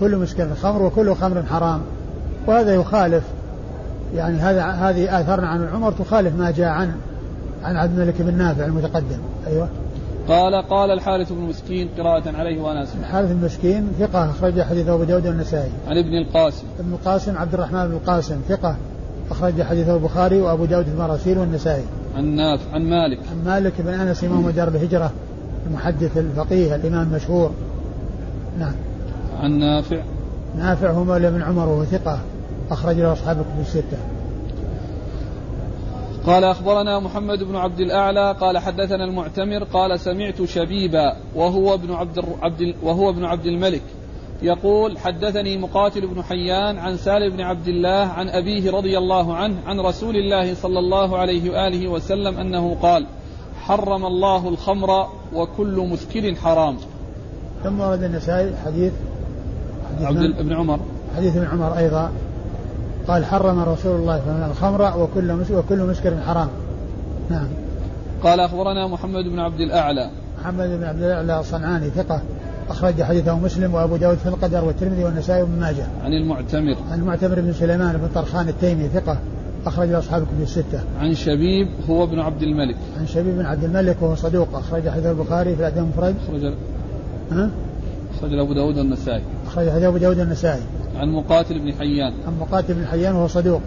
كل 0.00 0.16
مسكر 0.16 0.54
خمر 0.54 0.82
وكل 0.82 1.14
خمر 1.14 1.42
حرام. 1.42 1.80
وهذا 2.46 2.74
يخالف 2.74 3.24
يعني 4.14 4.38
هذا 4.38 4.64
هذه 4.64 5.20
آثارنا 5.20 5.48
عن 5.48 5.68
عمر 5.74 5.92
تخالف 5.92 6.36
ما 6.36 6.50
جاء 6.50 6.68
عن 6.68 6.92
عن 7.64 7.76
عبد 7.76 7.98
الملك 7.98 8.22
بن 8.22 8.34
نافع 8.34 8.64
المتقدم. 8.64 9.18
أيوه. 9.46 9.68
قال 10.28 10.68
قال 10.68 10.90
الحارث 10.90 11.32
بن 11.32 11.40
مسكين 11.40 11.88
قراءة 11.98 12.36
عليه 12.36 12.60
وأنا 12.62 12.82
أسمع. 12.82 13.00
الحارث 13.00 13.32
بن 13.32 13.44
مسكين 13.44 13.88
ثقة 13.98 14.30
أخرج 14.30 14.62
حديثه 14.62 14.94
أبو 14.94 15.04
داود 15.04 15.26
والنسائي. 15.26 15.70
عن 15.88 15.98
ابن 15.98 16.14
القاسم. 16.14 16.64
ابن 16.80 16.92
القاسم 16.92 17.38
عبد 17.38 17.54
الرحمن 17.54 17.88
بن 17.88 17.92
القاسم 17.92 18.40
ثقة 18.48 18.76
أخرج 19.30 19.62
حديثه 19.62 19.94
البخاري 19.94 20.40
وأبو 20.40 20.64
داود 20.64 20.88
المراسيل 20.88 21.38
والنسائي. 21.38 21.84
عن 22.16 22.24
نافع 22.24 22.72
عن 22.72 22.82
مالك. 22.82 23.18
عن 23.30 23.44
مالك 23.44 23.72
بن 23.78 23.94
أنس 23.94 24.24
إمام 24.24 24.50
دار 24.50 24.68
الهجرة. 24.68 25.10
المحدث 25.66 26.18
الفقيه 26.18 26.74
الإمام 26.74 27.08
المشهور. 27.08 27.50
نعم. 28.58 28.74
عن 29.40 29.58
نافع. 29.58 30.02
نافع 30.58 30.90
هو 30.90 31.04
مولى 31.04 31.30
بن 31.30 31.42
عمر 31.42 31.68
وهو 31.68 31.84
ثقة 31.84 32.18
أخرج 32.70 32.96
له 32.96 33.12
أصحاب 33.12 33.38
الكتب 33.38 33.60
الستة. 33.60 33.98
قال 36.26 36.44
أخبرنا 36.44 37.00
محمد 37.00 37.42
بن 37.42 37.56
عبد 37.56 37.80
الأعلى 37.80 38.36
قال 38.40 38.58
حدثنا 38.58 39.04
المعتمر 39.04 39.64
قال 39.64 40.00
سمعت 40.00 40.42
شبيبا 40.42 41.16
وهو 41.34 41.74
ابن 41.74 41.92
عبد, 41.92 42.24
عبد 42.42 42.74
وهو 42.82 43.10
ابن 43.10 43.24
عبد 43.24 43.46
الملك. 43.46 43.82
يقول 44.42 44.98
حدثني 44.98 45.58
مقاتل 45.58 46.06
بن 46.06 46.22
حيان 46.22 46.78
عن 46.78 46.96
سالم 46.96 47.36
بن 47.36 47.40
عبد 47.40 47.68
الله 47.68 48.06
عن 48.06 48.28
أبيه 48.28 48.70
رضي 48.70 48.98
الله 48.98 49.34
عنه 49.34 49.56
عن 49.66 49.80
رسول 49.80 50.16
الله 50.16 50.54
صلى 50.54 50.78
الله 50.78 51.18
عليه 51.18 51.50
وآله 51.50 51.88
وسلم 51.88 52.36
أنه 52.36 52.76
قال 52.82 53.06
حرم 53.70 54.06
الله 54.06 54.48
الخمر 54.48 55.06
وكل 55.34 55.88
مسكر 55.92 56.34
حرام. 56.34 56.76
ثم 57.64 57.80
ورد 57.80 58.02
النسائي 58.02 58.56
حديث, 58.64 58.92
حديث 59.96 60.06
عبد 60.06 60.38
ابن 60.38 60.52
عمر. 60.52 60.80
حديث 61.16 61.36
ابن 61.36 61.46
عمر 61.46 61.78
أيضا. 61.78 62.10
قال 63.08 63.24
حرم 63.24 63.60
رسول 63.60 63.96
الله 64.00 64.20
صلى 64.20 64.32
الله 64.32 64.44
عليه 64.44 64.44
وسلم 64.44 64.50
الخمر 64.50 65.02
وكل 65.02 65.56
وكل 65.58 65.78
مسكر 65.78 66.20
حرام. 66.26 66.48
نعم. 67.30 67.46
قال 68.22 68.40
أخبرنا 68.40 68.88
محمد 68.88 69.24
بن 69.24 69.38
عبد 69.38 69.60
الأعلى. 69.60 70.10
محمد 70.40 70.68
بن 70.68 70.84
عبد 70.84 71.02
الأعلى 71.02 71.40
الصنعاني 71.40 71.90
ثقة 71.90 72.20
أخرج 72.70 73.02
حديثه 73.02 73.38
مسلم 73.38 73.74
وأبو 73.74 73.96
داود 73.96 74.18
في 74.18 74.28
القدر 74.28 74.64
والترمذي 74.64 75.04
والنسائي 75.04 75.42
وابن 75.42 75.60
ماجه. 75.60 75.86
عن 76.04 76.12
المعتمر. 76.12 76.76
عن 76.90 77.00
المعتمر 77.00 77.40
بن 77.40 77.52
سليمان 77.52 77.96
بن 77.96 78.08
طرخان 78.14 78.48
التيمي 78.48 78.88
ثقة. 78.88 79.18
أخرج 79.66 79.92
أصحاب 79.92 80.22
الكتب 80.22 80.42
الستة. 80.42 80.80
عن 81.00 81.14
شبيب 81.14 81.68
هو 81.90 82.04
ابن 82.04 82.18
عبد 82.18 82.42
الملك. 82.42 82.76
عن 83.00 83.06
شبيب 83.06 83.34
بن 83.34 83.44
عبد 83.44 83.64
الملك 83.64 83.96
وهو 84.00 84.14
صدوق 84.14 84.48
أخرج 84.54 84.88
حديث 84.88 85.06
البخاري 85.06 85.54
في 85.54 85.60
الأدب 85.60 85.78
المفرد. 85.78 86.14
أخرج 86.28 86.52
ها؟ 87.32 87.50
أخرج 88.18 88.32
أبو 88.32 88.52
داود 88.52 88.78
والنسائي. 88.78 89.22
أخرج 89.46 89.70
حديث 89.70 89.84
أبو 89.84 89.96
داود 89.96 90.18
والنسائي. 90.18 90.62
عن 90.96 91.08
مقاتل 91.08 91.58
بن 91.58 91.72
حيان. 91.72 92.12
عن 92.26 92.32
مقاتل 92.40 92.74
بن 92.74 92.86
حيان 92.86 93.14
وهو 93.14 93.26
صدوق. 93.26 93.60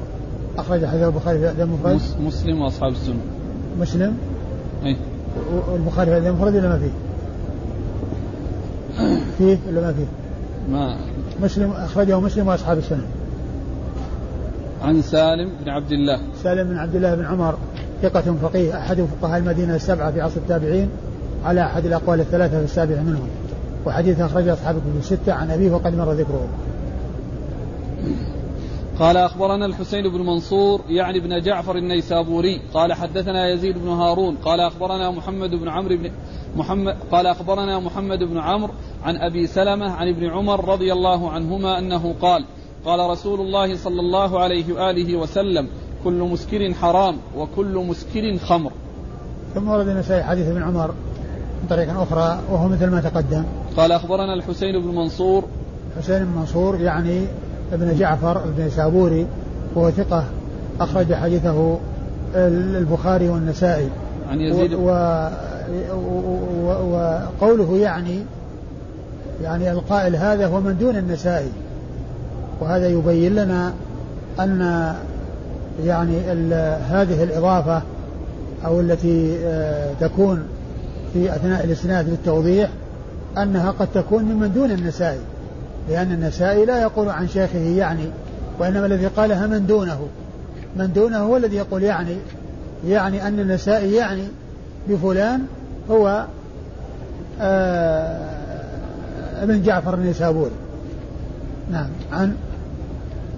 أخرج 0.57 0.85
حديث 0.85 1.03
البخاري 1.03 1.39
في 1.39 1.43
الأدب 1.43 1.61
المفرد. 1.61 1.99
مسلم 2.21 2.61
وأصحاب 2.61 2.91
السنة. 2.91 3.21
مسلم. 3.79 4.17
أي. 4.85 4.95
والبخاري 5.71 6.11
في 6.11 6.17
الأدب 6.17 6.35
المفرد 6.35 6.55
ولا 6.55 6.69
ما 6.69 6.79
فيه؟ 6.79 6.91
فيه 9.37 9.57
ولا 9.67 9.81
ما 9.81 9.93
فيه؟ 9.93 10.05
ما 10.71 10.97
مسلم 11.43 11.71
أخرجه 11.71 12.19
مسلم 12.19 12.47
وأصحاب 12.47 12.77
السنة. 12.77 13.05
عن 14.83 15.01
سالم 15.01 15.49
بن 15.63 15.69
عبد 15.69 15.91
الله. 15.91 16.19
سالم 16.43 16.69
بن 16.69 16.77
عبد 16.77 16.95
الله 16.95 17.15
بن 17.15 17.25
عمر 17.25 17.57
ثقة 18.01 18.35
فقيه 18.41 18.77
أحد 18.77 19.01
فقهاء 19.01 19.39
المدينة 19.39 19.75
السبعة 19.75 20.11
في 20.11 20.21
عصر 20.21 20.37
التابعين 20.37 20.89
على 21.45 21.65
أحد 21.65 21.85
الأقوال 21.85 22.19
الثلاثة 22.19 22.57
في 22.57 22.63
السابع 22.63 23.01
منهم. 23.01 23.27
وحديث 23.85 24.19
أخرجه 24.19 24.53
أصحاب 24.53 24.75
الكتب 24.75 24.97
الستة 24.97 25.33
عن 25.33 25.51
أبيه 25.51 25.71
وقد 25.71 25.97
مر 25.97 26.11
ذكره. 26.11 26.47
قال 28.99 29.17
أخبرنا 29.17 29.65
الحسين 29.65 30.09
بن 30.09 30.25
منصور 30.25 30.81
يعني 30.89 31.17
ابن 31.17 31.41
جعفر 31.41 31.75
النيسابوري. 31.75 32.61
قال 32.73 32.93
حدثنا 32.93 33.49
يزيد 33.49 33.77
بن 33.77 33.87
هارون. 33.87 34.35
قال 34.35 34.59
أخبرنا 34.59 35.11
محمد 35.11 35.49
بن 35.49 35.69
عمرو 35.69 35.97
بن 35.97 36.11
محمد 36.55 36.95
قال 37.11 37.27
أخبرنا 37.27 37.79
محمد 37.79 38.19
بن 38.19 38.37
عمرو 38.37 38.73
عن 39.03 39.15
أبي 39.15 39.47
سلمة 39.47 39.91
عن 39.91 40.07
ابن 40.07 40.25
عمر 40.25 40.69
رضي 40.69 40.93
الله 40.93 41.31
عنهما 41.31 41.79
أنه 41.79 42.15
قال 42.21 42.45
قال 42.85 43.09
رسول 43.09 43.39
الله 43.41 43.77
صلى 43.77 43.99
الله 43.99 44.39
عليه 44.39 44.73
وآله 44.73 45.15
وسلم 45.15 45.67
كل 46.03 46.19
مسكر 46.19 46.73
حرام 46.73 47.17
وكل 47.37 47.77
مسكر 47.77 48.37
خمر. 48.37 48.71
ثم 49.55 49.69
ورد 49.69 49.87
النسائي 49.87 50.23
حديث 50.23 50.47
ابن 50.47 50.63
عمر 50.63 50.87
من 51.61 51.67
طريق 51.69 51.99
أخرى 51.99 52.39
وهو 52.51 52.67
مثل 52.67 52.87
ما 52.89 53.01
تقدم. 53.01 53.43
قال 53.77 53.91
أخبرنا 53.91 54.33
الحسين 54.33 54.81
بن 54.81 54.95
منصور. 54.95 55.43
حسين 55.97 56.25
بن 56.25 56.39
منصور 56.39 56.81
يعني 56.81 57.25
ابن 57.73 57.95
جعفر 57.97 58.43
ابن 58.43 58.69
سابوري 58.69 59.27
وهو 59.75 59.91
ثقة 59.91 60.25
أخرج 60.79 61.13
حديثه 61.13 61.77
البخاري 62.35 63.29
والنسائي. 63.29 63.89
عن 64.29 64.41
يزيد 64.41 64.73
و... 64.73 64.89
و... 65.93 66.67
وقوله 66.91 67.77
يعني 67.77 68.19
يعني 69.41 69.71
القائل 69.71 70.15
هذا 70.15 70.47
هو 70.47 70.59
من 70.61 70.77
دون 70.77 70.97
النسائي. 70.97 71.51
وهذا 72.61 72.87
يبين 72.87 73.35
لنا 73.35 73.73
أن 74.39 74.93
يعني 75.85 76.17
هذه 76.89 77.23
الإضافة 77.23 77.81
أو 78.65 78.79
التي 78.79 79.37
آه، 79.45 79.93
تكون 80.01 80.43
في 81.13 81.35
أثناء 81.35 81.63
الإسناد 81.63 82.09
للتوضيح 82.09 82.69
أنها 83.37 83.71
قد 83.71 83.87
تكون 83.93 84.23
ممن 84.23 84.53
دون 84.53 84.71
النسائي 84.71 85.19
لأن 85.89 86.11
النسائي 86.11 86.65
لا 86.65 86.81
يقول 86.81 87.09
عن 87.09 87.27
شيخه 87.27 87.59
يعني 87.59 88.05
وإنما 88.59 88.85
الذي 88.85 89.07
قالها 89.07 89.47
من 89.47 89.65
دونه. 89.67 90.07
من 90.75 90.93
دونه 90.93 91.17
هو 91.17 91.37
الذي 91.37 91.55
يقول 91.55 91.83
يعني 91.83 92.15
يعني 92.87 93.27
أن 93.27 93.39
النسائي 93.39 93.93
يعني 93.93 94.23
بفلان 94.89 95.41
هو 95.91 96.25
آه 97.41 98.33
ابن 99.41 99.61
جعفر 99.61 99.93
النسابوري 99.93 100.51
نعم. 101.71 101.89
عن 102.11 102.35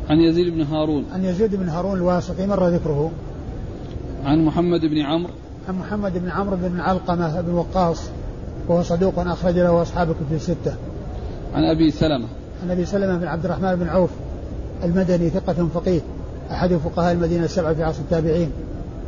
عن 0.09 0.19
يزيد 0.19 0.53
بن 0.53 0.61
هارون. 0.61 1.05
عن 1.13 1.25
يزيد 1.25 1.55
بن 1.55 1.69
هارون 1.69 1.97
الواسطي 1.97 2.47
مر 2.47 2.67
ذكره؟ 2.67 3.11
عن 4.25 4.45
محمد 4.45 4.81
بن 4.81 5.01
عمرو. 5.01 5.33
عن 5.69 5.75
محمد 5.75 6.17
بن 6.17 6.29
عمرو 6.29 6.55
بن 6.55 6.79
علقمة 6.79 7.41
بن 7.41 7.53
وقاص 7.53 8.09
وهو 8.67 8.83
صدوق 8.83 9.19
أخرج 9.19 9.55
له 9.55 9.81
أصحاب 9.81 10.09
الكتب 10.09 10.33
الستة 10.33 10.75
عن 11.53 11.63
أبي 11.63 11.91
سلمة. 11.91 12.27
عن 12.63 12.71
أبي 12.71 12.85
سلمة 12.85 13.17
بن 13.17 13.27
عبد 13.27 13.45
الرحمن 13.45 13.75
بن 13.75 13.87
عوف 13.87 14.09
المدني 14.83 15.29
ثقة 15.29 15.67
فقيه 15.73 16.01
أحد 16.51 16.73
فقهاء 16.73 17.13
المدينة 17.13 17.45
السبعة 17.45 17.73
في 17.73 17.83
عصر 17.83 17.99
التابعين 17.99 18.51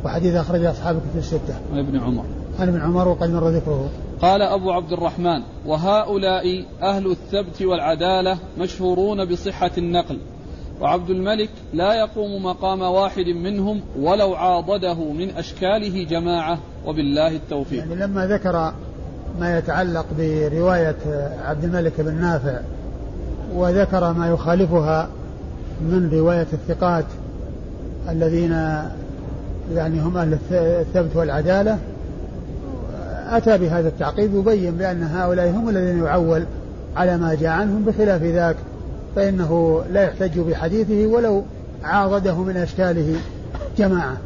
وحديث 0.04 0.34
أخرج 0.34 0.64
أصحاب 0.64 0.96
الكتب 0.96 1.18
الستة 1.18 1.54
عن 1.72 1.78
ابن 1.78 1.98
عمر. 1.98 2.24
عن 2.60 2.68
ابن 2.68 2.80
عمر 2.80 3.08
وقد 3.08 3.30
مر 3.30 3.48
ذكره. 3.48 3.88
قال 4.22 4.42
أبو 4.42 4.70
عبد 4.70 4.92
الرحمن 4.92 5.42
وهؤلاء 5.66 6.64
أهل 6.82 7.06
الثبت 7.10 7.62
والعدالة 7.62 8.38
مشهورون 8.58 9.24
بصحة 9.24 9.70
النقل 9.78 10.18
وعبد 10.80 11.10
الملك 11.10 11.50
لا 11.72 11.94
يقوم 11.94 12.42
مقام 12.44 12.82
واحد 12.82 13.24
منهم 13.26 13.80
ولو 14.00 14.34
عاضده 14.34 15.12
من 15.12 15.30
أشكاله 15.30 16.04
جماعة 16.04 16.58
وبالله 16.86 17.28
التوفيق. 17.28 17.78
يعني 17.78 17.94
لما 17.94 18.26
ذكر 18.26 18.72
ما 19.40 19.58
يتعلق 19.58 20.06
برواية 20.18 20.96
عبد 21.44 21.64
الملك 21.64 22.00
بن 22.00 22.14
نافع 22.14 22.60
وذكر 23.54 24.12
ما 24.12 24.28
يخالفها 24.28 25.08
من 25.80 26.10
رواية 26.12 26.46
الثقات 26.52 27.04
الذين 28.08 28.52
يعني 29.74 30.00
هم 30.00 30.16
أهل 30.16 30.38
الثبت 30.50 31.16
والعدالة 31.16 31.78
أتى 33.36 33.58
بهذا 33.58 33.88
التعقيب 33.88 34.34
يبين 34.34 34.70
بأن 34.70 35.02
هؤلاء 35.02 35.50
هم 35.50 35.68
الذين 35.68 36.04
يعول 36.04 36.46
على 36.96 37.18
ما 37.18 37.34
جاء 37.34 37.50
عنهم 37.50 37.84
بخلاف 37.84 38.22
ذاك 38.22 38.56
فإنه 39.16 39.82
لا 39.90 40.02
يحتج 40.02 40.38
بحديثه 40.40 41.06
ولو 41.06 41.44
عاضده 41.82 42.42
من 42.42 42.56
أشكاله 42.56 43.16
جماعة. 43.78 44.16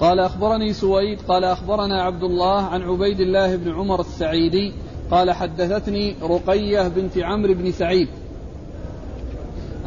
قال 0.00 0.20
أخبرني 0.20 0.72
سويد 0.72 1.18
قال 1.28 1.44
أخبرنا 1.44 2.02
عبد 2.02 2.22
الله 2.22 2.62
عن 2.62 2.82
عبيد 2.82 3.20
الله 3.20 3.56
بن 3.56 3.72
عمر 3.72 4.00
السعيدي 4.00 4.72
قال 5.10 5.30
حدثتني 5.30 6.16
رقية 6.22 6.88
بنت 6.88 7.18
عمرو 7.18 7.54
بن 7.54 7.72
سعيد 7.72 8.08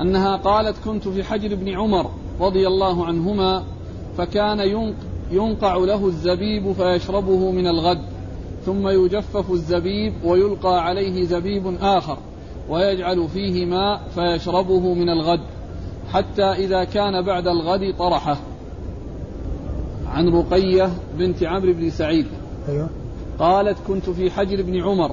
أنها 0.01 0.35
قالت 0.35 0.75
كنت 0.85 1.07
في 1.07 1.23
حجر 1.23 1.55
بن 1.55 1.69
عمر 1.69 2.11
رضي 2.39 2.67
الله 2.67 3.05
عنهما 3.05 3.63
فكان 4.17 4.59
ينقع 5.31 5.75
له 5.75 6.07
الزبيب 6.07 6.71
فيشربه 6.71 7.51
من 7.51 7.67
الغد 7.67 8.01
ثم 8.65 8.87
يجفف 8.87 9.51
الزبيب 9.51 10.13
ويلقى 10.23 10.85
عليه 10.85 11.23
زبيب 11.23 11.77
آخر 11.81 12.17
ويجعل 12.69 13.27
فيه 13.27 13.65
ماء 13.65 14.01
فيشربه 14.15 14.93
من 14.93 15.09
الغد 15.09 15.41
حتى 16.13 16.43
إذا 16.43 16.83
كان 16.83 17.25
بعد 17.25 17.47
الغد 17.47 17.95
طرحه. 17.99 18.37
عن 20.07 20.29
رقية 20.29 20.89
بنت 21.17 21.43
عمرو 21.43 21.73
بن 21.73 21.89
سعيد. 21.89 22.25
أيوة. 22.69 22.89
قالت 23.39 23.77
كنت 23.87 24.09
في 24.09 24.31
حجر 24.31 24.61
بن 24.61 24.83
عمر. 24.83 25.11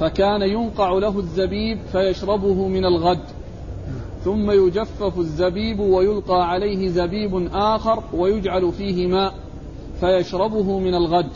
فكان 0.00 0.42
ينقع 0.42 0.90
له 0.90 1.18
الزبيب 1.18 1.78
فيشربه 1.92 2.68
من 2.68 2.84
الغد. 2.84 3.20
ثم 4.24 4.50
يجفف 4.50 5.18
الزبيب 5.18 5.80
ويلقى 5.80 6.50
عليه 6.50 6.88
زبيب 6.88 7.48
آخر 7.52 8.02
ويجعل 8.14 8.72
فيه 8.72 9.06
ماء 9.06 9.34
فيشربه 10.00 10.78
من 10.78 10.94
الغد 10.94 11.28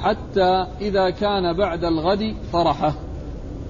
حتى 0.00 0.66
إذا 0.80 1.10
كان 1.10 1.56
بعد 1.56 1.84
الغد 1.84 2.34
فرحه. 2.52 2.94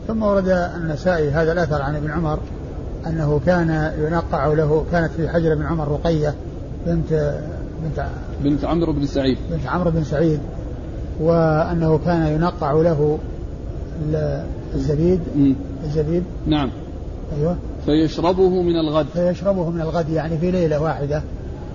ثم 0.09 0.23
ورد 0.23 0.49
النسائي 0.49 1.31
هذا 1.31 1.53
الأثر 1.53 1.83
عن 1.83 1.97
ابن 1.97 2.11
عمر 2.11 2.39
أنه 3.07 3.41
كان 3.47 3.93
ينقع 3.99 4.47
له 4.47 4.85
كانت 4.93 5.13
في 5.13 5.29
حجر 5.29 5.55
بن 5.55 5.67
عمر 5.67 5.89
رقية 5.89 6.35
بنت 6.87 7.41
بنت 7.83 8.07
بنت 8.45 8.65
عمرو 8.65 8.93
بن 8.93 9.07
سعيد. 9.07 9.39
بنت 9.51 9.67
عمرو 9.67 9.91
بن 9.91 10.05
سعيد 10.05 10.41
وأنه 11.21 11.99
كان 12.05 12.27
ينقع 12.27 12.73
له 12.73 13.19
الزبيب 14.75 15.21
الزبيب. 15.85 16.23
نعم. 16.47 16.71
أيوه. 17.39 17.57
فيشربه 17.87 18.63
من 18.63 18.77
الغد. 18.77 19.07
فيشربه 19.07 19.71
من 19.71 19.81
الغد 19.81 20.09
يعني 20.09 20.39
في 20.39 20.51
ليلة 20.51 20.83
واحدة. 20.83 21.23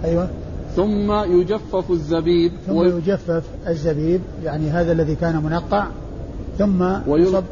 أيوه. 0.06 0.30
ثم 0.76 1.12
يجفف 1.12 1.92
الزبيب 1.92 2.52
ثم. 2.68 2.98
يجفف 2.98 3.44
الزبيب 3.68 4.22
يعني 4.44 4.70
هذا 4.70 4.92
الذي 4.92 5.16
كان 5.16 5.44
منقع. 5.44 5.88
ثم 6.58 6.86
ويصب 7.08 7.44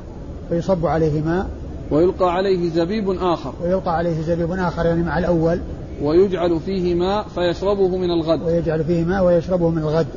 فيصب 0.49 0.85
عليه 0.85 1.21
ماء 1.21 1.47
ويلقى 1.91 2.33
عليه 2.33 2.69
زبيب 2.69 3.09
آخر. 3.09 3.53
ويلقى 3.63 3.97
عليه 3.97 4.21
زبيب 4.21 4.51
آخر 4.51 4.85
يعني 4.85 5.03
مع 5.03 5.17
الأول. 5.17 5.59
ويجعل 6.01 6.59
فيه 6.59 6.95
ماء 6.95 7.25
فيشربه 7.35 7.97
من 7.97 8.11
الغد. 8.11 8.43
ويجعل 8.43 8.83
فيه 8.83 9.03
ماء 9.03 9.25
ويشربه 9.25 9.69
من 9.69 9.77
الغد. 9.77 10.07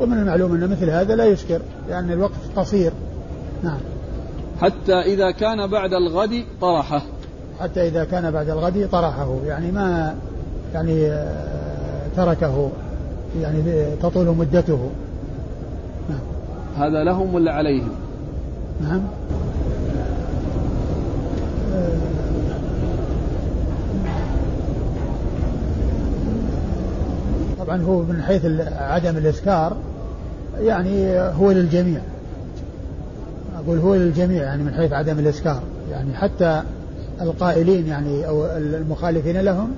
ومن 0.00 0.18
المعلوم 0.18 0.54
أن 0.54 0.70
مثل 0.70 0.90
هذا 0.90 1.16
لا 1.16 1.24
يسكر 1.24 1.60
لأن 1.88 2.12
الوقت 2.12 2.40
قصير. 2.56 2.92
نعم. 3.62 3.78
حتى 4.60 4.94
إذا 4.94 5.30
كان 5.30 5.66
بعد 5.66 5.92
الغد 5.92 6.44
طرحه. 6.60 7.02
حتى 7.60 7.88
إذا 7.88 8.04
كان 8.04 8.30
بعد 8.30 8.48
الغد 8.48 8.88
طرحه 8.92 9.36
يعني 9.46 9.72
ما 9.72 10.14
يعني 10.74 11.06
آه، 11.06 12.06
تركه 12.16 12.70
يعني 13.40 13.62
تطول 14.02 14.26
مدته. 14.26 14.90
نعم. 16.08 16.18
هذا 16.78 17.04
لهم 17.04 17.34
ولا 17.34 17.52
عليهم؟ 17.52 17.90
نعم. 18.80 19.00
آه، 21.74 21.98
طبعا 27.58 27.82
هو 27.82 28.02
من 28.02 28.22
حيث 28.22 28.44
عدم 28.78 29.16
الإسكار 29.16 29.76
يعني 30.60 31.20
هو 31.20 31.50
للجميع. 31.50 32.00
أقول 33.64 33.78
هو 33.78 33.94
للجميع 33.94 34.42
يعني 34.42 34.62
من 34.62 34.74
حيث 34.74 34.92
عدم 34.92 35.18
الإسكار 35.18 35.62
يعني 35.90 36.14
حتى 36.14 36.62
القائلين 37.20 37.86
يعني 37.86 38.28
أو 38.28 38.46
المخالفين 38.46 39.40
لهم 39.40 39.70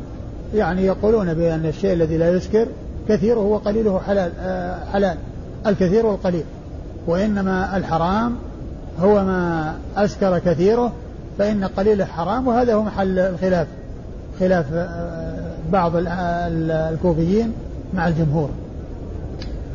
يعني 0.55 0.87
يقولون 0.87 1.35
بأن 1.35 1.67
الشيء 1.67 1.93
الذي 1.93 2.17
لا 2.17 2.31
يسكر 2.31 2.67
كثيره 3.09 3.41
وقليله 3.41 4.01
حلال 4.01 4.33
آه، 4.41 4.85
حلال 4.93 5.17
الكثير 5.67 6.07
والقليل 6.07 6.45
وإنما 7.07 7.77
الحرام 7.77 8.37
هو 9.01 9.25
ما 9.25 9.75
أسكر 9.97 10.39
كثيره 10.39 10.93
فإن 11.39 11.65
قليله 11.65 12.05
حرام 12.05 12.47
وهذا 12.47 12.75
هو 12.75 12.83
محل 12.83 13.19
الخلاف 13.19 13.67
خلاف 14.41 14.67
آه، 14.73 15.53
بعض 15.73 15.93
الكوفيين 15.97 17.53
مع 17.95 18.09
الجمهور 18.09 18.51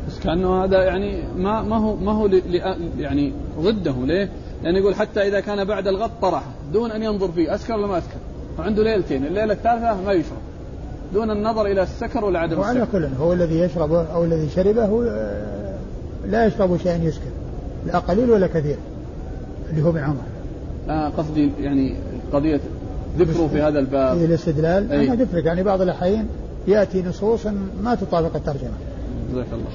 بس 0.08 0.18
كأنه 0.18 0.64
هذا 0.64 0.82
يعني 0.82 1.22
ما 1.36 1.62
ما 1.62 1.76
هو 1.76 1.96
ما 1.96 2.12
هو 2.12 2.26
يعني 2.98 3.32
ضده 3.60 3.94
ليه؟ 4.04 4.28
لأنه 4.62 4.78
يقول 4.78 4.94
حتى 4.94 5.28
إذا 5.28 5.40
كان 5.40 5.64
بعد 5.64 5.86
الغد 5.86 6.10
طرح 6.22 6.42
دون 6.72 6.92
أن 6.92 7.02
ينظر 7.02 7.32
فيه 7.32 7.54
أسكر 7.54 7.74
ولا 7.74 7.86
ما 7.86 7.98
أسكر؟ 7.98 8.18
وعنده 8.58 8.82
ليلتين 8.82 9.26
الليلة 9.26 9.52
الثالثة 9.52 10.02
ما 10.06 10.12
يشرب. 10.12 10.38
دون 11.14 11.30
النظر 11.30 11.66
إلى 11.66 11.82
السكر 11.82 12.24
ولا 12.24 12.38
عدم 12.38 12.60
السكر. 12.60 12.76
وعلى 12.76 12.86
كل 12.92 13.08
هو 13.20 13.32
الذي 13.32 13.58
يشربه 13.58 14.02
أو 14.02 14.24
الذي 14.24 14.48
شربه 14.48 15.04
آه، 15.08 15.74
لا 16.26 16.46
يشرب 16.46 16.76
شيئا 16.76 16.96
يسكر. 16.96 17.30
لا 17.86 17.98
قليل 17.98 18.30
ولا 18.30 18.46
كثير 18.46 18.76
اللي 19.70 19.82
هو 19.82 19.90
ابن 19.90 19.98
عمر 19.98 20.22
آه 20.88 21.08
قصدي 21.08 21.50
يعني 21.60 21.96
قضية 22.32 22.60
ذكره 23.18 23.48
في 23.52 23.62
هذا 23.62 23.78
الباب. 23.78 24.18
في 24.18 24.24
الاستدلال 24.24 24.92
أنا 24.92 25.24
تفرق 25.24 25.46
يعني 25.46 25.62
بعض 25.62 25.80
الأحيان 25.80 26.26
يأتي 26.68 27.02
نصوص 27.02 27.46
ما 27.82 27.94
تطابق 27.94 28.36
الترجمة. 28.36 28.72
جزاك 29.32 29.46
الله. 29.52 29.70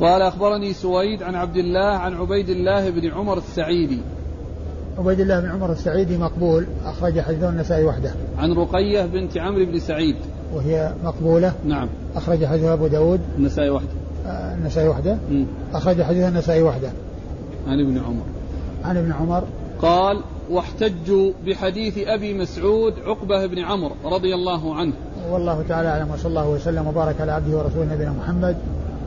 قال 0.00 0.22
أخبرني 0.22 0.72
سويد 0.72 1.22
عن 1.22 1.34
عبد 1.34 1.56
الله 1.56 1.80
عن 1.80 2.14
عبيد 2.14 2.48
الله 2.48 2.90
بن 2.90 3.10
عمر 3.10 3.38
السعيدي. 3.38 4.00
عبيد 4.98 5.20
الله 5.20 5.40
بن 5.40 5.48
عمر 5.48 5.72
السعيدي 5.72 6.18
مقبول 6.18 6.66
أخرج 6.84 7.20
حديثه 7.20 7.48
النسائي 7.48 7.84
وحده. 7.84 8.10
عن 8.38 8.52
رقية 8.52 9.06
بنت 9.06 9.38
عمرو 9.38 9.64
بن 9.64 9.78
سعيد. 9.78 10.16
وهي 10.54 10.92
مقبولة. 11.04 11.52
نعم. 11.66 11.88
أخرج 12.16 12.44
حديثه 12.44 12.72
أبو 12.72 12.86
داود. 12.86 13.20
النسائي 13.38 13.70
وحده. 13.70 13.88
آه 14.26 14.54
النسائي 14.54 14.88
وحده. 14.88 15.18
أخرج 15.74 16.02
حديثه 16.02 16.28
النسائي 16.28 16.62
وحده. 16.62 16.88
عن 17.68 17.80
ابن 17.80 17.98
عمر. 17.98 18.24
عن 18.84 18.96
ابن 18.96 19.12
عمر. 19.12 19.44
قال 19.82 20.20
واحتجوا 20.50 21.32
بحديث 21.46 21.98
أبي 21.98 22.34
مسعود 22.34 22.94
عقبة 23.06 23.46
بن 23.46 23.58
عمرو 23.58 23.94
رضي 24.04 24.34
الله 24.34 24.74
عنه. 24.74 24.92
والله 25.30 25.64
تعالى 25.68 25.88
أعلم 25.88 26.10
وصلى 26.10 26.28
الله 26.28 26.48
وسلم 26.48 26.86
وبارك 26.86 27.20
على 27.20 27.32
عبده 27.32 27.58
ورسوله 27.58 27.94
نبينا 27.94 28.12
محمد. 28.12 28.56